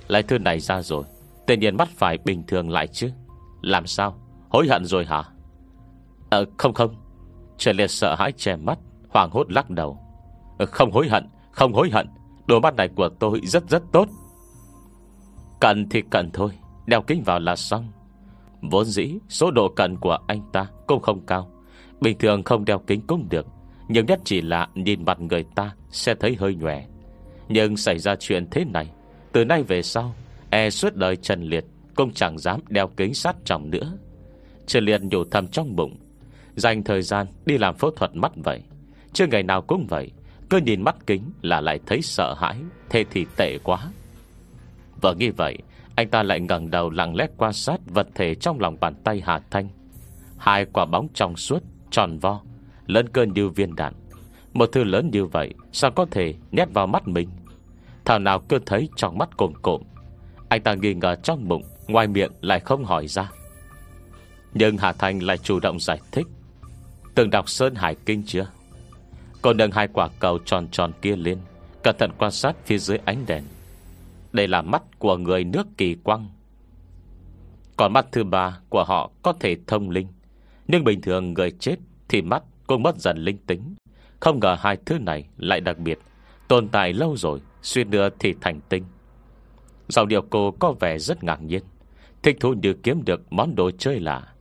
Lại 0.09 0.23
thư 0.23 0.39
này 0.39 0.61
ra 0.61 0.83
rồi 0.83 1.05
Tự 1.47 1.57
nhiên 1.57 1.77
mắt 1.77 1.89
phải 1.89 2.19
bình 2.25 2.43
thường 2.47 2.71
lại 2.71 2.87
chứ. 2.87 3.11
Làm 3.63 3.87
sao? 3.87 4.19
Hối 4.49 4.69
hận 4.69 4.85
rồi 4.85 5.05
hả? 5.05 5.23
Ờ 6.31 6.45
không 6.59 6.75
không. 6.75 6.95
Trần 7.59 7.77
Liệt 7.77 7.91
sợ 7.91 8.15
hãi 8.19 8.33
che 8.33 8.57
mắt 8.57 8.79
Hoàng 9.09 9.31
hốt 9.31 9.53
lắc 9.53 9.71
đầu. 9.71 9.99
Ờ, 10.59 10.67
Không 10.67 10.93
hối 10.93 11.09
hận 11.09 11.29
Không 11.51 11.73
hối 11.73 11.91
hận. 11.91 12.07
Đồ 12.47 12.61
mắt 12.61 12.75
này 12.75 12.89
của 12.89 13.09
tôi 13.09 13.41
rất 13.45 13.71
rất 13.71 13.83
tốt. 13.93 14.09
Cần 15.61 15.89
thì 15.89 16.03
cần 16.11 16.31
thôi 16.33 16.51
Đeo 16.87 17.03
kính 17.03 17.23
vào 17.23 17.39
là 17.39 17.57
xong. 17.57 17.93
Vốn 18.63 18.85
dĩ, 18.85 19.19
số 19.29 19.51
độ 19.51 19.69
cận 19.69 19.97
của 19.97 20.19
anh 20.27 20.43
ta 20.53 20.67
Cũng 20.87 21.03
không 21.03 21.27
cao. 21.27 21.51
Bình 22.01 22.19
thường 22.19 22.43
không 22.43 22.65
đeo 22.65 22.79
kính 22.79 23.01
cũng 23.07 23.27
được, 23.31 23.47
Nhưng 23.89 24.07
nhất 24.07 24.21
chỉ 24.25 24.41
là 24.41 24.69
nhìn 24.75 25.05
mặt 25.05 25.21
người 25.21 25.45
ta 25.55 25.75
Sẽ 25.91 26.15
thấy 26.15 26.37
hơi 26.41 26.55
nhòe. 26.55 26.85
Nhưng 27.49 27.77
xảy 27.77 27.99
ra 27.99 28.17
chuyện 28.17 28.51
thế 28.51 28.65
này, 28.65 28.91
Từ 29.33 29.45
nay 29.45 29.63
về 29.63 29.83
sau 29.83 30.15
E 30.51 30.71
suốt 30.71 30.95
đời 30.95 31.17
Trần 31.17 31.43
Liệt 31.43 31.65
Cũng 31.95 32.13
chẳng 32.13 32.39
dám 32.39 32.61
đeo 32.69 32.89
kính 32.89 33.15
sát 33.15 33.37
trọng 33.45 33.71
nữa. 33.71 33.93
Trần 34.67 34.85
Liệt 34.85 35.01
nhủ 35.03 35.25
thầm 35.25 35.47
trong 35.47 35.77
bụng, 35.77 35.97
Dành 36.55 36.85
thời 36.85 37.03
gian 37.03 37.27
đi 37.47 37.59
làm 37.59 37.75
phẫu 37.75 37.91
thuật 37.91 38.17
mắt 38.17 38.33
vậy. 38.45 38.63
Chưa 39.13 39.27
ngày 39.27 39.43
nào 39.43 39.63
cũng 39.63 39.87
vậy, 39.89 40.11
Cứ 40.51 40.59
nhìn 40.59 40.83
mắt 40.83 40.97
kính 41.07 41.23
là 41.43 41.61
lại 41.61 41.81
thấy 41.87 42.03
sợ 42.03 42.35
hãi, 42.35 42.57
Thế 42.89 43.05
thì 43.11 43.27
tệ 43.37 43.59
quá. 43.65 43.79
Vâng, 43.83 43.93
Và 45.01 45.13
nghĩ 45.19 45.31
vậy 45.31 45.59
anh 45.97 46.09
ta 46.09 46.23
lại 46.23 46.41
ngẩng 46.41 46.71
đầu 46.71 46.91
lặng 46.91 47.17
lẽ 47.17 47.27
quan 47.37 47.53
sát 47.53 47.81
Vật 47.87 48.09
thể 48.15 48.35
trong 48.35 48.61
lòng 48.61 48.77
bàn 48.81 48.95
tay 49.05 49.23
Hà 49.27 49.41
Thanh. 49.51 49.69
Hai 50.39 50.65
quả 50.73 50.85
bóng 50.85 51.09
trong 51.15 51.37
suốt, 51.37 51.63
Tròn 51.91 52.19
vo, 52.19 52.41
Lớn 52.87 53.09
cơn 53.09 53.33
như 53.33 53.49
viên 53.49 53.75
đạn. 53.75 53.95
Một 54.53 54.69
thứ 54.73 54.85
lớn 54.85 55.11
như 55.13 55.25
vậy, 55.25 55.55
Sao 55.73 55.91
có 55.91 56.07
thể 56.11 56.35
nhét 56.51 56.69
vào 56.73 56.87
mắt 56.87 57.09
mình? 57.09 57.29
Thảo 58.05 58.19
nào 58.19 58.41
cứ 58.49 58.59
thấy 58.67 58.89
trong 58.97 59.19
mắt 59.19 59.37
cồm 59.37 59.53
cộm. 59.63 59.83
Anh 60.49 60.63
ta 60.63 60.75
nghi 60.75 60.95
ngờ 60.95 61.15
trong 61.23 61.49
bụng, 61.49 61.63
Ngoài 61.89 62.09
miệng 62.09 62.33
lại 62.41 62.61
không 62.61 62.85
hỏi 62.85 63.09
ra. 63.09 63.31
Nhưng 64.55 64.79
Hà 64.79 64.93
Thanh 64.93 65.23
lại 65.23 65.39
chủ 65.39 65.61
động 65.61 65.81
giải 65.81 65.99
thích. 66.13 66.27
Từng 67.15 67.31
đọc 67.31 67.49
Sơn 67.49 67.75
Hải 67.75 67.97
Kinh 68.07 68.23
chưa? 68.27 68.47
Cô 69.43 69.53
nâng 69.53 69.71
hai 69.71 69.89
quả 69.89 70.09
cầu 70.19 70.39
tròn 70.45 70.69
tròn 70.69 70.93
kia 71.03 71.17
lên, 71.17 71.39
Cẩn 71.83 71.97
thận 71.99 72.11
quan 72.19 72.31
sát 72.31 72.57
phía 72.65 72.79
dưới 72.79 72.99
ánh 73.05 73.25
đèn. 73.27 73.45
Đây 74.37 74.49
là 74.49 74.63
mắt 74.63 74.83
của 74.99 75.17
người 75.17 75.45
nước 75.45 75.67
kỳ 75.79 75.95
quang 75.95 76.29
Còn 77.77 77.93
mắt 77.93 78.07
thứ 78.13 78.25
ba 78.25 78.59
của 78.69 78.85
họ 78.85 79.11
có 79.23 79.33
thể 79.41 79.57
thông 79.67 79.91
linh. 79.91 80.07
Nhưng 80.69 80.85
bình 80.85 81.01
thường 81.01 81.35
người 81.35 81.51
chết 81.51 81.77
Thì 82.09 82.23
mắt 82.23 82.43
cũng 82.67 82.83
mất 82.83 82.99
dần 82.99 83.19
linh 83.19 83.39
tính. 83.39 83.75
Không 84.21 84.41
ngờ 84.41 84.57
hai 84.61 84.77
thứ 84.87 84.99
này 84.99 85.29
lại 85.37 85.61
đặc 85.61 85.79
biệt, 85.79 85.99
Tồn 86.49 86.69
tại 86.69 86.93
lâu 86.93 87.17
rồi 87.17 87.41
Xuyên 87.63 87.91
đưa 87.91 88.09
thì 88.11 88.35
thành 88.41 88.61
tinh. 88.69 88.85
Giọng 89.89 90.09
điệu 90.09 90.23
cô 90.31 90.51
có 90.51 90.75
vẻ 90.81 90.99
rất 90.99 91.25
ngạc 91.25 91.43
nhiên. 91.43 91.63
Thích 92.23 92.37
thú 92.41 92.55
như 92.63 92.75
kiếm 92.83 93.05
được 93.05 93.33
món 93.33 93.55
đồ 93.55 93.71
chơi 93.71 94.01
lạ. 94.01 94.35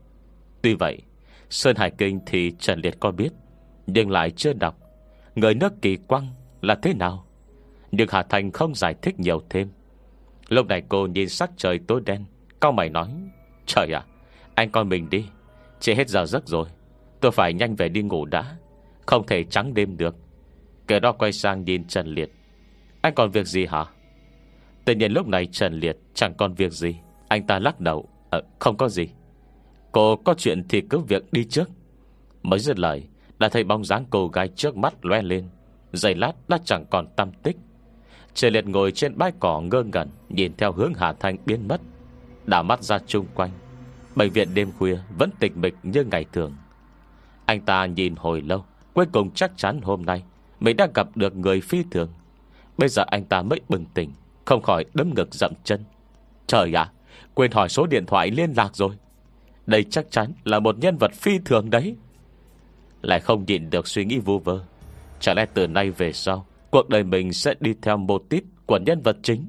Tuy 0.61 0.73
vậy, 0.73 1.01
Sơn 1.49 1.75
Hải 1.75 1.91
Kinh 1.91 2.19
thì 2.25 2.53
Trần 2.59 2.79
Liệt 2.79 2.99
có 2.99 3.11
biết, 3.11 3.29
Nhưng 3.87 4.11
lại 4.11 4.31
chưa 4.31 4.53
đọc. 4.53 4.77
Người 5.35 5.53
nước 5.53 5.73
kỳ 5.81 5.95
quăng 5.95 6.27
là 6.61 6.75
thế 6.75 6.93
nào? 6.93 7.25
Nhưng 7.91 8.07
Hà 8.11 8.23
Thành 8.23 8.51
không 8.51 8.75
giải 8.75 8.95
thích 9.01 9.19
nhiều 9.19 9.41
thêm. 9.49 9.69
Lúc 10.49 10.67
này 10.67 10.83
cô 10.89 11.07
nhìn 11.07 11.29
sắc 11.29 11.51
trời 11.57 11.79
tối 11.87 12.01
đen 12.05 12.25
Cao 12.61 12.71
mày 12.71 12.89
nói 12.89 13.07
Trời 13.65 13.91
ạ 13.91 14.05
Anh 14.55 14.71
coi 14.71 14.85
mình 14.85 15.09
đi 15.09 15.25
Chỉ 15.79 15.93
hết 15.93 16.09
giờ 16.09 16.25
giấc 16.25 16.47
rồi 16.47 16.67
Tôi 17.21 17.31
phải 17.31 17.53
nhanh 17.53 17.75
về 17.75 17.89
đi 17.89 18.01
ngủ 18.01 18.25
đã 18.25 18.55
Không 19.05 19.25
thể 19.27 19.43
trắng 19.43 19.73
đêm 19.73 19.97
được. 19.97 20.15
Kẻ 20.87 20.99
đó 20.99 21.11
quay 21.11 21.31
sang 21.31 21.63
nhìn 21.63 21.87
Trần 21.87 22.07
Liệt 22.07 22.29
Anh 23.01 23.13
còn 23.15 23.31
việc 23.31 23.47
gì 23.47 23.65
hả? 23.65 23.85
Tự 24.85 24.95
nhiên 24.95 25.11
lúc 25.11 25.27
này 25.27 25.45
Trần 25.45 25.79
Liệt 25.79 25.97
chẳng 26.13 26.33
còn 26.37 26.53
việc 26.53 26.71
gì 26.71 26.95
Anh 27.27 27.47
ta 27.47 27.59
lắc 27.59 27.79
đầu 27.79 28.09
à, 28.29 28.41
Không 28.59 28.77
có 28.77 28.89
gì. 28.89 29.07
Cô 29.91 30.15
có 30.15 30.33
chuyện 30.37 30.63
thì 30.69 30.81
cứ 30.81 30.99
việc 30.99 31.23
đi 31.31 31.43
trước. 31.43 31.69
Mới 32.43 32.59
dứt 32.59 32.79
lời 32.79 33.07
Đã 33.37 33.49
thấy 33.49 33.63
bóng 33.63 33.85
dáng 33.85 34.05
cô 34.09 34.27
gái 34.27 34.47
trước 34.47 34.77
mắt 34.77 35.05
loe 35.05 35.21
lên 35.21 35.49
Giày 35.93 36.15
lát 36.15 36.33
đã 36.47 36.57
chẳng 36.65 36.85
còn 36.91 37.07
tâm 37.15 37.31
tích 37.43 37.57
trời 38.35 38.51
Liệt 38.51 38.67
ngồi 38.67 38.91
trên 38.91 39.17
bãi 39.17 39.31
cỏ 39.39 39.61
ngơ 39.61 39.83
ngẩn, 39.83 40.09
Nhìn 40.29 40.53
theo 40.57 40.71
hướng 40.71 40.93
Hà 40.93 41.13
Thanh 41.13 41.37
biến 41.45 41.67
mất. 41.67 41.81
Đảo 42.45 42.63
mắt 42.63 42.83
ra 42.83 42.99
chung 43.07 43.25
quanh, 43.35 43.51
Bệnh 44.15 44.31
viện 44.31 44.53
đêm 44.53 44.71
khuya 44.79 44.97
vẫn 45.17 45.29
tịch 45.39 45.57
mịch 45.57 45.75
như 45.83 46.03
ngày 46.03 46.25
thường. 46.33 46.55
Anh 47.45 47.61
ta 47.61 47.85
nhìn 47.85 48.15
hồi 48.15 48.41
lâu, 48.41 48.65
Cuối 48.93 49.05
cùng 49.11 49.31
chắc 49.31 49.51
chắn 49.57 49.81
hôm 49.81 50.05
nay 50.05 50.23
Mình 50.59 50.77
đã 50.77 50.87
gặp 50.93 51.07
được 51.15 51.35
người 51.35 51.61
phi 51.61 51.83
thường. 51.91 52.09
Bây 52.77 52.89
giờ 52.89 53.03
anh 53.07 53.25
ta 53.25 53.41
mới 53.41 53.61
bừng 53.69 53.85
tỉnh, 53.93 54.11
Không 54.45 54.61
khỏi 54.61 54.85
đấm 54.93 55.13
ngực 55.15 55.33
dậm 55.33 55.53
chân. 55.63 55.83
Trời 56.47 56.73
ạ, 56.73 56.91
Quên 57.33 57.51
hỏi 57.51 57.69
số 57.69 57.85
điện 57.85 58.05
thoại 58.05 58.31
liên 58.31 58.53
lạc 58.57 58.75
rồi. 58.75 58.95
Đây 59.65 59.83
chắc 59.83 60.11
chắn 60.11 60.33
là 60.43 60.59
một 60.59 60.77
nhân 60.77 60.97
vật 60.97 61.11
phi 61.13 61.39
thường 61.45 61.69
đấy. 61.69 61.95
Lại 63.01 63.19
không 63.19 63.45
nhịn 63.47 63.69
được 63.69 63.87
suy 63.87 64.05
nghĩ 64.05 64.19
vu 64.19 64.39
vơ. 64.39 64.59
Chả 65.19 65.33
lẽ 65.33 65.45
từ 65.53 65.67
nay 65.67 65.91
về 65.91 66.13
sau 66.13 66.45
Cuộc 66.75 66.89
đời 66.89 67.03
mình 67.03 67.33
sẽ 67.33 67.53
đi 67.59 67.73
theo 67.81 67.97
mô 67.97 68.19
típ 68.19 68.43
Của 68.65 68.79
nhân 68.85 69.01
vật 69.01 69.17
chính. 69.23 69.45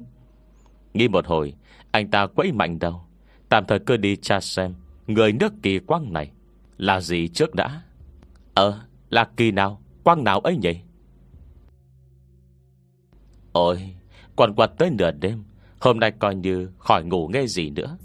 Nghĩ 0.93 1.07
một 1.07 1.27
hồi, 1.27 1.53
Anh 1.91 2.11
ta 2.11 2.27
quẫy 2.27 2.51
mạnh 2.51 2.79
đầu. 2.79 3.01
Tạm 3.49 3.65
thời 3.65 3.79
cứ 3.79 3.97
đi 3.97 4.15
tra 4.15 4.39
xem 4.39 4.73
Người 5.07 5.31
nước 5.31 5.53
kỳ 5.61 5.79
quang 5.79 6.13
này 6.13 6.31
Là 6.77 7.01
gì 7.01 7.27
trước 7.27 7.55
đã. 7.55 7.81
Ờ 8.53 8.79
là 9.09 9.29
kỳ 9.37 9.51
nào, 9.51 9.81
Quang 10.03 10.23
nào 10.23 10.39
ấy 10.39 10.57
nhỉ? 10.57 10.79
Ôi 13.51 13.95
Quần 14.35 14.53
quật 14.53 14.71
tới 14.77 14.89
nửa 14.89 15.11
đêm, 15.11 15.43
Hôm 15.79 15.99
nay 15.99 16.11
coi 16.11 16.35
như 16.35 16.69
khỏi 16.77 17.03
ngủ 17.03 17.27
nghe 17.27 17.47
gì 17.47 17.69
nữa. 17.69 17.97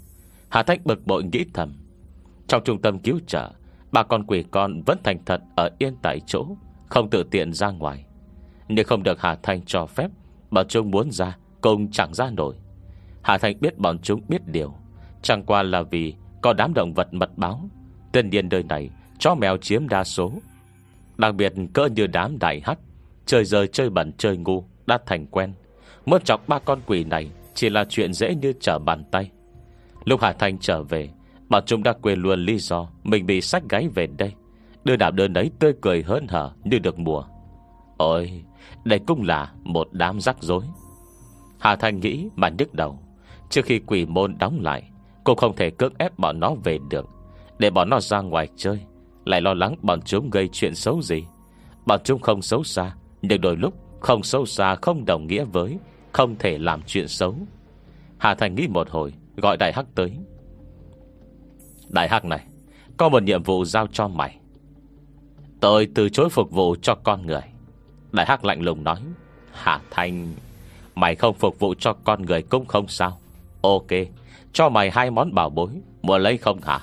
Hà 0.49 0.63
Thách 0.63 0.85
bực 0.85 1.07
bội 1.07 1.23
nghĩ 1.23 1.45
thầm. 1.53 1.73
Trong 2.47 2.63
trung 2.63 2.81
tâm 2.81 2.99
cứu 2.99 3.19
trợ, 3.27 3.51
Bà 3.91 4.03
con 4.03 4.23
quỷ 4.27 4.43
con 4.51 4.81
vẫn 4.85 4.97
thành 5.03 5.25
thật 5.25 5.41
Ở 5.55 5.69
yên 5.77 5.95
tại 6.01 6.19
chỗ, 6.25 6.47
Không 6.89 7.09
tự 7.09 7.23
tiện 7.31 7.53
ra 7.53 7.69
ngoài. 7.69 8.05
Nhưng 8.67 8.85
không 8.85 9.03
được 9.03 9.21
Hà 9.21 9.35
Thanh 9.43 9.61
cho 9.65 9.85
phép. 9.85 10.07
Bọn 10.51 10.67
chúng 10.67 10.91
muốn 10.91 11.11
ra, 11.11 11.37
Cũng 11.61 11.91
chẳng 11.91 12.13
ra 12.13 12.29
nổi. 12.29 12.55
Hà 13.21 13.37
Thanh 13.37 13.59
biết 13.59 13.77
bọn 13.77 13.99
chúng 13.99 14.21
biết 14.27 14.47
điều. 14.47 14.73
Chẳng 15.21 15.43
qua 15.43 15.63
là 15.63 15.81
vì 15.81 16.15
Có 16.41 16.53
đám 16.53 16.73
động 16.73 16.93
vật 16.93 17.13
mật 17.13 17.37
báo. 17.37 17.69
Tên 18.11 18.29
nhiên 18.29 18.49
đời 18.49 18.63
này, 18.63 18.89
Chó 19.19 19.35
mèo 19.35 19.57
chiếm 19.57 19.87
đa 19.87 20.03
số. 20.03 20.31
Đặc 21.17 21.35
biệt 21.35 21.53
cỡ 21.73 21.85
như 21.95 22.07
đám 22.07 22.39
đại 22.39 22.61
hắt 22.65 22.79
Chơi 23.25 23.45
rơi 23.45 23.67
chơi 23.67 23.89
bẩn 23.89 24.11
chơi 24.17 24.37
ngu, 24.37 24.63
Đã 24.85 24.97
thành 25.05 25.25
quen. 25.27 25.53
Muốn 26.05 26.21
chọc 26.23 26.47
ba 26.47 26.59
con 26.59 26.79
quỷ 26.85 27.03
này, 27.03 27.29
Chỉ 27.53 27.69
là 27.69 27.85
chuyện 27.89 28.13
dễ 28.13 28.35
như 28.35 28.53
trở 28.59 28.79
bàn 28.79 29.03
tay. 29.11 29.31
Lúc 30.05 30.21
Hà 30.21 30.33
Thanh 30.33 30.57
trở 30.57 30.83
về, 30.83 31.09
Bọn 31.49 31.63
chúng 31.65 31.83
đã 31.83 31.93
quên 32.01 32.19
luôn 32.19 32.39
lý 32.39 32.57
do 32.57 32.87
Mình 33.03 33.25
bị 33.25 33.41
sách 33.41 33.63
gáy 33.69 33.87
về 33.87 34.07
đây. 34.07 34.33
Đưa 34.83 34.95
đạp 34.95 35.11
đơn 35.11 35.33
ấy 35.33 35.51
tươi 35.59 35.73
cười 35.81 36.03
hớn 36.03 36.27
hở 36.27 36.51
như 36.63 36.79
được 36.79 36.99
mùa. 36.99 37.23
Ôi 37.97 38.43
đây 38.83 38.99
cũng 39.07 39.23
là 39.23 39.51
một 39.63 39.87
đám 39.91 40.21
rắc 40.21 40.37
rối. 40.39 40.63
Hà 41.59 41.75
Thanh 41.75 41.99
nghĩ 41.99 42.29
mà 42.35 42.49
nhức 42.49 42.73
đầu. 42.73 42.99
Trước 43.49 43.65
khi 43.65 43.79
quỷ 43.79 44.05
môn 44.05 44.37
đóng 44.39 44.59
lại, 44.61 44.89
Cô 45.23 45.35
không 45.35 45.55
thể 45.55 45.69
cưỡng 45.69 45.93
ép 45.97 46.19
bọn 46.19 46.39
nó 46.39 46.55
về 46.63 46.77
được. 46.89 47.09
Để 47.59 47.69
bọn 47.69 47.89
nó 47.89 47.99
ra 47.99 48.21
ngoài 48.21 48.47
chơi, 48.55 48.79
Lại 49.25 49.41
lo 49.41 49.53
lắng 49.53 49.75
bọn 49.81 50.01
chúng 50.01 50.29
gây 50.29 50.49
chuyện 50.51 50.75
xấu 50.75 51.01
gì. 51.01 51.23
Bọn 51.85 51.99
chúng 52.03 52.21
không 52.21 52.41
xấu 52.41 52.63
xa, 52.63 52.95
Nhưng 53.21 53.41
đôi 53.41 53.55
lúc 53.57 53.73
không 53.99 54.23
xấu 54.23 54.45
xa 54.45 54.75
không 54.75 55.05
đồng 55.05 55.27
nghĩa 55.27 55.43
với 55.43 55.77
Không 56.11 56.35
thể 56.39 56.57
làm 56.57 56.81
chuyện 56.85 57.07
xấu. 57.07 57.35
Hà 58.17 58.35
Thành 58.35 58.55
nghĩ 58.55 58.67
một 58.67 58.89
hồi, 58.89 59.13
Gọi 59.37 59.57
Đại 59.57 59.73
Hắc 59.73 59.85
tới. 59.95 60.17
Đại 61.89 62.09
Hắc 62.09 62.25
này, 62.25 62.45
Có 62.97 63.09
một 63.09 63.23
nhiệm 63.23 63.43
vụ 63.43 63.65
giao 63.65 63.87
cho 63.87 64.07
mày. 64.07 64.37
Tôi 65.59 65.87
từ 65.95 66.09
chối 66.09 66.29
phục 66.29 66.51
vụ 66.51 66.75
cho 66.81 66.95
con 66.95 67.27
người. 67.27 67.52
Đại 68.13 68.25
Hắc 68.25 68.45
lạnh 68.45 68.61
lùng 68.61 68.83
nói 68.83 68.99
Hà 69.51 69.81
Thanh, 69.91 70.33
Mày 70.95 71.15
không 71.15 71.35
phục 71.35 71.59
vụ 71.59 71.73
cho 71.79 71.93
con 71.93 72.21
người 72.21 72.41
cũng 72.41 72.65
không 72.65 72.87
sao. 72.87 73.19
Ok 73.61 73.87
Cho 74.53 74.69
mày 74.69 74.91
hai 74.91 75.11
món 75.11 75.33
bảo 75.33 75.49
bối 75.49 75.69
Mua 76.01 76.17
lấy 76.17 76.37
không 76.37 76.61
hả? 76.61 76.79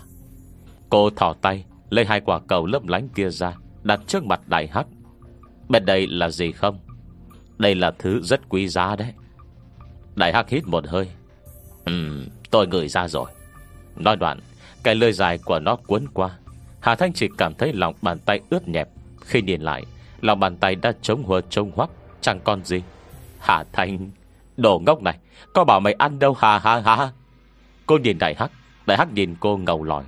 Cô 0.88 1.10
thỏ 1.10 1.34
tay 1.42 1.64
Lấy 1.90 2.04
hai 2.04 2.20
quả 2.20 2.40
cầu 2.48 2.66
lấp 2.66 2.86
lánh 2.86 3.08
kia 3.08 3.30
ra 3.30 3.54
Đặt 3.82 4.00
trước 4.06 4.24
mặt 4.24 4.40
đại 4.46 4.66
hắc. 4.66 4.86
Bên 5.68 5.84
đây 5.84 6.06
là 6.06 6.30
gì 6.30 6.52
không? 6.52 6.78
Đây 7.58 7.74
là 7.74 7.92
thứ 7.98 8.22
rất 8.22 8.48
quý 8.48 8.68
giá 8.68 8.96
đấy. 8.96 9.12
Đại 10.16 10.32
hắc 10.32 10.48
hít 10.48 10.66
một 10.66 10.86
hơi. 10.86 11.08
Ừm 11.84 12.26
tôi 12.50 12.66
ngửi 12.66 12.88
ra 12.88 13.08
rồi. 13.08 13.30
Nói 13.96 14.16
đoạn 14.16 14.38
Cái 14.82 14.94
lơi 14.94 15.12
dài 15.12 15.38
của 15.38 15.58
nó 15.58 15.76
cuốn 15.76 16.06
qua. 16.14 16.30
Hà 16.80 16.94
Thanh 16.94 17.12
chỉ 17.12 17.28
cảm 17.38 17.54
thấy 17.54 17.72
lòng 17.72 17.94
bàn 18.02 18.18
tay 18.18 18.40
ướt 18.50 18.68
nhẹp. 18.68 18.88
Khi 19.20 19.42
nhìn 19.42 19.60
lại 19.60 19.84
Lòng 20.20 20.40
bàn 20.40 20.56
tay 20.56 20.74
đã 20.74 20.92
trống 21.02 21.22
hùa 21.22 21.40
trông 21.40 21.70
hoắc, 21.74 21.90
Chẳng 22.20 22.40
còn 22.44 22.64
gì. 22.64 22.82
Hà 23.38 23.64
Thanh, 23.72 24.10
Đồ 24.56 24.78
ngốc 24.86 25.02
này, 25.02 25.18
Có 25.54 25.64
bảo 25.64 25.80
mày 25.80 25.92
ăn 25.92 26.18
đâu 26.18 26.36
hà 26.38 26.58
hà 26.58 26.80
hà 26.80 27.12
Cô 27.86 27.98
nhìn 27.98 28.18
đại 28.18 28.34
hắc 28.38 28.50
Đại 28.86 28.98
hắc 28.98 29.12
nhìn 29.12 29.34
cô 29.40 29.56
ngầu 29.56 29.82
lòi. 29.82 30.04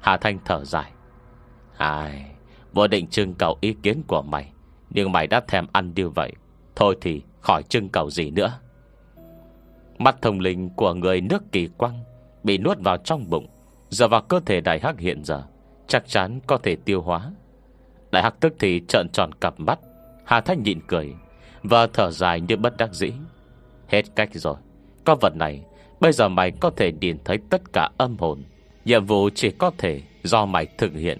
Hà 0.00 0.16
Thanh 0.16 0.38
thở 0.44 0.64
dài. 0.64 0.92
Ai, 1.76 2.30
Vô 2.72 2.86
định 2.86 3.06
trưng 3.06 3.34
cầu 3.34 3.58
ý 3.60 3.74
kiến 3.82 4.02
của 4.06 4.22
mày, 4.22 4.52
Nhưng 4.90 5.12
mày 5.12 5.26
đã 5.26 5.40
thèm 5.48 5.66
ăn 5.72 5.92
như 5.96 6.08
vậy, 6.08 6.32
Thôi 6.76 6.96
thì 7.00 7.22
khỏi 7.40 7.62
trưng 7.62 7.88
cầu 7.88 8.10
gì 8.10 8.30
nữa. 8.30 8.58
Mắt 9.98 10.22
thông 10.22 10.40
linh 10.40 10.70
của 10.76 10.94
người 10.94 11.20
nước 11.20 11.42
kỳ 11.52 11.68
quăng, 11.76 12.04
Bị 12.42 12.58
nuốt 12.58 12.78
vào 12.78 12.96
trong 12.96 13.30
bụng. 13.30 13.46
Giờ 13.88 14.08
vào 14.08 14.22
cơ 14.22 14.40
thể 14.46 14.60
đại 14.60 14.80
hắc 14.82 14.98
hiện 14.98 15.24
giờ, 15.24 15.42
Chắc 15.88 16.08
chắn 16.08 16.40
có 16.46 16.58
thể 16.58 16.76
tiêu 16.76 17.02
hóa. 17.02 17.30
Đại 18.14 18.22
hắc 18.22 18.40
tức 18.40 18.54
thì 18.58 18.82
trợn 18.88 19.08
tròn 19.08 19.30
cặp 19.40 19.60
mắt. 19.60 19.78
Hà 20.24 20.40
Thanh 20.40 20.62
nhịn 20.62 20.80
cười 20.86 21.14
Và 21.62 21.86
thở 21.86 22.10
dài 22.10 22.40
như 22.40 22.56
bất 22.56 22.76
đắc 22.76 22.92
dĩ. 22.92 23.12
Hết 23.88 24.02
cách 24.16 24.28
rồi. 24.32 24.56
Có 25.04 25.14
vật 25.20 25.36
này, 25.36 25.62
Bây 26.00 26.12
giờ 26.12 26.28
mày 26.28 26.50
có 26.50 26.70
thể 26.70 26.92
nhìn 26.92 27.18
thấy 27.24 27.38
tất 27.50 27.72
cả 27.72 27.90
âm 27.98 28.16
hồn. 28.18 28.42
Nhiệm 28.84 29.06
vụ 29.06 29.30
chỉ 29.34 29.50
có 29.50 29.70
thể 29.78 30.02
do 30.22 30.46
mày 30.46 30.66
thực 30.66 30.92
hiện. 30.92 31.18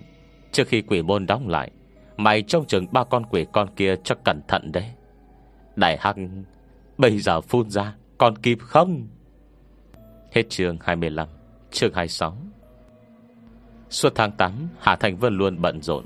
Trước 0.53 0.69
khi 0.69 0.83
quỷ 0.83 1.03
môn 1.03 1.27
đóng 1.27 1.49
lại, 1.49 1.71
Mày 2.17 2.43
trông 2.43 2.67
chừng 2.67 2.87
ba 2.93 3.05
con 3.05 3.25
quỷ 3.27 3.47
con 3.53 3.69
kia 3.77 3.95
cho 4.05 4.15
cẩn 4.25 4.41
thận 4.49 4.73
đấy. 4.73 4.87
Đại 5.77 5.97
Hắc, 6.01 6.17
Bây 6.99 7.19
giờ 7.19 7.41
phun 7.41 7.71
ra, 7.71 7.95
Còn 8.19 8.39
kịp 8.39 8.59
không? 8.61 9.07
Hết 10.33 10.51
chương 10.51 10.79
25 10.81 11.29
Chương 11.71 11.95
26 11.95 12.37
Suốt 13.91 14.13
tháng 14.15 14.33
8 14.33 14.69
Hà 14.81 14.97
Thành 14.97 15.17
vẫn 15.17 15.39
luôn 15.39 15.63
bận 15.63 15.83
rộn. 15.83 16.05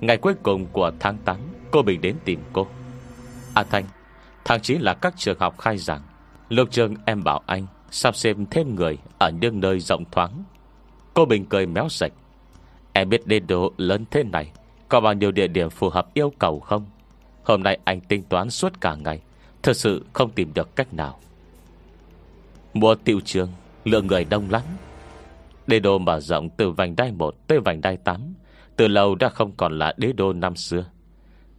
Ngày 0.00 0.16
cuối 0.16 0.34
cùng 0.42 0.66
của 0.72 0.92
tháng 1.00 1.16
8 1.24 1.36
Cô 1.70 1.82
Bình 1.82 2.00
đến 2.00 2.16
tìm 2.24 2.40
cô. 2.52 2.66
À 3.54 3.62
thanh, 3.70 3.84
Tháng 4.44 4.60
9 4.60 4.80
là 4.80 4.94
các 4.94 5.14
trường 5.16 5.38
học 5.38 5.58
khai 5.58 5.78
giảng. 5.78 6.02
Lục 6.48 6.70
trường 6.70 6.94
em 7.04 7.24
bảo 7.24 7.42
anh 7.46 7.66
Sắp 7.90 8.16
xếp 8.16 8.36
thêm 8.50 8.74
người 8.74 8.98
Ở 9.18 9.30
những 9.30 9.60
nơi 9.60 9.80
rộng 9.80 10.04
thoáng. 10.10 10.44
Cô 11.14 11.24
Bình 11.24 11.44
cười 11.44 11.66
méo 11.66 11.88
sạch 11.88 12.12
Em 12.92 13.08
biết 13.08 13.26
đê 13.26 13.40
độ 13.40 13.72
lớn 13.76 14.04
thế 14.10 14.22
này 14.22 14.52
Có 14.88 15.00
bao 15.00 15.14
nhiêu 15.14 15.30
địa 15.30 15.46
điểm 15.46 15.70
phù 15.70 15.88
hợp 15.88 16.14
yêu 16.14 16.32
cầu 16.38 16.60
không? 16.60 16.86
Hôm 17.44 17.62
nay 17.62 17.78
anh 17.84 18.00
tính 18.00 18.22
toán 18.22 18.50
suốt 18.50 18.80
cả 18.80 18.94
ngày 18.94 19.20
Thật 19.62 19.76
sự 19.76 20.04
không 20.12 20.30
tìm 20.30 20.54
được 20.54 20.76
cách 20.76 20.94
nào. 20.94 21.18
Mùa 22.74 22.94
tiệu 22.94 23.20
trường 23.24 23.48
Lượng 23.84 24.06
người 24.06 24.24
đông 24.24 24.50
lắm. 24.50 24.62
Đê 25.66 25.80
đô 25.80 25.98
mở 25.98 26.20
rộng 26.20 26.48
từ 26.56 26.70
vành 26.70 26.96
đai 26.96 27.12
1 27.12 27.34
tới 27.46 27.60
vành 27.60 27.80
đai 27.80 27.96
8 27.96 28.34
từ 28.80 28.88
lâu 28.88 29.14
đã 29.14 29.28
không 29.28 29.52
còn 29.56 29.78
là 29.78 29.94
đế 29.96 30.12
đô 30.12 30.32
năm 30.32 30.56
xưa. 30.56 30.84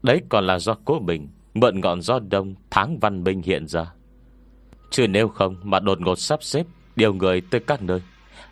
Đấy 0.04 0.22
còn 0.30 0.48
là 0.48 0.60
do 0.60 0.76
cố 0.86 1.00
bình, 1.00 1.30
Mượn 1.54 1.80
ngọn 1.82 2.02
gió 2.02 2.20
đông, 2.20 2.56
tháng 2.70 3.00
văn 3.00 3.24
minh 3.24 3.42
hiện 3.42 3.68
ra. 3.68 3.94
Chứ 4.90 5.08
nếu 5.08 5.28
không 5.28 5.56
mà 5.64 5.80
đột 5.80 6.02
ngột 6.02 6.16
sắp 6.16 6.44
xếp 6.44 6.66
Điều 6.96 7.14
người 7.14 7.42
tới 7.42 7.62
các 7.68 7.82
nơi, 7.82 8.02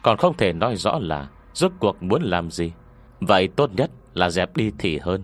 Còn 0.04 0.18
không 0.18 0.38
thể 0.38 0.54
nói 0.54 0.76
rõ 0.76 1.00
là 1.00 1.30
Rốt 1.54 1.72
cuộc 1.80 2.04
muốn 2.04 2.22
làm 2.22 2.52
gì. 2.52 2.72
Vậy 3.20 3.48
tốt 3.48 3.72
nhất 3.76 3.92
là 4.14 4.30
dẹp 4.30 4.58
đi 4.58 4.72
thì 4.80 4.98
hơn. 4.98 5.24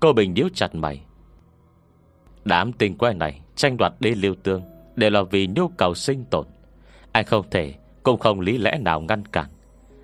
Cô 0.00 0.12
Bình 0.12 0.34
điếu 0.34 0.48
chặt 0.54 0.74
mày. 0.74 1.04
Đám 2.44 2.72
tình 2.72 2.98
quay 2.98 3.14
này 3.14 3.40
Tranh 3.56 3.76
đoạt 3.76 3.92
đi 4.00 4.14
lưu 4.14 4.34
tương 4.42 4.62
Đều 4.96 5.10
là 5.10 5.22
vì 5.22 5.46
nhu 5.46 5.68
cầu 5.68 5.94
sinh 5.94 6.24
tồn. 6.24 6.46
Anh 7.12 7.24
không 7.24 7.50
thể 7.50 7.74
Cũng 8.02 8.18
không 8.18 8.40
lý 8.40 8.58
lẽ 8.58 8.78
nào 8.80 9.00
ngăn 9.00 9.26
cản. 9.26 9.46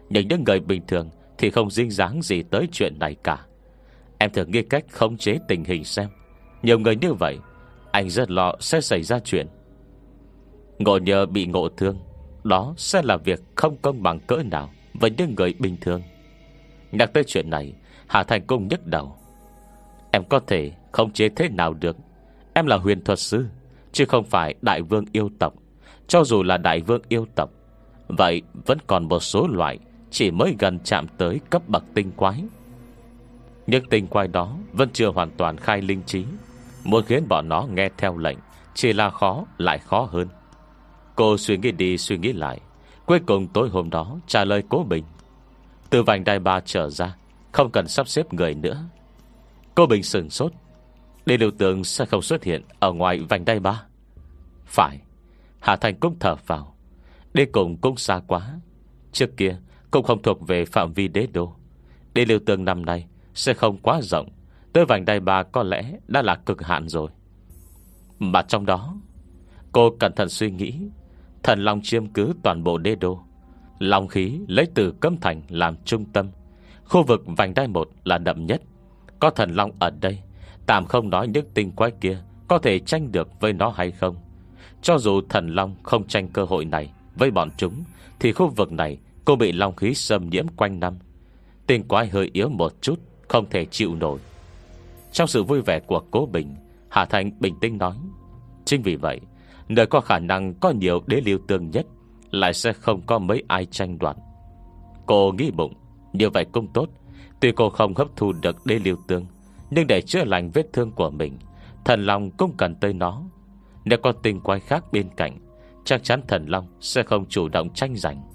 Nhưng 0.09 0.29
những 0.29 0.45
người 0.45 0.61
bình 0.61 0.83
thường 0.87 1.11
thì 1.41 1.51
không 1.51 1.71
dính 1.71 1.91
dáng 1.91 2.23
gì 2.23 2.43
tới 2.43 2.69
chuyện 2.73 2.99
này 2.99 3.17
cả. 3.25 3.39
Em 4.19 4.31
thử 4.31 4.45
nghĩ 4.45 4.63
cách 4.63 4.85
khống 4.91 5.17
chế 5.17 5.39
tình 5.49 5.65
hình 5.65 5.85
xem. 5.85 6.09
Nhiều 6.63 6.79
người 6.79 6.97
như 6.97 7.13
vậy, 7.13 7.39
Anh 7.93 8.11
rất 8.11 8.31
lo 8.31 8.55
sẽ 8.61 8.81
xảy 8.81 9.03
ra 9.03 9.19
chuyện. 9.19 9.47
Ngộ 10.79 10.99
nhờ 10.99 11.27
bị 11.27 11.47
ngộ 11.47 11.69
thương, 11.69 11.99
Đó 12.45 12.75
sẽ 12.77 13.03
là 13.03 13.17
việc 13.17 13.41
không 13.55 13.77
công 13.83 14.03
bằng 14.03 14.21
cỡ 14.21 14.37
nào 14.51 14.71
Với 14.95 15.11
những 15.11 15.35
người 15.35 15.55
bình 15.59 15.77
thường. 15.81 16.03
Nhắc 16.93 17.13
tới 17.13 17.25
chuyện 17.27 17.51
này, 17.51 17.73
Hà 18.07 18.25
Thành 18.25 18.47
Cung 18.47 18.69
nhức 18.69 18.87
đầu. 18.87 19.17
Em 20.11 20.25
có 20.25 20.41
thể 20.47 20.73
không 20.93 21.13
chế 21.13 21.29
thế 21.29 21.49
nào 21.49 21.75
được? 21.75 21.97
Em 22.55 22.67
là 22.67 22.77
huyền 22.77 23.05
thuật 23.05 23.19
sư, 23.19 23.47
Chứ 23.93 24.05
không 24.05 24.25
phải 24.25 24.55
đại 24.63 24.83
vương 24.83 25.05
yêu 25.13 25.31
tộc. 25.39 25.55
Cho 26.07 26.25
dù 26.25 26.43
là 26.43 26.57
đại 26.57 26.81
vương 26.81 27.03
yêu 27.09 27.27
tộc, 27.35 27.51
Vậy 28.09 28.43
vẫn 28.67 28.79
còn 28.87 29.09
một 29.09 29.21
số 29.21 29.49
loại 29.49 29.79
chỉ 30.11 30.31
mới 30.31 30.57
gần 30.59 30.79
chạm 30.85 31.07
tới 31.19 31.41
cấp 31.51 31.63
bậc 31.69 31.85
tinh 31.95 32.11
quái. 32.17 32.45
Nhưng 33.67 33.89
tinh 33.89 34.07
quái 34.07 34.29
đó 34.29 34.57
Vẫn 34.73 34.89
chưa 34.93 35.11
hoàn 35.11 35.31
toàn 35.37 35.57
khai 35.57 35.83
linh 35.83 36.03
trí. 36.03 36.25
Muốn 36.85 37.05
khiến 37.05 37.29
bọn 37.29 37.49
nó 37.49 37.67
nghe 37.71 37.91
theo 37.99 38.17
lệnh, 38.17 38.39
Chỉ 38.75 38.93
là 38.93 39.11
khó, 39.11 39.45
lại 39.59 39.79
khó 39.79 40.09
hơn. 40.13 40.29
Cô 41.17 41.37
suy 41.37 41.57
nghĩ 41.57 41.73
đi 41.73 41.99
suy 41.99 42.19
nghĩ 42.19 42.33
lại, 42.33 42.61
Cuối 43.07 43.21
cùng 43.27 43.49
tối 43.49 43.69
hôm 43.69 43.91
đó 43.91 44.19
trả 44.27 44.45
lời 44.45 44.63
cố 44.69 44.85
bình. 44.89 45.05
Từ 45.91 46.03
vành 46.03 46.25
đai 46.25 46.39
ba 46.39 46.61
trở 46.61 46.91
ra, 46.91 47.17
Không 47.53 47.71
cần 47.71 47.89
sắp 47.89 48.09
xếp 48.09 48.35
người 48.35 48.55
nữa. 48.55 48.85
Cô 49.75 49.87
Bình 49.87 50.03
sừng 50.03 50.31
sốt. 50.31 50.53
Để 51.27 51.37
lưu 51.37 51.51
tượng 51.59 51.85
sẽ 51.85 52.05
không 52.07 52.23
xuất 52.23 52.45
hiện 52.45 52.63
Ở 52.79 52.93
ngoài 52.93 53.19
vành 53.29 53.45
đai 53.45 53.61
ba. 53.61 53.83
Phải, 54.67 54.99
Hà 55.61 55.77
Thành 55.77 56.01
cũng 56.01 56.17
thở 56.21 56.35
vào. 56.47 56.75
Đi 57.35 57.45
cùng 57.45 57.77
cũng 57.77 57.97
xa 57.97 58.21
quá. 58.27 58.51
Trước 59.13 59.37
kia 59.37 59.57
cũng 59.91 60.03
không 60.05 60.23
thuộc 60.23 60.47
về 60.47 60.65
phạm 60.65 60.93
vi 60.93 61.09
đế 61.09 61.27
đô. 61.33 61.55
Đế 62.15 62.25
lưu 62.25 62.39
tương 62.47 62.65
năm 62.65 62.87
nay 62.87 63.07
Sẽ 63.35 63.55
không 63.55 63.79
quá 63.79 64.01
rộng, 64.03 64.29
Tới 64.73 64.85
vành 64.85 65.05
đai 65.05 65.21
ba 65.21 65.43
có 65.43 65.63
lẽ 65.63 65.93
đã 66.09 66.23
là 66.23 66.35
cực 66.35 66.63
hạn 66.63 66.89
rồi. 66.89 67.11
Mà 68.19 68.43
trong 68.43 68.67
đó, 68.67 68.97
Cô 69.73 69.91
cẩn 69.99 70.13
thận 70.13 70.29
suy 70.29 70.51
nghĩ, 70.51 70.75
Thần 71.43 71.65
Long 71.65 71.81
chiêm 71.83 72.07
cứ 72.07 72.33
toàn 72.43 72.65
bộ 72.65 72.79
đế 72.79 72.95
đô. 72.95 73.21
Long 73.79 74.09
khí 74.09 74.41
lấy 74.49 74.67
từ 74.75 74.93
cấm 74.93 75.17
thành 75.17 75.43
làm 75.49 75.77
trung 75.85 76.05
tâm. 76.05 76.31
Khu 76.85 77.03
vực 77.03 77.23
vành 77.27 77.55
đai 77.55 77.69
một 77.69 77.91
là 78.05 78.19
đậm 78.19 78.47
nhất. 78.47 78.63
Có 79.21 79.31
thần 79.31 79.51
Long 79.51 79.71
ở 79.79 79.91
đây, 79.91 80.19
Tạm 80.67 80.87
không 80.87 81.11
nói 81.11 81.29
những 81.29 81.47
tinh 81.55 81.73
quái 81.73 81.91
kia 81.91 82.19
Có 82.49 82.59
thể 82.59 82.79
tranh 82.79 83.13
được 83.13 83.41
với 83.41 83.53
nó 83.53 83.69
hay 83.71 83.91
không. 83.91 84.17
Cho 84.83 84.99
dù 84.99 85.21
thần 85.29 85.49
Long 85.49 85.77
không 85.83 86.07
tranh 86.07 86.29
cơ 86.29 86.45
hội 86.45 86.65
này 86.65 86.93
Với 87.17 87.31
bọn 87.31 87.51
chúng, 87.57 87.85
Thì 88.21 88.33
khu 88.33 88.49
vực 88.49 88.73
này 88.73 88.99
cô 89.25 89.37
bị 89.37 89.53
Long 89.53 89.77
khí 89.77 89.95
xâm 89.95 90.31
nhiễm 90.31 90.49
quanh 90.49 90.81
năm. 90.81 90.99
Tinh 91.67 91.89
quái 91.89 92.09
hơi 92.09 92.31
yếu 92.33 92.49
một 92.49 92.73
chút, 92.81 93.01
Không 93.29 93.51
thể 93.51 93.65
chịu 93.65 93.95
nổi. 93.95 94.19
Trong 95.13 95.27
sự 95.27 95.43
vui 95.43 95.63
vẻ 95.63 95.81
của 95.81 96.03
cố 96.11 96.29
Bình, 96.33 96.55
Hà 96.89 97.05
Thành 97.05 97.31
bình 97.41 97.55
tĩnh 97.61 97.79
nói, 97.79 97.95
Chính 98.65 98.83
vì 98.83 98.97
vậy, 98.97 99.21
Nơi 99.69 99.87
có 99.87 100.01
khả 100.01 100.19
năng 100.19 100.55
có 100.55 100.71
nhiều 100.71 101.03
đế 101.07 101.21
lưu 101.21 101.39
tương 101.49 101.71
nhất, 101.71 101.87
Lại 102.31 102.55
sẽ 102.55 102.73
không 102.73 103.01
có 103.07 103.19
mấy 103.19 103.43
ai 103.49 103.67
tranh 103.67 103.99
đoạt. 103.99 104.17
Cô 105.07 105.33
nghĩ 105.33 105.51
bụng, 105.51 105.75
Như 106.13 106.31
vậy 106.31 106.47
cũng 106.53 106.67
tốt. 106.73 106.89
Tuy 107.41 107.53
cô 107.53 107.71
không 107.71 107.95
hấp 107.95 108.09
thu 108.17 108.33
được 108.33 108.67
đế 108.67 108.79
lưu 108.79 108.97
tương, 109.09 109.27
Nhưng 109.71 109.87
để 109.87 110.01
chữa 110.01 110.25
lành 110.25 110.51
vết 110.51 110.73
thương 110.73 110.91
của 110.91 111.11
mình, 111.11 111.39
Thần 111.85 112.07
Long 112.07 112.31
cũng 112.31 112.53
cần 112.57 112.75
tới 112.75 112.93
nó. 112.93 113.23
Nếu 113.85 113.99
có 114.03 114.13
tình 114.13 114.41
quái 114.41 114.61
khác 114.61 114.85
bên 114.93 115.09
cạnh, 115.17 115.39
Chắc 115.85 116.05
chắn 116.05 116.21
thần 116.29 116.47
Long 116.47 116.67
sẽ 116.81 117.03
không 117.03 117.27
chủ 117.29 117.49
động 117.49 117.71
tranh 117.75 117.97
giành. 117.97 118.30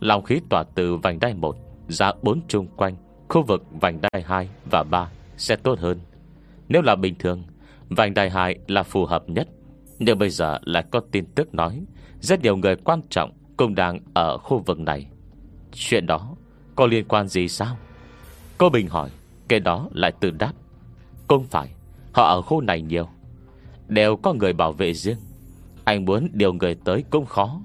Lòng 0.00 0.22
khí 0.22 0.40
tỏa 0.48 0.64
từ 0.74 0.96
vành 0.96 1.18
đai 1.20 1.34
1 1.34 1.56
Ra 1.88 2.12
bốn 2.22 2.40
chung 2.48 2.66
quanh, 2.76 2.96
Khu 3.28 3.42
vực 3.42 3.62
vành 3.70 4.00
đai 4.00 4.22
2 4.26 4.48
và 4.70 4.84
3 4.90 5.10
Sẽ 5.36 5.56
tốt 5.56 5.78
hơn. 5.78 6.00
Nếu 6.68 6.82
là 6.82 6.94
bình 6.94 7.14
thường, 7.18 7.42
Vành 7.88 8.14
đai 8.14 8.30
2 8.30 8.58
là 8.68 8.82
phù 8.82 9.04
hợp 9.04 9.28
nhất. 9.28 9.48
Nhưng 9.98 10.18
bây 10.18 10.30
giờ 10.30 10.58
lại 10.62 10.84
có 10.90 11.00
tin 11.12 11.24
tức 11.34 11.54
nói, 11.54 11.84
Rất 12.20 12.42
nhiều 12.42 12.56
người 12.56 12.76
quan 12.76 13.00
trọng 13.10 13.32
Cũng 13.56 13.74
đang 13.74 13.98
ở 14.14 14.38
khu 14.38 14.58
vực 14.58 14.78
này. 14.80 15.06
Chuyện 15.72 16.06
đó 16.06 16.36
có 16.76 16.86
liên 16.86 17.04
quan 17.08 17.28
gì 17.28 17.48
sao? 17.48 17.76
Cô 18.58 18.70
Bình 18.70 18.88
hỏi 18.88 19.10
Cái 19.48 19.60
đó 19.60 19.88
lại 19.92 20.12
tự 20.20 20.30
đáp, 20.30 20.52
Không 21.28 21.44
phải, 21.44 21.68
Họ 22.12 22.28
ở 22.28 22.42
khu 22.42 22.60
này 22.60 22.82
nhiều. 22.82 23.08
Đều 23.88 24.16
có 24.16 24.32
người 24.32 24.52
bảo 24.52 24.72
vệ 24.72 24.94
riêng. 24.94 25.16
Anh 25.84 26.04
muốn 26.04 26.28
điều 26.32 26.52
người 26.52 26.74
tới 26.74 27.04
cũng 27.10 27.26
khó. 27.26 27.60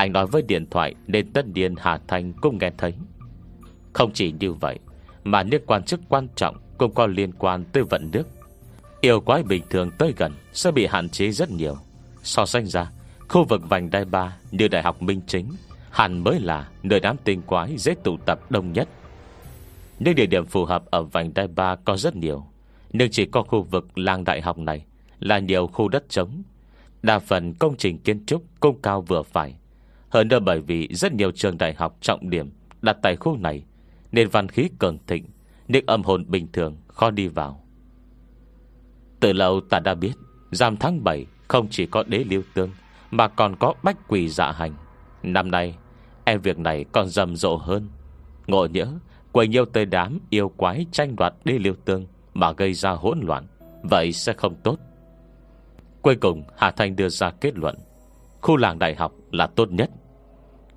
Anh 0.00 0.12
nói 0.12 0.26
với 0.26 0.42
điện 0.42 0.66
thoại 0.70 0.94
Nên 1.06 1.32
tất 1.32 1.46
nhiên 1.46 1.74
Hà 1.78 1.98
Thành 2.08 2.32
cũng 2.32 2.58
nghe 2.58 2.70
thấy. 2.78 2.94
Không 3.92 4.12
chỉ 4.12 4.32
như 4.40 4.52
vậy, 4.52 4.78
Mà 5.24 5.42
những 5.42 5.62
quan 5.66 5.82
chức 5.82 6.00
quan 6.08 6.28
trọng 6.36 6.56
Cũng 6.78 6.94
có 6.94 7.06
liên 7.06 7.32
quan 7.32 7.64
tới 7.64 7.82
vận 7.82 8.10
nước. 8.12 8.28
Yêu 9.00 9.20
quái 9.20 9.42
bình 9.42 9.62
thường 9.70 9.90
tới 9.98 10.14
gần 10.16 10.32
Sẽ 10.52 10.70
bị 10.70 10.86
hạn 10.86 11.08
chế 11.08 11.30
rất 11.30 11.50
nhiều. 11.50 11.76
So 12.22 12.46
sánh 12.46 12.66
ra, 12.66 12.90
Khu 13.28 13.44
vực 13.44 13.62
vành 13.68 13.90
đai 13.90 14.04
ba 14.04 14.36
như 14.50 14.68
Đại 14.68 14.82
học 14.82 15.02
Minh 15.02 15.20
Chính 15.26 15.46
Hẳn 15.90 16.24
mới 16.24 16.40
là 16.40 16.68
nơi 16.82 17.00
đám 17.00 17.16
tinh 17.24 17.42
quái 17.42 17.76
dễ 17.78 17.94
tụ 18.04 18.16
tập 18.16 18.50
đông 18.50 18.72
nhất. 18.72 18.88
Những 19.98 20.14
địa 20.14 20.26
điểm 20.26 20.46
phù 20.46 20.64
hợp 20.64 20.84
ở 20.90 21.02
vành 21.02 21.34
đai 21.34 21.48
ba 21.48 21.76
có 21.76 21.96
rất 21.96 22.16
nhiều, 22.16 22.46
Nhưng 22.92 23.10
chỉ 23.10 23.26
có 23.26 23.42
khu 23.42 23.62
vực 23.62 23.98
làng 23.98 24.24
đại 24.24 24.40
học 24.40 24.58
này 24.58 24.84
Là 25.18 25.38
nhiều 25.38 25.66
khu 25.66 25.88
đất 25.88 26.08
trống. 26.08 26.42
Đa 27.02 27.18
phần 27.18 27.54
công 27.54 27.76
trình 27.76 27.98
kiến 27.98 28.26
trúc 28.26 28.42
công 28.60 28.82
cao 28.82 29.00
vừa 29.00 29.22
phải. 29.22 29.59
Hơn 30.10 30.28
nữa 30.28 30.38
bởi 30.40 30.60
vì 30.60 30.88
rất 30.88 31.12
nhiều 31.12 31.30
trường 31.30 31.58
đại 31.58 31.74
học 31.74 31.96
trọng 32.00 32.30
điểm 32.30 32.50
Đặt 32.82 32.96
tại 33.02 33.16
khu 33.16 33.36
này, 33.36 33.64
Nên 34.12 34.28
văn 34.28 34.48
khí 34.48 34.68
cường 34.78 34.98
thịnh, 35.06 35.24
những 35.68 35.84
âm 35.86 36.02
hồn 36.02 36.24
bình 36.28 36.46
thường 36.52 36.76
khó 36.88 37.10
đi 37.10 37.28
vào. 37.28 37.64
Từ 39.20 39.32
lâu 39.32 39.60
ta 39.60 39.78
đã 39.78 39.94
biết, 39.94 40.12
Giam 40.50 40.76
tháng 40.76 41.04
7 41.04 41.26
không 41.48 41.68
chỉ 41.70 41.86
có 41.86 42.02
đế 42.06 42.18
liêu 42.18 42.42
tương, 42.54 42.70
Mà 43.10 43.28
còn 43.28 43.56
có 43.56 43.74
bách 43.82 44.08
quỷ 44.08 44.28
dạ 44.28 44.52
hành. 44.52 44.74
Năm 45.22 45.50
nay 45.50 45.76
Em 46.24 46.40
việc 46.40 46.58
này 46.58 46.84
còn 46.92 47.08
rầm 47.08 47.36
rộ 47.36 47.56
hơn. 47.56 47.88
Ngộ 48.46 48.66
nhỡ, 48.66 48.86
Quầy 49.32 49.48
nhiều 49.48 49.64
tới 49.64 49.84
đám 49.84 50.18
yêu 50.30 50.48
quái 50.48 50.86
tranh 50.92 51.16
đoạt 51.16 51.34
đế 51.44 51.58
liêu 51.58 51.74
tương 51.84 52.06
Mà 52.34 52.52
gây 52.52 52.74
ra 52.74 52.90
hỗn 52.90 53.20
loạn, 53.20 53.46
Vậy 53.82 54.12
sẽ 54.12 54.32
không 54.32 54.54
tốt. 54.54 54.78
Cuối 56.02 56.16
cùng, 56.16 56.42
Hà 56.56 56.70
Thanh 56.70 56.96
đưa 56.96 57.08
ra 57.08 57.30
kết 57.30 57.56
luận, 57.56 57.76
Khu 58.40 58.56
làng 58.56 58.78
đại 58.78 58.94
học 58.94 59.12
là 59.30 59.46
tốt 59.46 59.70
nhất. 59.72 59.90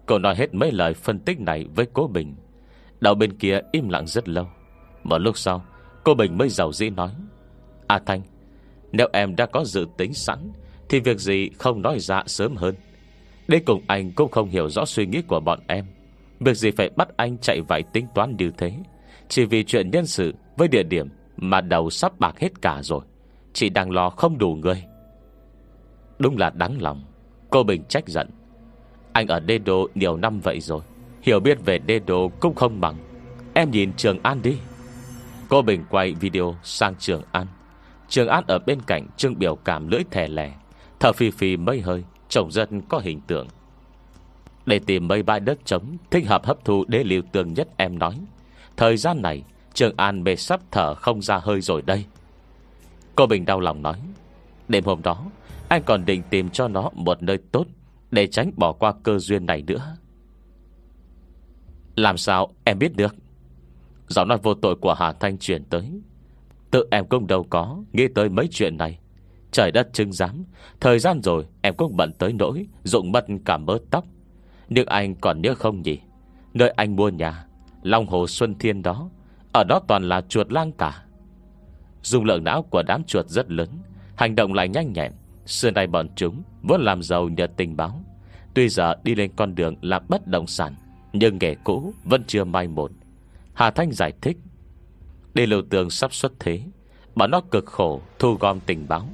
Cô 0.05 0.19
nói 0.19 0.35
hết 0.35 0.53
mấy 0.53 0.71
lời 0.71 0.93
phân 0.93 1.19
tích 1.19 1.39
này 1.39 1.65
với 1.75 1.85
cô 1.93 2.07
Bình. 2.07 2.35
Đầu 2.99 3.15
bên 3.15 3.37
kia 3.37 3.59
im 3.71 3.89
lặng 3.89 4.07
rất 4.07 4.29
lâu. 4.29 4.47
Một 5.03 5.17
lúc 5.17 5.37
sau 5.37 5.65
Cô 6.03 6.13
Bình 6.13 6.37
mới 6.37 6.49
giàu 6.49 6.71
dĩ 6.73 6.89
nói 6.89 7.11
À 7.87 7.99
Thanh, 8.05 8.21
Nếu 8.91 9.07
em 9.13 9.35
đã 9.35 9.45
có 9.45 9.65
dự 9.65 9.87
tính 9.97 10.13
sẵn, 10.13 10.51
Thì 10.89 10.99
việc 10.99 11.19
gì 11.19 11.49
không 11.59 11.81
nói 11.81 11.99
ra 11.99 12.23
sớm 12.25 12.55
hơn. 12.55 12.75
Đây 13.47 13.59
cùng 13.59 13.81
anh 13.87 14.11
cũng 14.11 14.31
không 14.31 14.49
hiểu 14.49 14.69
rõ 14.69 14.85
suy 14.85 15.05
nghĩ 15.05 15.21
của 15.21 15.39
bọn 15.39 15.59
em. 15.67 15.85
Việc 16.39 16.57
gì 16.57 16.71
phải 16.71 16.89
bắt 16.95 17.07
anh 17.17 17.37
chạy 17.37 17.61
vải 17.61 17.83
tính 17.93 18.07
toán 18.15 18.35
như 18.37 18.51
thế? 18.57 18.73
Chỉ 19.27 19.45
vì 19.45 19.63
chuyện 19.63 19.91
nhân 19.91 20.05
sự 20.05 20.33
Với 20.57 20.67
địa 20.67 20.83
điểm 20.83 21.09
Mà 21.37 21.61
đầu 21.61 21.89
sắp 21.89 22.19
bạc 22.19 22.39
hết 22.39 22.61
cả 22.61 22.79
rồi. 22.83 23.01
Chị 23.53 23.69
đang 23.69 23.91
lo 23.91 24.09
không 24.09 24.37
đủ 24.37 24.55
người. 24.55 24.83
Đúng 26.19 26.37
là 26.37 26.49
đáng 26.49 26.81
lòng. 26.81 27.03
Cô 27.49 27.63
Bình 27.63 27.83
trách 27.89 28.07
giận. 28.07 28.29
Anh 29.14 29.28
ở 29.28 29.39
đê 29.39 29.57
đô 29.57 29.88
nhiều 29.95 30.18
năm 30.18 30.39
vậy 30.39 30.59
rồi. 30.59 30.82
Hiểu 31.22 31.39
biết 31.39 31.66
về 31.66 31.78
đê 31.78 31.99
đồ 31.99 32.32
cũng 32.39 32.55
không 32.55 32.82
bằng. 32.82 32.95
Em 33.53 33.72
nhìn 33.72 33.93
Trường 33.93 34.20
An 34.24 34.41
đi. 34.41 34.57
Cô 35.49 35.61
Bình 35.61 35.84
quay 35.89 36.14
video 36.14 36.55
sang 36.64 36.95
Trường 36.99 37.22
An. 37.32 37.47
Trường 38.09 38.28
An 38.28 38.43
ở 38.47 38.59
bên 38.59 38.82
cạnh 38.82 39.07
Trương 39.18 39.39
biểu 39.39 39.55
cảm 39.55 39.88
lưỡi 39.88 40.03
thẻ 40.11 40.28
lẻ. 40.28 40.53
Thở 40.99 41.14
phì 41.14 41.32
phì 41.32 41.57
mây 41.57 41.82
hơi, 41.82 42.03
Trông 42.30 42.51
dân 42.51 42.82
có 42.82 42.99
hình 42.99 43.22
tượng. 43.28 43.47
Để 44.66 44.80
tìm 44.80 45.07
mấy 45.07 45.24
bãi 45.24 45.39
đất 45.39 45.57
trống, 45.66 45.97
Thích 46.11 46.28
hợp 46.28 46.45
hấp 46.45 46.66
thu 46.66 46.86
đế 46.88 47.03
liều 47.03 47.22
tường 47.32 47.53
nhất 47.53 47.68
em 47.78 47.99
nói. 47.99 48.20
Thời 48.78 48.97
gian 48.97 49.22
này, 49.22 49.43
Trường 49.74 49.93
An 49.97 50.24
bề 50.24 50.36
sắp 50.36 50.59
thở 50.72 50.95
không 50.95 51.22
ra 51.22 51.38
hơi 51.38 51.61
rồi 51.61 51.82
đây. 51.82 52.05
Cô 53.16 53.26
Bình 53.26 53.45
đau 53.45 53.59
lòng 53.59 53.82
nói. 53.82 53.95
Đêm 54.68 54.84
hôm 54.84 55.01
đó, 55.01 55.26
Anh 55.70 55.84
còn 55.84 56.05
định 56.05 56.22
tìm 56.30 56.49
cho 56.49 56.68
nó 56.68 56.89
một 56.93 57.24
nơi 57.24 57.38
tốt. 57.51 57.66
Để 58.14 58.28
tránh 58.28 58.51
bỏ 58.57 58.74
qua 58.74 58.93
cơ 59.03 59.20
duyên 59.20 59.45
này 59.45 59.64
nữa. 59.68 59.95
Làm 61.95 62.18
sao 62.18 62.53
em 62.64 62.80
biết 62.80 62.95
được? 62.95 63.16
Giọng 64.07 64.28
nói 64.28 64.38
vô 64.43 64.53
tội 64.53 64.76
của 64.76 64.93
Hà 64.93 65.14
Thanh 65.14 65.38
chuyển 65.38 65.64
tới. 65.64 66.01
Tự 66.72 66.88
em 66.91 67.05
cũng 67.05 67.28
đâu 67.28 67.45
có, 67.49 67.84
Nghĩ 67.93 68.07
tới 68.16 68.30
mấy 68.30 68.47
chuyện 68.51 68.78
này. 68.78 68.99
Trời 69.51 69.72
đất 69.72 69.89
chứng 69.93 70.11
giám 70.11 70.43
Thời 70.80 70.99
gian 70.99 71.22
rồi 71.22 71.45
em 71.61 71.74
cũng 71.78 71.97
bận 71.97 72.11
tới 72.14 72.34
nỗi 72.34 72.68
Dụng 72.84 73.11
mất 73.11 73.26
cả 73.45 73.57
mớ 73.57 73.78
tóc. 73.91 74.05
Nhưng 74.70 74.86
anh 74.86 75.16
còn 75.16 75.41
nhớ 75.41 75.55
không 75.55 75.82
nhỉ? 75.82 75.99
Nơi 76.53 76.70
anh 76.70 76.95
mua 76.95 77.09
nhà, 77.09 77.45
Long 77.84 78.07
Hồ 78.07 78.28
Xuân 78.28 78.55
Thiên 78.59 78.82
đó, 78.82 79.09
Ở 79.53 79.64
đó 79.64 79.82
toàn 79.88 80.09
là 80.09 80.22
chuột 80.22 80.51
lang 80.51 80.72
cả. 80.72 81.03
Dùng 82.01 82.26
lượng 82.26 82.43
não 82.43 82.64
của 82.64 82.84
đám 82.84 83.03
chuột 83.03 83.28
rất 83.28 83.51
lớn, 83.51 83.70
Hành 84.16 84.36
động 84.36 84.53
lại 84.53 84.70
nhanh 84.70 84.93
nhẹn. 84.93 85.11
Xưa 85.45 85.71
nay 85.71 85.87
bọn 85.87 86.07
chúng 86.15 86.43
Vốn 86.61 86.81
làm 86.81 87.03
giàu 87.03 87.29
nhờ 87.29 87.47
tình 87.47 87.77
báo. 87.77 88.03
Tuy 88.53 88.69
giờ 88.69 88.95
đi 89.03 89.15
lên 89.15 89.31
con 89.35 89.55
đường 89.55 89.75
làm 89.81 90.03
bất 90.09 90.27
động 90.27 90.47
sản, 90.47 90.75
Nhưng 91.13 91.37
nghề 91.37 91.55
cũ 91.55 91.93
vẫn 92.03 92.23
chưa 92.27 92.43
mai 92.43 92.67
một. 92.67 92.91
Hà 93.53 93.71
Thanh 93.71 93.91
giải 93.91 94.13
thích 94.21 94.37
Đi 95.33 95.45
lưu 95.45 95.61
tường 95.69 95.89
sắp 95.89 96.13
xuất 96.13 96.31
thế, 96.39 96.63
Bọn 97.15 97.31
nó 97.31 97.41
cực 97.51 97.65
khổ 97.65 98.01
thu 98.19 98.33
gom 98.39 98.59
tình 98.59 98.85
báo. 98.87 99.07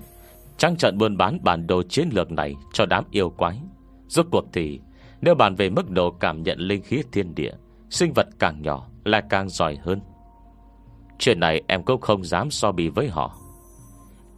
Trăng 0.58 0.76
trận 0.76 0.98
buôn 0.98 1.18
bán 1.18 1.40
bản 1.44 1.68
đồ 1.68 1.84
chiến 1.84 2.10
lược 2.14 2.32
này 2.32 2.56
Cho 2.74 2.86
đám 2.86 3.04
yêu 3.12 3.30
quái. 3.30 3.60
Rốt 4.08 4.26
cuộc 4.32 4.46
thì, 4.54 4.80
Nếu 5.22 5.36
bàn 5.36 5.56
về 5.56 5.70
mức 5.70 5.90
độ 5.90 6.12
cảm 6.12 6.44
nhận 6.44 6.60
linh 6.60 6.82
khí 6.82 7.04
thiên 7.12 7.36
địa, 7.36 7.54
Sinh 7.90 8.14
vật 8.14 8.28
càng 8.40 8.62
nhỏ 8.62 8.88
là 9.06 9.22
càng 9.22 9.50
giỏi 9.50 9.76
hơn. 9.76 10.02
Chuyện 11.20 11.40
này 11.40 11.62
em 11.68 11.84
cũng 11.84 12.02
không 12.02 12.24
dám 12.24 12.52
so 12.52 12.72
bì 12.72 12.90
với 12.90 13.08
họ. 13.08 13.38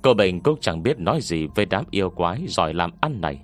Cô 0.02 0.14
Bình 0.14 0.42
cũng 0.44 0.60
chẳng 0.62 0.84
biết 0.84 1.00
nói 1.00 1.20
gì 1.22 1.48
Về 1.56 1.66
đám 1.66 1.86
yêu 1.92 2.10
quái 2.10 2.46
giỏi 2.48 2.74
làm 2.74 2.92
ăn 3.02 3.22
này. 3.22 3.42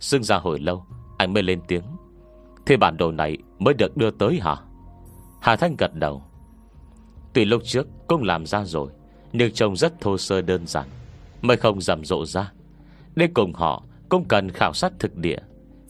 Xưng 0.00 0.22
ra 0.22 0.36
hồi 0.36 0.58
lâu, 0.58 0.84
Anh 1.18 1.32
mới 1.32 1.42
lên 1.42 1.60
tiếng. 1.68 1.82
Thế 2.66 2.76
bản 2.76 2.96
đồ 2.96 3.12
này 3.12 3.38
mới 3.58 3.74
được 3.74 3.96
đưa 3.96 4.10
tới 4.10 4.40
hả? 4.42 4.56
Hà 5.40 5.56
Thanh 5.56 5.76
gật 5.76 5.94
đầu. 5.94 6.22
Tuy 7.32 7.44
lúc 7.44 7.62
trước 7.64 7.86
cũng 8.06 8.22
làm 8.22 8.46
ra 8.46 8.64
rồi, 8.64 8.90
Nhưng 9.32 9.52
trông 9.52 9.76
rất 9.76 10.00
thô 10.00 10.18
sơ 10.18 10.42
đơn 10.42 10.66
giản, 10.66 10.88
Mới 11.42 11.56
không 11.56 11.80
rầm 11.80 12.04
rộ 12.04 12.24
ra. 12.24 12.52
Để 13.14 13.28
cùng 13.34 13.52
họ 13.52 13.82
cũng 14.08 14.24
cần 14.28 14.50
khảo 14.50 14.72
sát 14.72 14.92
thực 14.98 15.16
địa, 15.16 15.38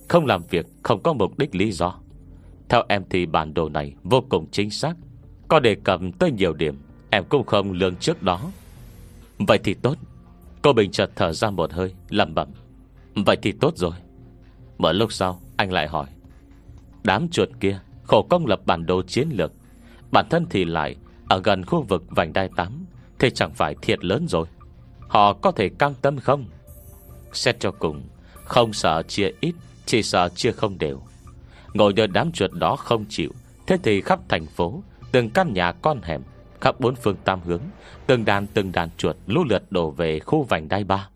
Không 0.08 0.26
làm 0.26 0.42
việc 0.50 0.66
không 0.82 1.02
có 1.02 1.12
mục 1.12 1.38
đích 1.38 1.54
lý 1.54 1.72
do. 1.72 1.94
Theo 2.68 2.84
em 2.88 3.04
thì 3.10 3.26
bản 3.26 3.54
đồ 3.54 3.68
này 3.68 3.94
Vô 4.02 4.24
cùng 4.28 4.46
chính 4.50 4.70
xác, 4.70 4.94
Có 5.48 5.60
đề 5.60 5.74
cập 5.74 6.00
tới 6.18 6.32
nhiều 6.32 6.52
điểm, 6.52 6.78
Em 7.10 7.24
cũng 7.28 7.46
không 7.46 7.72
lương 7.72 7.96
trước 7.96 8.22
đó. 8.22 8.40
Vậy 9.38 9.58
thì 9.64 9.74
tốt. 9.74 9.96
Cô 10.62 10.72
Bình 10.72 10.90
chợt 10.90 11.10
thở 11.16 11.32
ra 11.32 11.50
một 11.50 11.72
hơi 11.72 11.94
lầm 12.08 12.34
bẩm. 12.34 12.48
Vậy 13.14 13.36
thì 13.42 13.52
tốt 13.52 13.76
rồi. 13.76 13.92
Mở 14.78 14.92
lúc 14.92 15.12
sau, 15.12 15.40
anh 15.56 15.72
lại 15.72 15.88
hỏi. 15.88 16.06
Đám 17.02 17.28
chuột 17.28 17.48
kia, 17.60 17.80
khổ 18.04 18.26
công 18.30 18.46
lập 18.46 18.60
bản 18.66 18.86
đồ 18.86 19.02
chiến 19.02 19.28
lược. 19.32 19.52
Bản 20.12 20.26
thân 20.30 20.46
thì 20.50 20.64
lại 20.64 20.96
Ở 21.28 21.40
gần 21.44 21.64
khu 21.64 21.82
vực 21.82 22.04
vành 22.08 22.32
đai 22.32 22.48
8 22.56 22.86
Thì 23.18 23.30
chẳng 23.30 23.54
phải 23.54 23.74
thiệt 23.82 24.04
lớn 24.04 24.26
rồi. 24.28 24.46
Họ 25.00 25.32
có 25.32 25.52
thể 25.52 25.68
căng 25.68 25.94
tâm 26.02 26.18
không? 26.18 26.44
Xét 27.32 27.60
cho 27.60 27.70
cùng, 27.70 28.02
Không 28.44 28.72
sợ 28.72 29.02
chia 29.02 29.30
ít, 29.40 29.54
Chỉ 29.86 30.02
sợ 30.02 30.28
chia 30.28 30.52
không 30.52 30.78
đều. 30.78 31.02
Ngồi 31.74 31.92
nhờ 31.92 32.06
đám 32.06 32.32
chuột 32.32 32.50
đó 32.52 32.76
không 32.76 33.04
chịu, 33.08 33.30
Thế 33.66 33.78
thì 33.82 34.00
khắp 34.00 34.20
thành 34.28 34.46
phố, 34.46 34.82
Từng 35.12 35.30
căn 35.30 35.52
nhà 35.52 35.72
con 35.72 36.00
hẻm 36.02 36.22
Khắp 36.60 36.80
bốn 36.80 36.94
phương 36.94 37.16
tam 37.24 37.40
hướng, 37.40 37.62
Từng 38.06 38.24
đàn 38.24 38.46
từng 38.46 38.72
đàn 38.72 38.88
chuột 38.96 39.16
lũ 39.26 39.44
lượt 39.48 39.72
đổ 39.72 39.90
về 39.90 40.18
khu 40.18 40.42
vành 40.42 40.68
đai 40.68 40.84
ba. 40.84 41.08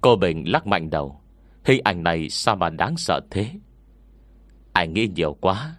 Cô 0.00 0.16
Bình 0.16 0.44
lắc 0.46 0.66
mạnh 0.66 0.90
đầu, 0.90 1.20
Hình 1.64 1.80
ảnh 1.84 2.02
này 2.02 2.28
sao 2.28 2.56
mà 2.56 2.70
đáng 2.70 2.96
sợ 2.96 3.20
thế? 3.30 3.50
Anh 4.72 4.92
nghĩ 4.92 5.08
nhiều 5.14 5.36
quá. 5.40 5.76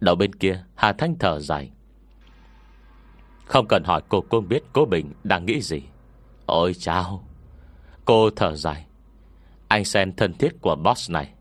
Đầu 0.00 0.14
bên 0.14 0.34
kia, 0.34 0.64
Hà 0.74 0.92
Thanh 0.92 1.14
thở 1.18 1.40
dài. 1.40 1.70
Không 3.44 3.66
cần 3.68 3.84
hỏi 3.84 4.02
cô 4.08 4.20
cũng 4.20 4.48
biết 4.48 4.62
cô 4.72 4.84
Bình 4.84 5.12
đang 5.24 5.46
nghĩ 5.46 5.60
gì. 5.60 5.82
Ôi 6.46 6.74
chao. 6.74 7.24
Cô 8.04 8.30
thở 8.30 8.56
dài. 8.56 8.86
Anh 9.68 9.84
sen 9.84 10.16
thân 10.16 10.32
thiết 10.32 10.60
của 10.60 10.76
boss 10.76 11.10
này. 11.10 11.32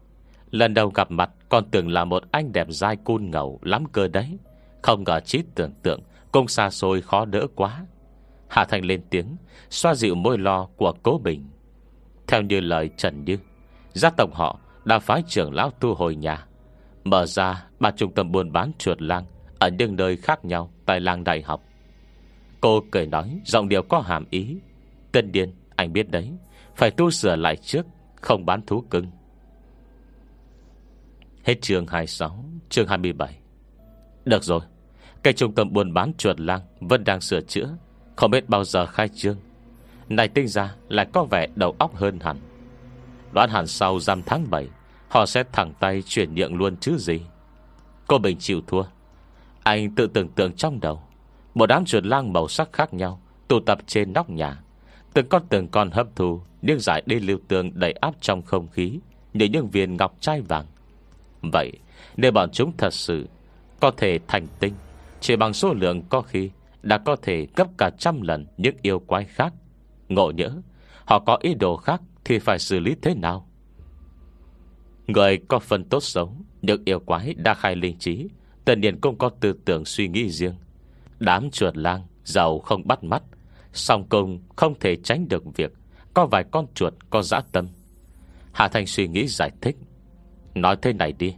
Lần 0.52 0.74
đầu 0.74 0.90
gặp 0.90 1.12
mặt 1.12 1.30
Còn 1.50 1.70
tưởng 1.72 1.90
là 1.90 2.06
một 2.06 2.24
anh 2.32 2.52
đẹp 2.52 2.68
dai 2.70 2.96
cun 2.96 3.32
ngầu 3.32 3.60
lắm 3.62 3.86
cơ 3.92 4.08
đấy. 4.08 4.38
Không 4.82 5.04
ngờ 5.04 5.20
trí 5.20 5.44
tưởng 5.56 5.72
tượng 5.84 6.02
cũng 6.36 6.48
xa 6.48 6.70
xôi 6.70 7.02
khó 7.02 7.26
đỡ 7.26 7.48
quá. 7.56 7.86
Hạ 8.50 8.66
Thành 8.66 8.86
lên 8.86 9.02
tiếng, 9.10 9.36
Xoa 9.70 9.96
dịu 9.96 10.16
môi 10.16 10.38
lo 10.38 10.66
của 10.66 10.94
cố 11.04 11.22
Bình. 11.24 11.50
Theo 12.28 12.42
như 12.42 12.60
lời 12.60 12.90
Trần 12.98 13.26
Như, 13.26 13.38
Gia 13.94 14.10
tộc 14.10 14.34
họ 14.34 14.60
đã 14.86 15.00
phái 15.00 15.24
trưởng 15.28 15.54
lão 15.54 15.72
tu 15.72 15.94
hồi 15.94 16.16
nhà. 16.16 16.46
Mở 17.04 17.26
ra, 17.26 17.66
ba 17.80 17.92
trung 17.92 18.14
tâm 18.14 18.32
buôn 18.32 18.52
bán 18.52 18.72
chuột 18.78 19.02
lang 19.02 19.26
Ở 19.60 19.70
những 19.70 19.96
nơi 19.96 20.18
khác 20.18 20.46
nhau 20.46 20.72
Tại 20.86 21.00
làng 21.00 21.24
đại 21.24 21.42
học. 21.42 21.64
Cô 22.62 22.84
cười 22.92 23.08
nói, 23.08 23.40
Giọng 23.46 23.70
điệu 23.70 23.82
có 23.82 24.00
hàm 24.00 24.26
ý. 24.30 24.58
Tân 25.12 25.32
điên, 25.32 25.54
anh 25.76 25.94
biết 25.94 26.12
đấy, 26.12 26.32
Phải 26.76 26.92
tu 26.92 27.12
sửa 27.12 27.36
lại 27.36 27.56
trước, 27.56 27.86
Không 28.16 28.46
bán 28.46 28.62
thú 28.62 28.82
cưng. 28.90 29.08
Hết 31.44 31.62
chương 31.62 31.88
26 31.88 32.46
Chương 32.70 32.88
27 32.88 33.38
Được 34.26 34.44
rồi 34.44 34.62
cái 35.26 35.34
trung 35.34 35.56
tâm 35.56 35.74
buôn 35.74 35.94
bán 35.94 36.14
chuột 36.18 36.40
lang 36.40 36.62
Vẫn 36.80 37.04
đang 37.04 37.22
sửa 37.22 37.42
chữa, 37.42 37.70
Không 38.16 38.32
biết 38.32 38.50
bao 38.50 38.64
giờ 38.64 38.86
khai 38.86 39.10
trương. 39.10 39.38
Này 40.10 40.28
tinh 40.28 40.48
ra 40.48 40.76
lại 40.90 41.08
có 41.14 41.24
vẻ 41.24 41.48
đầu 41.56 41.76
óc 41.80 41.96
hơn 41.96 42.20
hẳn. 42.20 42.38
Đoán 43.32 43.50
hẳn 43.50 43.68
sau 43.68 44.00
giam 44.00 44.24
tháng 44.24 44.50
7 44.50 44.68
Họ 45.10 45.26
sẽ 45.26 45.44
thẳng 45.52 45.74
tay 45.80 46.04
chuyển 46.06 46.36
nhượng 46.36 46.56
luôn 46.56 46.78
chứ 46.78 46.98
gì. 46.98 47.22
Cô 48.08 48.18
Bình 48.18 48.38
chịu 48.38 48.62
thua. 48.68 48.84
Anh 49.64 49.96
tự 49.96 50.08
tưởng 50.08 50.30
tượng 50.30 50.54
trong 50.54 50.80
đầu, 50.80 51.02
Một 51.54 51.66
đám 51.66 51.86
chuột 51.86 52.06
lang 52.06 52.34
màu 52.34 52.48
sắc 52.48 52.74
khác 52.74 52.94
nhau 52.94 53.22
Tụ 53.48 53.60
tập 53.60 53.80
trên 53.88 54.14
nóc 54.14 54.30
nhà. 54.30 54.60
Từng 55.14 55.30
con 55.30 55.44
từng 55.50 55.68
con 55.68 55.92
hấp 55.92 56.08
thu 56.16 56.42
Những 56.62 56.80
giải 56.80 57.04
đi 57.06 57.20
lưu 57.20 57.38
tương 57.48 57.80
đầy 57.80 57.92
áp 57.92 58.16
trong 58.22 58.42
không 58.42 58.68
khí, 58.68 59.00
Như 59.34 59.46
những 59.46 59.70
viên 59.70 59.98
ngọc 59.98 60.16
trai 60.20 60.42
vàng. 60.42 60.66
Vậy, 61.42 61.72
Nếu 62.18 62.32
bọn 62.32 62.50
chúng 62.52 62.72
thật 62.78 62.94
sự 62.94 63.28
Có 63.80 63.92
thể 63.92 64.20
thành 64.28 64.48
tinh 64.60 64.74
chỉ 65.26 65.36
bằng 65.36 65.54
số 65.54 65.74
lượng 65.74 66.02
có 66.10 66.22
khi 66.22 66.52
Đã 66.82 66.98
có 66.98 67.16
thể 67.16 67.48
gấp 67.56 67.68
cả 67.78 67.90
trăm 67.98 68.22
lần 68.22 68.46
những 68.58 68.76
yêu 68.82 69.00
quái 69.00 69.26
khác. 69.26 69.54
Ngộ 70.10 70.32
nhỡ, 70.32 70.62
Họ 71.06 71.20
có 71.20 71.38
ý 71.42 71.54
đồ 71.54 71.78
khác 71.78 72.02
Thì 72.26 72.40
phải 72.40 72.60
xử 72.60 72.80
lý 72.80 72.96
thế 73.02 73.16
nào? 73.16 73.50
Người 75.08 75.38
có 75.48 75.60
phần 75.60 75.84
tốt 75.84 76.00
xấu, 76.00 76.36
những 76.62 76.82
yêu 76.86 77.00
quái 77.00 77.34
đa 77.34 77.54
khai 77.54 77.76
linh 77.76 78.00
trí 78.00 78.28
Tần 78.66 78.82
nhiên 78.82 79.02
cũng 79.02 79.18
có 79.18 79.30
tư 79.30 79.54
tưởng 79.66 79.86
suy 79.86 80.08
nghĩ 80.08 80.30
riêng. 80.30 80.56
Đám 81.20 81.52
chuột 81.52 81.78
lang 81.78 82.02
Giàu 82.24 82.60
không 82.60 82.88
bắt 82.88 83.04
mắt, 83.04 83.24
Song 83.74 84.10
công 84.10 84.40
không 84.56 84.80
thể 84.80 84.96
tránh 84.96 85.28
được 85.28 85.44
việc 85.56 85.74
Có 86.14 86.26
vài 86.26 86.44
con 86.52 86.66
chuột 86.74 86.94
có 87.10 87.22
dã 87.22 87.42
tâm. 87.52 87.68
Hạ 88.54 88.68
Thành 88.68 88.86
suy 88.86 89.08
nghĩ 89.08 89.28
giải 89.28 89.52
thích, 89.62 89.76
Nói 90.56 90.76
thế 90.82 90.94
này 90.94 91.14
đi 91.14 91.36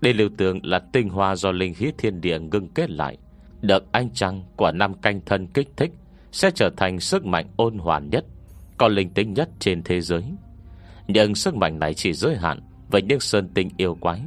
đây 0.00 0.14
lưu 0.14 0.28
tượng 0.36 0.60
là 0.62 0.78
tinh 0.78 1.08
hoa 1.08 1.36
do 1.36 1.52
linh 1.52 1.74
khí 1.74 1.92
thiên 1.98 2.20
địa 2.20 2.38
ngưng 2.38 2.68
kết 2.68 2.90
lại, 2.90 3.16
Được 3.60 3.92
anh 3.92 4.10
trăng 4.14 4.42
của 4.56 4.72
năm 4.72 4.94
canh 4.94 5.20
thân 5.26 5.46
kích 5.46 5.68
thích, 5.76 5.92
Sẽ 6.32 6.50
trở 6.54 6.70
thành 6.76 7.00
sức 7.00 7.24
mạnh 7.24 7.46
ôn 7.56 7.78
hoàn 7.78 8.10
nhất, 8.10 8.24
Có 8.78 8.88
linh 8.88 9.10
tính 9.10 9.34
nhất 9.34 9.48
trên 9.58 9.82
thế 9.82 10.00
giới. 10.00 10.24
Nhưng 11.08 11.34
sức 11.34 11.54
mạnh 11.54 11.78
này 11.78 11.94
chỉ 11.94 12.12
giới 12.12 12.36
hạn 12.36 12.60
với 12.90 13.02
những 13.02 13.20
sơn 13.20 13.48
tinh 13.54 13.70
yêu 13.76 13.94
quái, 14.00 14.20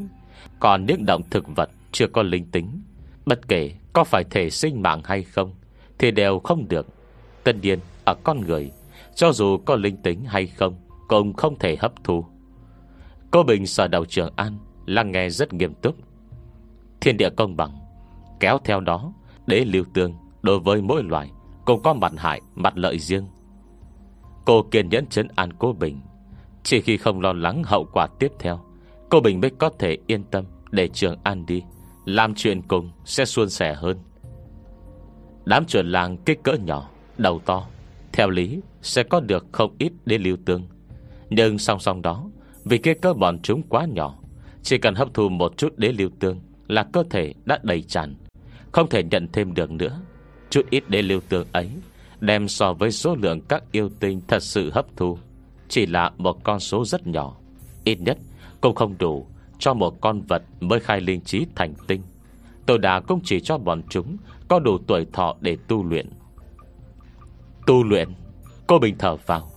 Còn 0.59 0.85
những 0.85 1.05
động 1.05 1.21
thực 1.29 1.45
vật 1.55 1.69
chưa 1.91 2.07
có 2.07 2.23
linh 2.23 2.45
tính. 2.51 2.81
Bất 3.25 3.47
kể 3.47 3.71
có 3.93 4.03
phải 4.03 4.23
thể 4.23 4.49
sinh 4.49 4.81
mạng 4.81 5.01
hay 5.03 5.23
không, 5.23 5.53
Thì 5.99 6.11
đều 6.11 6.39
không 6.39 6.67
được. 6.69 6.87
Tất 7.43 7.55
nhiên, 7.61 7.79
ở 8.05 8.15
con 8.23 8.41
người, 8.41 8.71
Cho 9.15 9.31
dù 9.31 9.57
có 9.57 9.75
linh 9.75 9.97
tính 9.97 10.25
hay 10.25 10.47
không, 10.47 10.75
Cũng 11.07 11.33
không 11.33 11.59
thể 11.59 11.75
hấp 11.79 12.03
thu. 12.03 12.25
Cô 13.31 13.43
Bình 13.43 13.65
sở 13.65 13.87
đầu 13.87 14.05
trường 14.05 14.33
An 14.35 14.57
Lắng 14.85 15.11
nghe 15.11 15.29
rất 15.29 15.53
nghiêm 15.53 15.73
túc. 15.73 15.95
Thiên 17.01 17.17
địa 17.17 17.29
công 17.29 17.55
bằng, 17.55 17.71
Kéo 18.39 18.57
theo 18.63 18.79
đó 18.79 19.13
để 19.47 19.65
lưu 19.65 19.83
tương 19.93 20.13
Đối 20.41 20.59
với 20.59 20.81
mỗi 20.81 21.03
loài 21.03 21.31
Cũng 21.65 21.83
có 21.83 21.93
mặt 21.93 22.13
hại, 22.17 22.41
mặt 22.55 22.77
lợi 22.77 22.99
riêng. 22.99 23.27
Cô 24.45 24.63
kiên 24.71 24.89
nhẫn 24.89 25.05
chấn 25.05 25.27
an 25.35 25.53
cô 25.59 25.73
Bình, 25.73 25.99
chỉ 26.63 26.81
khi 26.81 26.97
không 26.97 27.21
lo 27.21 27.33
lắng 27.33 27.61
hậu 27.65 27.87
quả 27.93 28.07
tiếp 28.19 28.31
theo, 28.39 28.59
Cô 29.09 29.19
Bình 29.19 29.41
mới 29.41 29.51
có 29.59 29.69
thể 29.79 29.97
yên 30.07 30.23
tâm 30.23 30.45
Để 30.71 30.87
Trường 30.87 31.17
An 31.23 31.45
đi, 31.45 31.63
Làm 32.05 32.35
chuyện 32.35 32.61
cùng 32.61 32.91
sẽ 33.05 33.25
suôn 33.25 33.49
sẻ 33.49 33.73
hơn. 33.73 33.97
Đám 35.45 35.65
chuẩn 35.65 35.91
làng 35.91 36.17
kích 36.17 36.43
cỡ 36.43 36.53
nhỏ, 36.53 36.89
Đầu 37.17 37.39
to, 37.39 37.67
Theo 38.11 38.29
lý 38.29 38.61
sẽ 38.81 39.03
có 39.03 39.19
được 39.19 39.45
không 39.51 39.75
ít 39.79 39.91
để 40.05 40.17
lưu 40.17 40.37
tương. 40.45 40.63
Nhưng 41.29 41.57
song 41.57 41.79
song 41.79 42.01
đó, 42.01 42.29
Vì 42.63 42.77
kích 42.77 43.01
cỡ 43.01 43.13
bọn 43.13 43.39
chúng 43.43 43.61
quá 43.61 43.85
nhỏ 43.85 44.22
chỉ 44.63 44.77
cần 44.77 44.95
hấp 44.95 45.13
thu 45.13 45.29
một 45.29 45.57
chút 45.57 45.77
đế 45.77 45.91
lưu 45.91 46.09
tương 46.19 46.39
Là 46.67 46.83
cơ 46.93 47.03
thể 47.09 47.33
đã 47.45 47.59
đầy 47.63 47.81
tràn. 47.81 48.15
Không 48.71 48.89
thể 48.89 49.03
nhận 49.03 49.27
thêm 49.33 49.53
được 49.53 49.71
nữa. 49.71 50.01
Chút 50.49 50.61
ít 50.69 50.89
đế 50.89 51.01
lưu 51.01 51.21
tương 51.29 51.47
ấy 51.51 51.69
Đem 52.19 52.47
so 52.47 52.73
với 52.73 52.91
số 52.91 53.15
lượng 53.15 53.41
các 53.41 53.63
yêu 53.71 53.89
tinh 53.99 54.21
Thật 54.27 54.43
sự 54.43 54.71
hấp 54.73 54.85
thu. 54.95 55.17
Chỉ 55.69 55.85
là 55.85 56.11
một 56.17 56.43
con 56.43 56.59
số 56.59 56.85
rất 56.85 57.07
nhỏ. 57.07 57.37
Ít 57.83 58.01
nhất 58.01 58.17
cũng 58.61 58.75
không 58.75 58.95
đủ 58.97 59.27
Cho 59.59 59.73
một 59.73 60.01
con 60.01 60.21
vật 60.21 60.43
mới 60.59 60.79
khai 60.79 61.01
linh 61.01 61.21
trí 61.21 61.45
thành 61.55 61.73
tinh. 61.87 62.01
Tôi 62.65 62.77
đã 62.77 62.99
cũng 62.99 63.19
chỉ 63.23 63.39
cho 63.39 63.57
bọn 63.57 63.81
chúng 63.89 64.17
Có 64.47 64.59
đủ 64.59 64.77
tuổi 64.87 65.05
thọ 65.13 65.35
để 65.41 65.57
tu 65.67 65.83
luyện. 65.83 66.09
Tu 67.67 67.83
luyện? 67.83 68.09
Cô 68.67 68.79
Bình 68.79 68.95
thở 68.99 69.15
vào. 69.15 69.49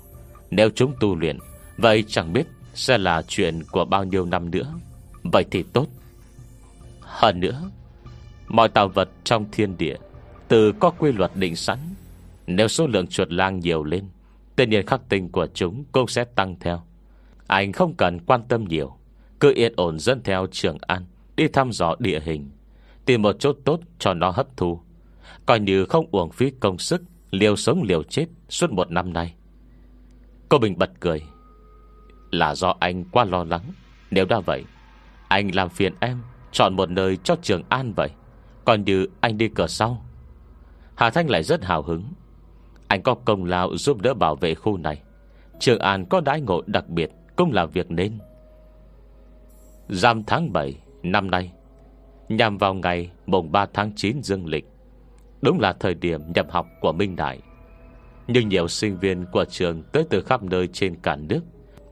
Nếu 0.51 0.71
chúng 0.75 0.93
tu 1.01 1.15
luyện, 1.17 1.39
Vậy 1.77 2.05
chẳng 2.09 2.33
biết 2.33 2.47
sẽ 2.75 2.99
là 2.99 3.23
chuyện 3.29 3.63
của 3.71 3.85
bao 3.85 4.05
nhiêu 4.05 4.25
năm 4.25 4.51
nữa. 4.51 4.75
Vậy 5.33 5.45
thì 5.51 5.63
tốt. 5.63 5.87
Hơn 7.01 7.41
nữa, 7.41 7.71
Mọi 8.49 8.69
tạo 8.69 8.89
vật 8.89 9.09
trong 9.25 9.47
thiên 9.53 9.77
địa 9.79 9.97
Từ 10.49 10.73
có 10.73 10.91
quy 10.91 11.13
luật 11.13 11.31
định 11.35 11.57
sẵn, 11.57 11.79
Nếu 12.47 12.69
số 12.69 12.87
lượng 12.87 13.07
chuột 13.07 13.33
lang 13.33 13.61
nhiều 13.61 13.85
lên, 13.85 14.05
Tự 14.57 14.67
nhiên 14.67 14.87
khắc 14.87 15.09
tinh 15.09 15.29
của 15.29 15.47
chúng 15.55 15.85
cũng 15.93 16.09
sẽ 16.09 16.25
tăng 16.25 16.57
theo. 16.61 16.83
Anh 17.47 17.73
không 17.73 17.95
cần 17.95 18.19
quan 18.27 18.43
tâm 18.49 18.65
nhiều, 18.65 18.93
Cứ 19.41 19.53
yên 19.55 19.73
ổn 19.77 19.99
dẫn 19.99 20.23
theo 20.23 20.47
trường 20.53 20.79
an 20.81 21.05
Đi 21.37 21.49
thăm 21.49 21.73
dò 21.73 21.95
địa 21.99 22.21
hình, 22.21 22.51
Tìm 23.05 23.23
một 23.23 23.37
chỗ 23.39 23.53
tốt 23.65 23.81
cho 23.99 24.15
nó 24.15 24.31
hấp 24.31 24.57
thu. 24.57 24.81
Coi 25.47 25.61
như 25.61 25.85
không 25.85 26.07
uổng 26.11 26.31
phí 26.31 26.51
công 26.61 26.79
sức 26.79 27.03
Liều 27.31 27.57
sống 27.57 27.83
liều 27.83 28.03
chết 28.03 28.27
Suốt 28.49 28.71
một 28.71 28.91
năm 28.91 29.13
nay. 29.13 29.35
Cô 30.49 30.59
Bình 30.59 30.79
bật 30.79 30.91
cười. 31.01 31.23
Là 32.31 32.55
do 32.55 32.75
anh 32.81 33.05
quá 33.05 33.25
lo 33.25 33.45
lắng. 33.45 33.63
Nếu 34.11 34.25
đã 34.25 34.41
vậy 34.41 34.65
anh 35.29 35.55
làm 35.55 35.69
phiền 35.69 35.95
em, 36.01 36.23
Chọn 36.53 36.77
một 36.77 36.91
nơi 36.91 37.17
cho 37.17 37.37
trường 37.43 37.63
an 37.69 37.93
vậy. 37.97 38.11
Còn 38.65 38.85
như 38.85 39.07
anh 39.21 39.39
đi 39.39 39.49
cửa 39.49 39.67
sau. 39.67 40.05
Hà 40.95 41.11
Thanh 41.11 41.31
lại 41.31 41.43
rất 41.43 41.65
hào 41.65 41.83
hứng. 41.83 42.05
Anh 42.89 43.03
có 43.03 43.15
công 43.15 43.45
lao 43.45 43.77
giúp 43.77 44.03
đỡ 44.03 44.15
bảo 44.15 44.37
vệ 44.37 44.55
khu 44.55 44.77
này. 44.77 45.03
Trường 45.61 45.79
An 45.79 46.05
có 46.05 46.21
đái 46.21 46.41
ngộ 46.41 46.63
đặc 46.67 46.89
biệt, 46.89 47.11
Cũng 47.37 47.53
là 47.53 47.67
việc 47.67 47.91
nên. 47.91 48.19
Giam 49.89 50.25
tháng 50.25 50.53
7 50.53 50.79
Năm 51.03 51.31
nay, 51.31 51.53
Nhằm 52.29 52.59
vào 52.59 52.75
ngày 52.75 53.11
mùng 53.27 53.53
3 53.53 53.67
tháng 53.75 53.93
9 53.97 54.23
dương 54.23 54.47
lịch, 54.47 54.67
Đúng 55.43 55.61
là 55.61 55.73
thời 55.73 55.95
điểm 55.95 56.33
nhập 56.35 56.47
học 56.51 56.67
của 56.81 56.93
Minh 56.93 57.17
Đại. 57.17 57.41
Nhưng 58.27 58.49
nhiều 58.49 58.69
sinh 58.69 58.97
viên 58.97 59.25
của 59.33 59.45
trường 59.45 59.83
Tới 59.83 60.05
từ 60.11 60.23
khắp 60.23 60.43
nơi 60.43 60.69
trên 60.73 60.97
cả 60.97 61.17
nước. 61.17 61.41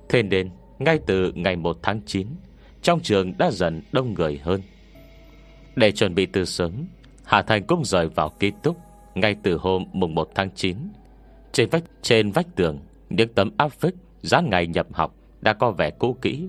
Thế 0.09 0.23
nên, 0.23 0.51
ngay 0.79 0.99
từ 1.07 1.33
ngày 1.33 1.57
1 1.57 1.77
tháng 1.83 2.01
9 2.07 2.27
trong 2.85 3.01
trường 3.01 3.39
đã 3.39 3.51
dần 3.51 3.83
đông 3.93 4.15
người 4.15 4.41
hơn. 4.45 4.61
Để 5.77 5.93
chuẩn 5.93 6.15
bị 6.15 6.27
từ 6.27 6.45
sớm, 6.45 6.73
Hà 7.25 7.43
Thành 7.43 7.67
cũng 7.67 7.85
rời 7.85 8.09
vào 8.09 8.29
ký 8.29 8.53
túc 8.63 8.77
Ngay 9.15 9.37
từ 9.43 9.57
hôm 9.57 9.85
mùng 9.93 10.15
1 10.15 10.29
tháng 10.35 10.51
9 10.55 10.77
Trên 11.53 11.69
vách 11.71 11.85
trên 12.03 12.31
vách 12.31 12.47
tường, 12.57 12.79
Những 13.11 13.35
tấm 13.35 13.51
áp 13.57 13.69
phích 13.69 13.95
Dán 14.23 14.51
ngày 14.51 14.67
nhập 14.67 14.87
học 14.93 15.15
Đã 15.41 15.53
có 15.53 15.71
vẻ 15.71 15.91
cũ 15.91 16.17
kỹ. 16.23 16.49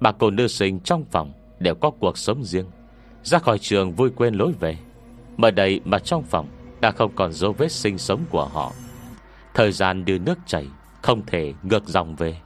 Bà 0.00 0.12
cô 0.12 0.30
nữ 0.30 0.48
sinh 0.48 0.80
trong 0.80 1.04
phòng 1.10 1.32
Đều 1.58 1.74
có 1.74 1.90
cuộc 1.90 2.18
sống 2.18 2.44
riêng. 2.44 2.66
Ra 3.22 3.38
khỏi 3.38 3.58
trường 3.58 3.92
vui 3.92 4.10
quên 4.10 4.34
lối 4.34 4.52
về. 4.60 4.78
Mới 5.36 5.50
đây 5.50 5.80
mà 5.84 5.98
trong 5.98 6.22
phòng 6.22 6.48
Đã 6.80 6.90
không 6.90 7.12
còn 7.14 7.32
dấu 7.32 7.52
vết 7.52 7.72
sinh 7.72 7.98
sống 7.98 8.24
của 8.30 8.44
họ. 8.44 8.72
Thời 9.54 9.72
gian 9.72 10.04
đưa 10.04 10.18
nước 10.18 10.38
chảy 10.46 10.66
Không 11.02 11.22
thể 11.26 11.52
ngược 11.62 11.88
dòng 11.88 12.16
về. 12.16 12.36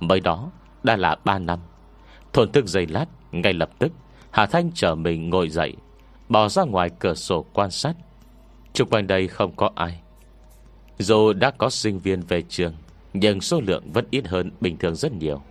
Mới 0.00 0.20
đó 0.20 0.50
đã 0.82 0.96
là 0.96 1.16
3 1.24 1.38
năm. 1.38 1.58
Thổn 2.32 2.52
thức 2.52 2.66
giây 2.66 2.86
lát, 2.86 3.06
Ngay 3.32 3.52
lập 3.52 3.70
tức, 3.78 3.92
Hà 4.30 4.46
Thanh 4.46 4.70
trở 4.74 4.94
mình 4.94 5.30
ngồi 5.30 5.48
dậy, 5.48 5.74
Bỏ 6.28 6.48
ra 6.48 6.64
ngoài 6.64 6.90
cửa 6.98 7.14
sổ 7.14 7.44
quan 7.52 7.70
sát. 7.70 7.94
Trung 8.72 8.88
quanh 8.88 9.06
đây 9.06 9.28
không 9.28 9.56
có 9.56 9.70
ai. 9.74 10.00
Dù 10.98 11.32
đã 11.32 11.50
có 11.50 11.70
sinh 11.70 11.98
viên 11.98 12.20
về 12.20 12.42
trường, 12.42 12.74
Nhưng 13.12 13.40
số 13.40 13.60
lượng 13.60 13.92
vẫn 13.92 14.04
ít 14.10 14.28
hơn 14.28 14.50
bình 14.60 14.76
thường 14.76 14.94
rất 14.94 15.12
nhiều. 15.12 15.42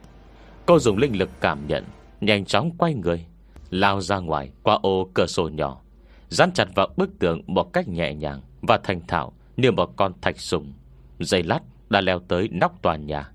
Cô 0.66 0.80
dùng 0.80 0.98
linh 0.98 1.18
lực 1.18 1.30
cảm 1.42 1.68
nhận, 1.68 1.84
Nhanh 2.22 2.46
chóng 2.46 2.72
quay 2.78 2.94
người, 2.94 3.26
Lao 3.70 4.02
ra 4.02 4.18
ngoài 4.18 4.52
qua 4.64 4.80
ô 4.82 5.10
cửa 5.14 5.28
sổ 5.28 5.50
nhỏ, 5.50 5.82
Dán 6.30 6.52
chặt 6.52 6.68
vào 6.76 6.88
bức 6.98 7.20
tường 7.20 7.42
một 7.48 7.74
cách 7.74 7.88
nhẹ 7.88 8.14
nhàng 8.14 8.42
Và 8.62 8.78
thành 8.84 9.02
thạo 9.08 9.34
như 9.58 9.72
một 9.72 9.96
con 9.96 10.14
thạch 10.22 10.40
sùng. 10.40 10.74
Dây 11.20 11.44
lát, 11.44 11.60
đã 11.90 12.02
leo 12.02 12.20
tới 12.20 12.50
nóc 12.52 12.82
tòa 12.82 12.96
nhà. 12.96 13.32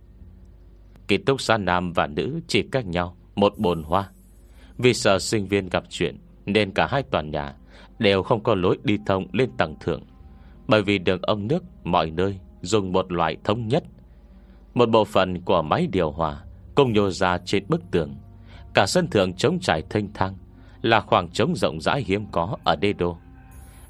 Ký 1.09 1.17
túc 1.17 1.41
xa 1.41 1.59
nam 1.59 1.93
và 1.93 2.07
nữ 2.07 2.41
chỉ 2.47 2.63
cách 2.63 2.87
nhau 2.87 3.17
một 3.35 3.59
bồn 3.59 3.83
hoa. 3.83 4.09
Vì 4.79 4.95
sợ 4.95 5.19
sinh 5.19 5.49
viên 5.49 5.69
gặp 5.69 5.85
chuyện, 5.89 6.19
Nên 6.47 6.71
cả 6.71 6.87
hai 6.91 7.03
tòa 7.03 7.23
nhà 7.23 7.55
Đều 7.99 8.23
không 8.23 8.43
có 8.43 8.55
lối 8.55 8.79
đi 8.83 8.99
thông 9.07 9.27
lên 9.33 9.51
tầng 9.59 9.77
thượng. 9.81 10.03
Bởi 10.67 10.83
vì 10.83 10.99
đường 10.99 11.23
ống 11.23 11.49
nước 11.49 11.65
mọi 11.85 12.11
nơi 12.11 12.39
Dùng 12.61 12.93
một 12.93 13.13
loại 13.13 13.37
thống 13.45 13.69
nhất. 13.69 13.85
Một 14.75 14.89
bộ 14.89 15.05
phận 15.05 15.43
của 15.43 15.63
máy 15.63 15.89
điều 15.93 16.11
hòa 16.11 16.45
Cùng 16.75 16.93
nhô 16.93 17.11
ra 17.11 17.39
trên 17.45 17.65
bức 17.69 17.83
tường. 17.91 18.15
Cả 18.75 18.87
sân 18.87 19.07
thượng 19.07 19.33
trống 19.33 19.59
trải 19.61 19.83
thanh 19.91 20.13
thang, 20.15 20.35
Là 20.83 21.01
khoảng 21.01 21.29
trống 21.29 21.57
rộng 21.57 21.81
rãi 21.81 22.05
hiếm 22.07 22.27
có 22.33 22.57
Ở 22.65 22.77
đê 22.77 22.93
đô. 22.93 23.17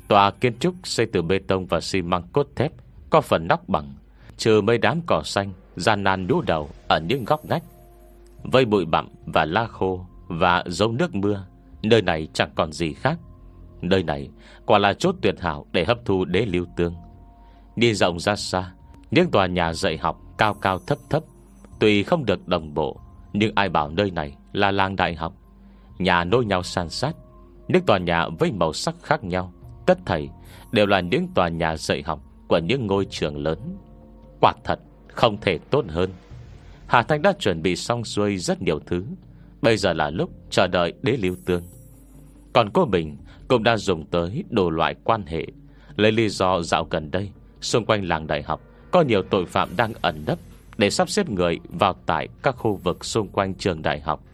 Tòa 0.08 0.30
kiến 0.30 0.58
trúc 0.58 0.74
xây 0.84 1.06
từ 1.06 1.22
bê 1.22 1.38
tông 1.48 1.66
và 1.66 1.80
xi 1.80 2.02
măng 2.02 2.22
cốt 2.32 2.46
thép 2.56 2.72
Có 3.10 3.20
phần 3.20 3.46
nóc 3.48 3.68
bằng, 3.68 3.94
Trừ 4.36 4.60
mấy 4.60 4.78
đám 4.78 5.00
cỏ 5.06 5.22
xanh 5.24 5.52
Gian 5.76 6.04
nan 6.04 6.26
đu 6.26 6.40
đầu 6.40 6.68
ở 6.88 7.00
những 7.00 7.24
góc 7.24 7.44
ngách 7.44 7.62
Vây 8.42 8.64
bụi 8.64 8.84
bặm 8.84 9.08
và 9.26 9.44
la 9.44 9.66
khô 9.66 10.06
Và 10.26 10.64
giống 10.66 10.96
nước 10.96 11.14
mưa. 11.14 11.44
Nơi 11.82 12.02
này 12.02 12.28
chẳng 12.32 12.50
còn 12.54 12.72
gì 12.72 12.92
khác. 12.92 13.18
Nơi 13.80 14.02
này 14.02 14.30
quả 14.66 14.78
là 14.78 14.92
chốt 14.92 15.14
tuyệt 15.22 15.40
hảo 15.40 15.66
Để 15.72 15.84
hấp 15.84 15.98
thu 16.04 16.24
đế 16.24 16.46
lưu 16.46 16.66
tương. 16.76 16.94
Đi 17.76 17.94
rộng 17.94 18.20
ra 18.20 18.36
xa, 18.36 18.72
Những 19.10 19.30
tòa 19.30 19.46
nhà 19.46 19.72
dạy 19.72 19.96
học 19.96 20.20
cao 20.38 20.54
cao 20.54 20.78
thấp 20.78 20.98
thấp, 21.10 21.22
Tuy 21.80 22.02
không 22.02 22.24
được 22.24 22.48
đồng 22.48 22.74
bộ, 22.74 23.00
Nhưng 23.32 23.52
ai 23.54 23.68
bảo 23.68 23.90
nơi 23.90 24.10
này 24.10 24.36
là 24.52 24.70
làng 24.70 24.96
đại 24.96 25.14
học. 25.14 25.34
Nhà 25.98 26.24
nối 26.24 26.44
nhau 26.44 26.62
san 26.62 26.88
sát, 26.88 27.16
Những 27.68 27.86
tòa 27.86 27.98
nhà 27.98 28.28
với 28.38 28.52
màu 28.52 28.72
sắc 28.72 28.94
khác 29.02 29.24
nhau, 29.24 29.52
Tất 29.86 29.98
thảy 30.06 30.30
đều 30.72 30.86
là 30.86 31.00
những 31.00 31.28
tòa 31.34 31.48
nhà 31.48 31.76
dạy 31.76 32.02
học 32.02 32.20
Của 32.48 32.58
những 32.58 32.86
ngôi 32.86 33.06
trường 33.10 33.36
lớn. 33.36 33.58
Quả 34.40 34.52
thật 34.64 34.80
không 35.08 35.36
thể 35.40 35.58
tốt 35.58 35.84
hơn. 35.88 36.10
Hà 36.92 37.02
Thanh 37.02 37.22
đã 37.22 37.32
chuẩn 37.38 37.62
bị 37.62 37.76
xong 37.76 38.04
xuôi 38.04 38.36
rất 38.36 38.62
nhiều 38.62 38.80
thứ. 38.86 39.04
Bây 39.62 39.76
giờ 39.76 39.92
là 39.92 40.10
lúc 40.10 40.30
chờ 40.50 40.66
đợi 40.66 40.92
đế 41.02 41.12
lưu 41.12 41.36
tương. 41.46 41.62
Còn 42.52 42.70
cô 42.70 42.84
Bình 42.84 43.16
Cũng 43.48 43.62
đã 43.62 43.76
dùng 43.76 44.06
tới 44.06 44.44
đồ 44.50 44.70
loại 44.70 44.94
quan 45.04 45.26
hệ. 45.26 45.46
Lấy 45.96 46.12
lý 46.12 46.28
do 46.28 46.62
dạo 46.62 46.86
gần 46.90 47.10
đây, 47.10 47.30
Xung 47.60 47.86
quanh 47.86 48.04
làng 48.04 48.26
đại 48.26 48.42
học 48.42 48.60
Có 48.90 49.02
nhiều 49.02 49.22
tội 49.22 49.46
phạm 49.46 49.68
đang 49.76 49.92
ẩn 50.02 50.24
nấp 50.26 50.38
Để 50.78 50.90
sắp 50.90 51.10
xếp 51.10 51.30
người 51.30 51.58
vào 51.68 51.94
tại 52.06 52.28
các 52.42 52.56
khu 52.56 52.74
vực 52.74 53.04
Xung 53.04 53.28
quanh 53.28 53.54
trường 53.54 53.82
đại 53.82 54.00
học. 54.00 54.24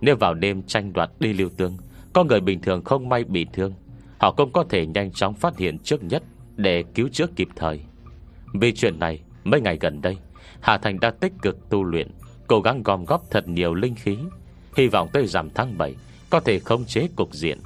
Nếu 0.00 0.16
vào 0.16 0.34
đêm 0.34 0.62
tranh 0.62 0.92
đoạt 0.92 1.10
đi 1.20 1.32
lưu 1.32 1.48
tương, 1.56 1.76
Có 2.12 2.24
người 2.24 2.40
bình 2.40 2.60
thường 2.60 2.84
không 2.84 3.08
may 3.08 3.24
bị 3.24 3.46
thương, 3.52 3.74
Họ 4.18 4.32
cũng 4.32 4.52
có 4.52 4.64
thể 4.68 4.86
nhanh 4.86 5.12
chóng 5.12 5.34
phát 5.34 5.58
hiện 5.58 5.78
trước 5.78 6.02
nhất 6.02 6.22
Để 6.56 6.84
cứu 6.94 7.08
chữa 7.08 7.26
kịp 7.36 7.48
thời. 7.56 7.80
Vì 8.54 8.72
chuyện 8.72 8.98
này, 8.98 9.20
Mấy 9.44 9.60
ngày 9.60 9.78
gần 9.80 10.00
đây 10.02 10.16
Hà 10.60 10.78
Thành 10.78 11.00
đã 11.00 11.10
tích 11.10 11.32
cực 11.42 11.68
tu 11.70 11.84
luyện, 11.84 12.08
Cố 12.50 12.60
gắng 12.60 12.82
gom 12.82 13.04
góp 13.04 13.30
thật 13.30 13.48
nhiều 13.48 13.74
linh 13.74 13.94
khí. 13.94 14.18
Hy 14.76 14.86
vọng 14.86 15.08
tới 15.12 15.26
giảm 15.26 15.50
tháng 15.54 15.78
7 15.78 15.94
Có 16.30 16.40
thể 16.40 16.58
khống 16.58 16.84
chế 16.84 17.08
cục 17.16 17.34
diện. 17.34 17.58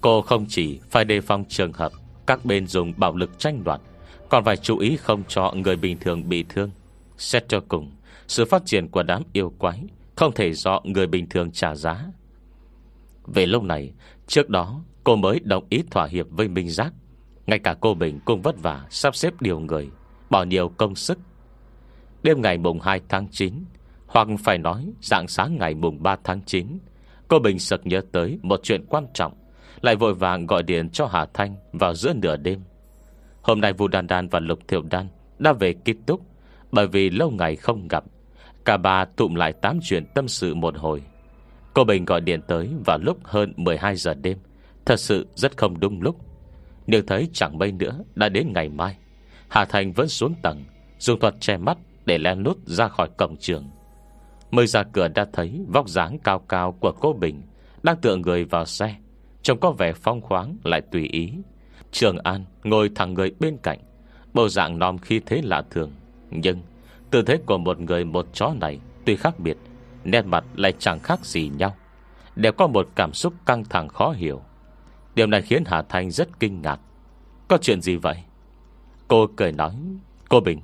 Cô 0.00 0.22
không 0.22 0.46
chỉ 0.48 0.80
phải 0.90 1.04
đề 1.04 1.20
phòng 1.20 1.44
trường 1.48 1.72
hợp 1.72 1.92
Các 2.26 2.44
bên 2.44 2.66
dùng 2.66 2.92
bạo 2.96 3.16
lực 3.16 3.38
tranh 3.38 3.64
đoạt, 3.64 3.80
Còn 4.28 4.44
phải 4.44 4.56
chú 4.56 4.78
ý 4.78 4.96
không 4.96 5.22
cho 5.28 5.52
người 5.56 5.76
bình 5.76 5.98
thường 6.00 6.28
bị 6.28 6.44
thương. 6.48 6.70
Xét 7.16 7.48
cho 7.48 7.60
cùng, 7.68 7.92
Sự 8.28 8.44
phát 8.44 8.62
triển 8.66 8.88
của 8.88 9.02
đám 9.02 9.22
yêu 9.32 9.52
quái 9.58 9.82
Không 10.16 10.32
thể 10.32 10.52
do 10.52 10.80
người 10.84 11.06
bình 11.06 11.28
thường 11.28 11.50
trả 11.50 11.74
giá. 11.74 12.06
Về 13.26 13.46
lâu 13.46 13.62
này, 13.62 13.92
Trước 14.26 14.50
đó, 14.50 14.80
cô 15.04 15.16
mới 15.16 15.40
đồng 15.44 15.66
ý 15.70 15.82
thỏa 15.90 16.06
hiệp 16.06 16.26
với 16.30 16.48
Minh 16.48 16.70
Giác. 16.70 16.92
Ngay 17.46 17.58
cả 17.58 17.76
cô 17.80 17.94
Bình 17.94 18.20
cũng 18.24 18.42
vất 18.42 18.62
vả 18.62 18.86
Sắp 18.90 19.16
xếp 19.16 19.32
điều 19.40 19.60
người, 19.60 19.88
Bỏ 20.30 20.44
nhiều 20.44 20.68
công 20.68 20.94
sức 20.94 21.18
Đêm 22.22 22.42
ngày 22.42 22.58
mùng 22.58 22.80
2 22.80 23.00
tháng 23.08 23.28
9 23.30 23.54
Hoặc 24.06 24.28
phải 24.44 24.58
nói 24.58 24.86
dạng 25.02 25.28
sáng 25.28 25.56
ngày 25.58 25.74
mùng 25.74 26.02
3 26.02 26.16
tháng 26.24 26.40
9 26.46 26.78
Cô 27.28 27.38
Bình 27.38 27.58
sực 27.58 27.80
nhớ 27.84 28.00
tới 28.12 28.38
Một 28.42 28.60
chuyện 28.62 28.84
quan 28.88 29.06
trọng, 29.14 29.32
Lại 29.80 29.96
vội 29.96 30.14
vàng 30.14 30.46
gọi 30.46 30.62
điện 30.62 30.90
cho 30.90 31.06
Hà 31.06 31.26
Thanh 31.34 31.56
Vào 31.72 31.94
giữa 31.94 32.12
nửa 32.14 32.36
đêm. 32.36 32.60
Hôm 33.42 33.60
nay 33.60 33.72
Vũ 33.72 33.88
Đan 33.88 34.06
Đan 34.06 34.28
và 34.28 34.40
Lục 34.40 34.58
Thiệu 34.68 34.82
Đan 34.90 35.08
Đã 35.38 35.52
về 35.52 35.74
kết 35.84 35.94
túc, 36.06 36.20
Bởi 36.72 36.86
vì 36.86 37.10
lâu 37.10 37.30
ngày 37.30 37.56
không 37.56 37.88
gặp, 37.88 38.04
Cả 38.64 38.76
ba 38.76 39.04
tụm 39.04 39.34
lại 39.34 39.52
tám 39.52 39.78
chuyện 39.82 40.04
tâm 40.14 40.28
sự 40.28 40.54
một 40.54 40.76
hồi. 40.76 41.02
Cô 41.74 41.84
Bình 41.84 42.04
gọi 42.04 42.20
điện 42.20 42.40
tới 42.48 42.70
vào 42.86 42.98
lúc 42.98 43.18
hơn 43.24 43.52
12 43.56 43.96
giờ 43.96 44.14
đêm, 44.14 44.38
Thật 44.84 45.00
sự 45.00 45.26
rất 45.34 45.56
không 45.56 45.80
đúng 45.80 46.02
lúc. 46.02 46.16
Nhưng 46.86 47.06
thấy 47.06 47.28
chẳng 47.32 47.58
mây 47.58 47.72
nữa, 47.72 48.04
Đã 48.14 48.28
đến 48.28 48.52
ngày 48.54 48.68
mai, 48.68 48.96
Hà 49.48 49.64
Thành 49.64 49.92
vẫn 49.92 50.08
xuống 50.08 50.34
tầng, 50.42 50.64
Dùng 50.98 51.20
thuật 51.20 51.34
che 51.40 51.56
mắt 51.56 51.78
để 52.06 52.18
len 52.18 52.38
lút 52.38 52.58
ra 52.66 52.88
khỏi 52.88 53.08
cổng 53.18 53.36
trường. 53.40 53.70
Mới 54.50 54.66
ra 54.66 54.82
cửa 54.82 55.08
đã 55.08 55.26
thấy 55.32 55.60
Vóc 55.68 55.88
dáng 55.88 56.18
cao 56.24 56.38
cao 56.38 56.72
của 56.72 56.92
cô 56.92 57.12
Bình 57.12 57.42
Đang 57.82 57.96
tựa 57.96 58.16
người 58.16 58.44
vào 58.44 58.64
xe, 58.64 58.96
Trông 59.42 59.60
có 59.60 59.70
vẻ 59.70 59.92
phong 59.92 60.20
khoáng 60.20 60.56
lại 60.64 60.80
tùy 60.80 61.08
ý. 61.12 61.32
Trường 61.90 62.18
An 62.18 62.44
ngồi 62.64 62.90
thẳng 62.94 63.14
người 63.14 63.30
bên 63.40 63.56
cạnh, 63.62 63.78
Bộ 64.34 64.48
dạng 64.48 64.78
nòm 64.78 64.98
khi 64.98 65.20
thế 65.26 65.40
lạ 65.44 65.62
thường, 65.70 65.92
Nhưng 66.30 66.62
tư 67.10 67.22
thế 67.22 67.38
của 67.46 67.58
một 67.58 67.80
người 67.80 68.04
một 68.04 68.26
chó 68.32 68.54
này 68.60 68.80
Tuy 69.04 69.16
khác 69.16 69.40
biệt, 69.40 69.56
Nét 70.04 70.22
mặt 70.22 70.44
lại 70.54 70.72
chẳng 70.78 71.00
khác 71.00 71.24
gì 71.24 71.50
nhau, 71.58 71.76
Đều 72.36 72.52
có 72.52 72.66
một 72.66 72.88
cảm 72.94 73.12
xúc 73.12 73.34
căng 73.46 73.64
thẳng 73.64 73.88
khó 73.88 74.10
hiểu. 74.10 74.42
Điều 75.14 75.26
này 75.26 75.42
khiến 75.42 75.62
Hà 75.66 75.82
Thanh 75.82 76.10
rất 76.10 76.40
kinh 76.40 76.62
ngạc. 76.62 76.80
Có 77.48 77.58
chuyện 77.58 77.80
gì 77.80 77.96
vậy? 77.96 78.16
Cô 79.08 79.26
cười 79.36 79.52
nói, 79.52 79.74
Cô 80.28 80.40
Bình 80.40 80.60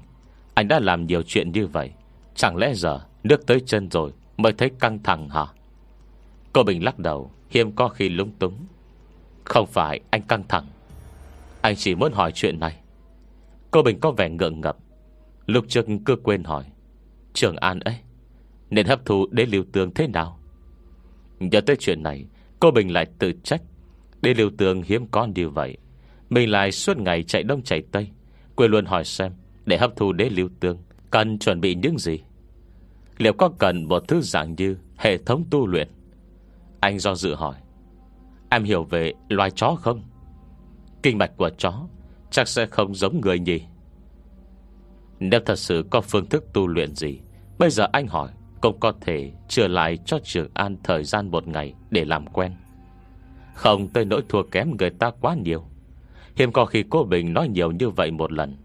anh 0.55 0.69
đã 0.69 0.81
làm 0.81 1.07
nhiều 1.07 1.23
chuyện 1.23 1.53
như 1.53 1.67
vậy. 1.67 1.91
Chẳng 2.35 2.57
lẽ 2.57 2.75
giờ 2.75 3.01
nước 3.23 3.47
tới 3.47 3.61
chân 3.67 3.91
rồi 3.91 4.13
Mới 4.37 4.53
thấy 4.53 4.71
căng 4.81 5.03
thẳng 5.03 5.29
hả? 5.29 5.47
Cô 6.53 6.63
Bình 6.63 6.85
lắc 6.85 6.99
đầu 6.99 7.31
Hiêm 7.51 7.73
có 7.73 7.89
khi 7.89 8.09
lung 8.09 8.31
túng. 8.39 8.67
Không 9.45 9.67
phải 9.67 10.01
anh 10.11 10.23
căng 10.23 10.43
thẳng. 10.49 10.67
Anh 11.61 11.77
chỉ 11.77 11.95
muốn 11.95 12.13
hỏi 12.13 12.33
chuyện 12.35 12.61
này. 12.61 12.77
Cô 13.71 13.83
Bình 13.83 14.01
có 14.01 14.11
vẻ 14.11 14.31
ngượng 14.31 14.61
ngập. 14.61 14.77
Lúc 15.47 15.65
trước 15.69 15.87
cứ 16.07 16.17
quên 16.17 16.45
hỏi. 16.45 16.65
Trường 17.33 17.57
An 17.57 17.81
ấy, 17.81 17.97
Nên 18.71 18.87
hấp 18.87 19.05
thụ 19.05 19.27
đế 19.31 19.47
liều 19.47 19.65
tường 19.73 19.95
thế 19.95 20.07
nào? 20.07 20.39
Nhớ 21.41 21.61
tới 21.61 21.77
chuyện 21.77 22.03
này, 22.03 22.27
Cô 22.61 22.71
Bình 22.71 22.93
lại 22.93 23.07
tự 23.19 23.33
trách. 23.43 23.63
Đế 24.23 24.35
liều 24.35 24.51
tường 24.59 24.83
hiếm 24.83 25.07
con 25.07 25.35
điều 25.35 25.51
vậy, 25.51 25.77
Mình 26.31 26.51
lại 26.51 26.73
suốt 26.73 26.97
ngày 26.97 27.23
chạy 27.23 27.43
đông 27.43 27.63
chạy 27.63 27.83
tây, 27.93 28.09
Quên 28.57 28.71
luôn 28.71 28.85
hỏi 28.85 29.05
xem 29.05 29.33
để 29.67 29.79
hấp 29.79 29.97
thu 29.97 30.13
đế 30.13 30.29
lưu 30.29 30.49
tương. 30.61 30.79
Cần 31.11 31.39
chuẩn 31.39 31.61
bị 31.61 31.75
những 31.75 31.99
gì? 31.99 32.21
Liệu 33.19 33.33
có 33.33 33.51
cần 33.59 33.85
một 33.89 34.09
thứ 34.09 34.21
dạng 34.21 34.55
như 34.59 34.77
Hệ 34.97 35.19
thống 35.19 35.45
tu 35.51 35.67
luyện? 35.67 35.89
Anh 36.81 36.99
do 36.99 37.15
dự 37.15 37.35
hỏi. 37.35 37.55
Em 38.51 38.65
hiểu 38.65 38.85
về 38.85 39.13
loài 39.29 39.51
chó 39.51 39.75
không? 39.75 40.03
Kinh 41.03 41.19
mạch 41.19 41.37
của 41.37 41.51
chó 41.59 41.87
Chắc 42.31 42.49
sẽ 42.49 42.67
không 42.67 42.95
giống 42.95 43.21
người 43.21 43.39
nhỉ. 43.39 43.63
Nếu 45.21 45.41
thật 45.47 45.59
sự 45.59 45.85
có 45.91 46.01
phương 46.01 46.27
thức 46.27 46.45
tu 46.53 46.67
luyện 46.67 46.95
gì, 46.95 47.21
Bây 47.59 47.71
giờ 47.71 47.87
anh 47.93 48.07
hỏi 48.07 48.31
Cũng 48.61 48.81
có 48.81 48.93
thể 49.01 49.33
trở 49.49 49.69
lại 49.69 49.99
cho 50.07 50.19
Trường 50.25 50.49
An 50.55 50.77
Thời 50.85 51.05
gian 51.05 51.31
một 51.31 51.49
ngày 51.49 51.75
để 51.91 52.05
làm 52.05 52.27
quen. 52.27 52.53
Không 53.55 53.89
tới 53.89 54.05
nỗi 54.05 54.23
thua 54.29 54.43
kém 54.43 54.77
người 54.79 54.91
ta 54.91 55.11
quá 55.21 55.35
nhiều. 55.35 55.65
Hiếm 56.37 56.53
có 56.53 56.65
khi 56.65 56.85
cô 56.91 57.05
Bình 57.05 57.33
nói 57.33 57.49
nhiều 57.49 57.71
như 57.71 57.91
vậy 57.91 58.11
một 58.11 58.33
lần. 58.33 58.57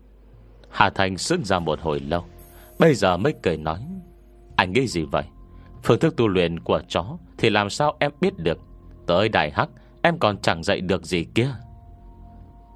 Hà 0.69 0.89
Thành 0.89 1.17
sững 1.17 1.45
ra 1.45 1.59
một 1.59 1.79
hồi 1.81 1.99
lâu. 1.99 2.25
Bây 2.79 2.95
giờ 2.95 3.17
mới 3.17 3.33
cười 3.43 3.57
nói, 3.57 3.79
Anh 4.55 4.73
nghĩ 4.73 4.87
gì 4.87 5.03
vậy? 5.11 5.23
Phương 5.83 5.99
thức 5.99 6.15
tu 6.17 6.27
luyện 6.27 6.59
của 6.59 6.81
chó 6.87 7.17
Thì 7.37 7.49
làm 7.49 7.69
sao 7.69 7.95
em 7.99 8.11
biết 8.21 8.37
được? 8.37 8.59
Tới 9.07 9.29
đại 9.29 9.51
hắc, 9.51 9.69
em 10.01 10.19
còn 10.19 10.37
chẳng 10.37 10.63
dạy 10.63 10.81
được 10.81 11.05
gì 11.05 11.23
kia. 11.35 11.49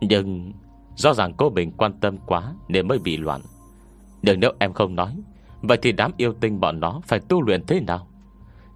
Nhưng 0.01 0.53
Do 0.95 1.13
rằng 1.13 1.33
cô 1.37 1.49
Bình 1.49 1.71
quan 1.71 1.99
tâm 1.99 2.17
quá 2.25 2.53
Nên 2.67 2.87
mới 2.87 2.99
bị 2.99 3.17
loạn. 3.17 3.41
Nhưng 4.21 4.39
nếu 4.39 4.51
em 4.59 4.73
không 4.73 4.95
nói, 4.95 5.17
Vậy 5.61 5.77
thì 5.81 5.91
đám 5.91 6.11
yêu 6.17 6.33
tinh 6.33 6.59
bọn 6.59 6.79
nó 6.79 7.01
phải 7.07 7.19
tu 7.19 7.41
luyện 7.41 7.65
thế 7.65 7.79
nào? 7.79 8.07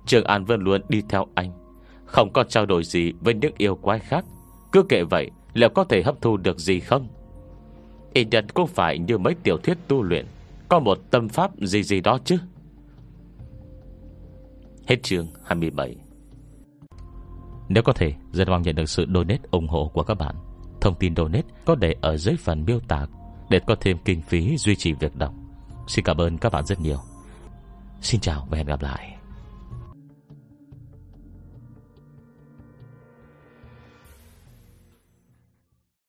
Trường 0.06 0.26
An 0.26 0.46
vẫn 0.46 0.62
luôn 0.62 0.82
đi 0.90 1.02
theo 1.10 1.28
anh, 1.36 1.52
Không 2.06 2.34
có 2.34 2.44
trao 2.44 2.66
đổi 2.66 2.84
gì 2.84 3.14
với 3.20 3.34
những 3.34 3.54
yêu 3.58 3.76
quái 3.76 4.00
khác. 4.00 4.26
Cứ 4.72 4.84
kệ 4.84 5.04
vậy, 5.04 5.32
Liệu 5.54 5.70
có 5.70 5.84
thể 5.84 6.04
hấp 6.04 6.22
thu 6.22 6.38
được 6.38 6.60
gì 6.60 6.80
không? 6.80 7.08
Ý 8.16 8.26
nhân 8.32 8.50
cũng 8.50 8.68
phải 8.68 9.00
như 9.00 9.18
mấy 9.18 9.36
tiểu 9.44 9.58
thuyết 9.58 9.78
tu 9.88 10.04
luyện, 10.04 10.26
Có 10.70 10.80
một 10.80 10.98
tâm 11.12 11.30
pháp 11.30 11.52
gì 11.62 11.84
gì 11.84 12.02
đó 12.02 12.20
chứ? 12.26 12.38
Hết 14.88 15.04
chương 15.04 15.28
27 15.44 15.96
Nếu 17.70 17.84
có 17.84 17.94
thể 17.94 18.14
Rất 18.32 18.48
mong 18.48 18.62
nhận 18.62 18.76
được 18.76 18.90
sự 18.90 19.06
donate 19.14 19.42
ủng 19.52 19.68
hộ 19.68 19.92
của 19.94 20.04
các 20.04 20.14
bạn. 20.14 20.36
Thông 20.82 20.96
tin 20.96 21.16
donate 21.16 21.48
có 21.66 21.76
để 21.76 21.96
ở 22.02 22.18
dưới 22.18 22.36
phần 22.36 22.66
miêu 22.66 22.80
tả 22.80 23.06
Để 23.50 23.60
có 23.68 23.76
thêm 23.82 23.98
kinh 24.06 24.22
phí 24.22 24.58
duy 24.58 24.76
trì 24.76 24.94
việc 24.94 25.16
đọc. 25.16 25.34
Xin 25.88 26.06
cảm 26.06 26.18
ơn 26.18 26.38
các 26.38 26.52
bạn 26.52 26.66
rất 26.66 26.80
nhiều. 26.80 27.00
Xin 28.02 28.22
chào 28.22 28.48
và 28.50 28.58
hẹn 28.58 28.68
gặp 28.68 28.82
lại. 28.82 29.15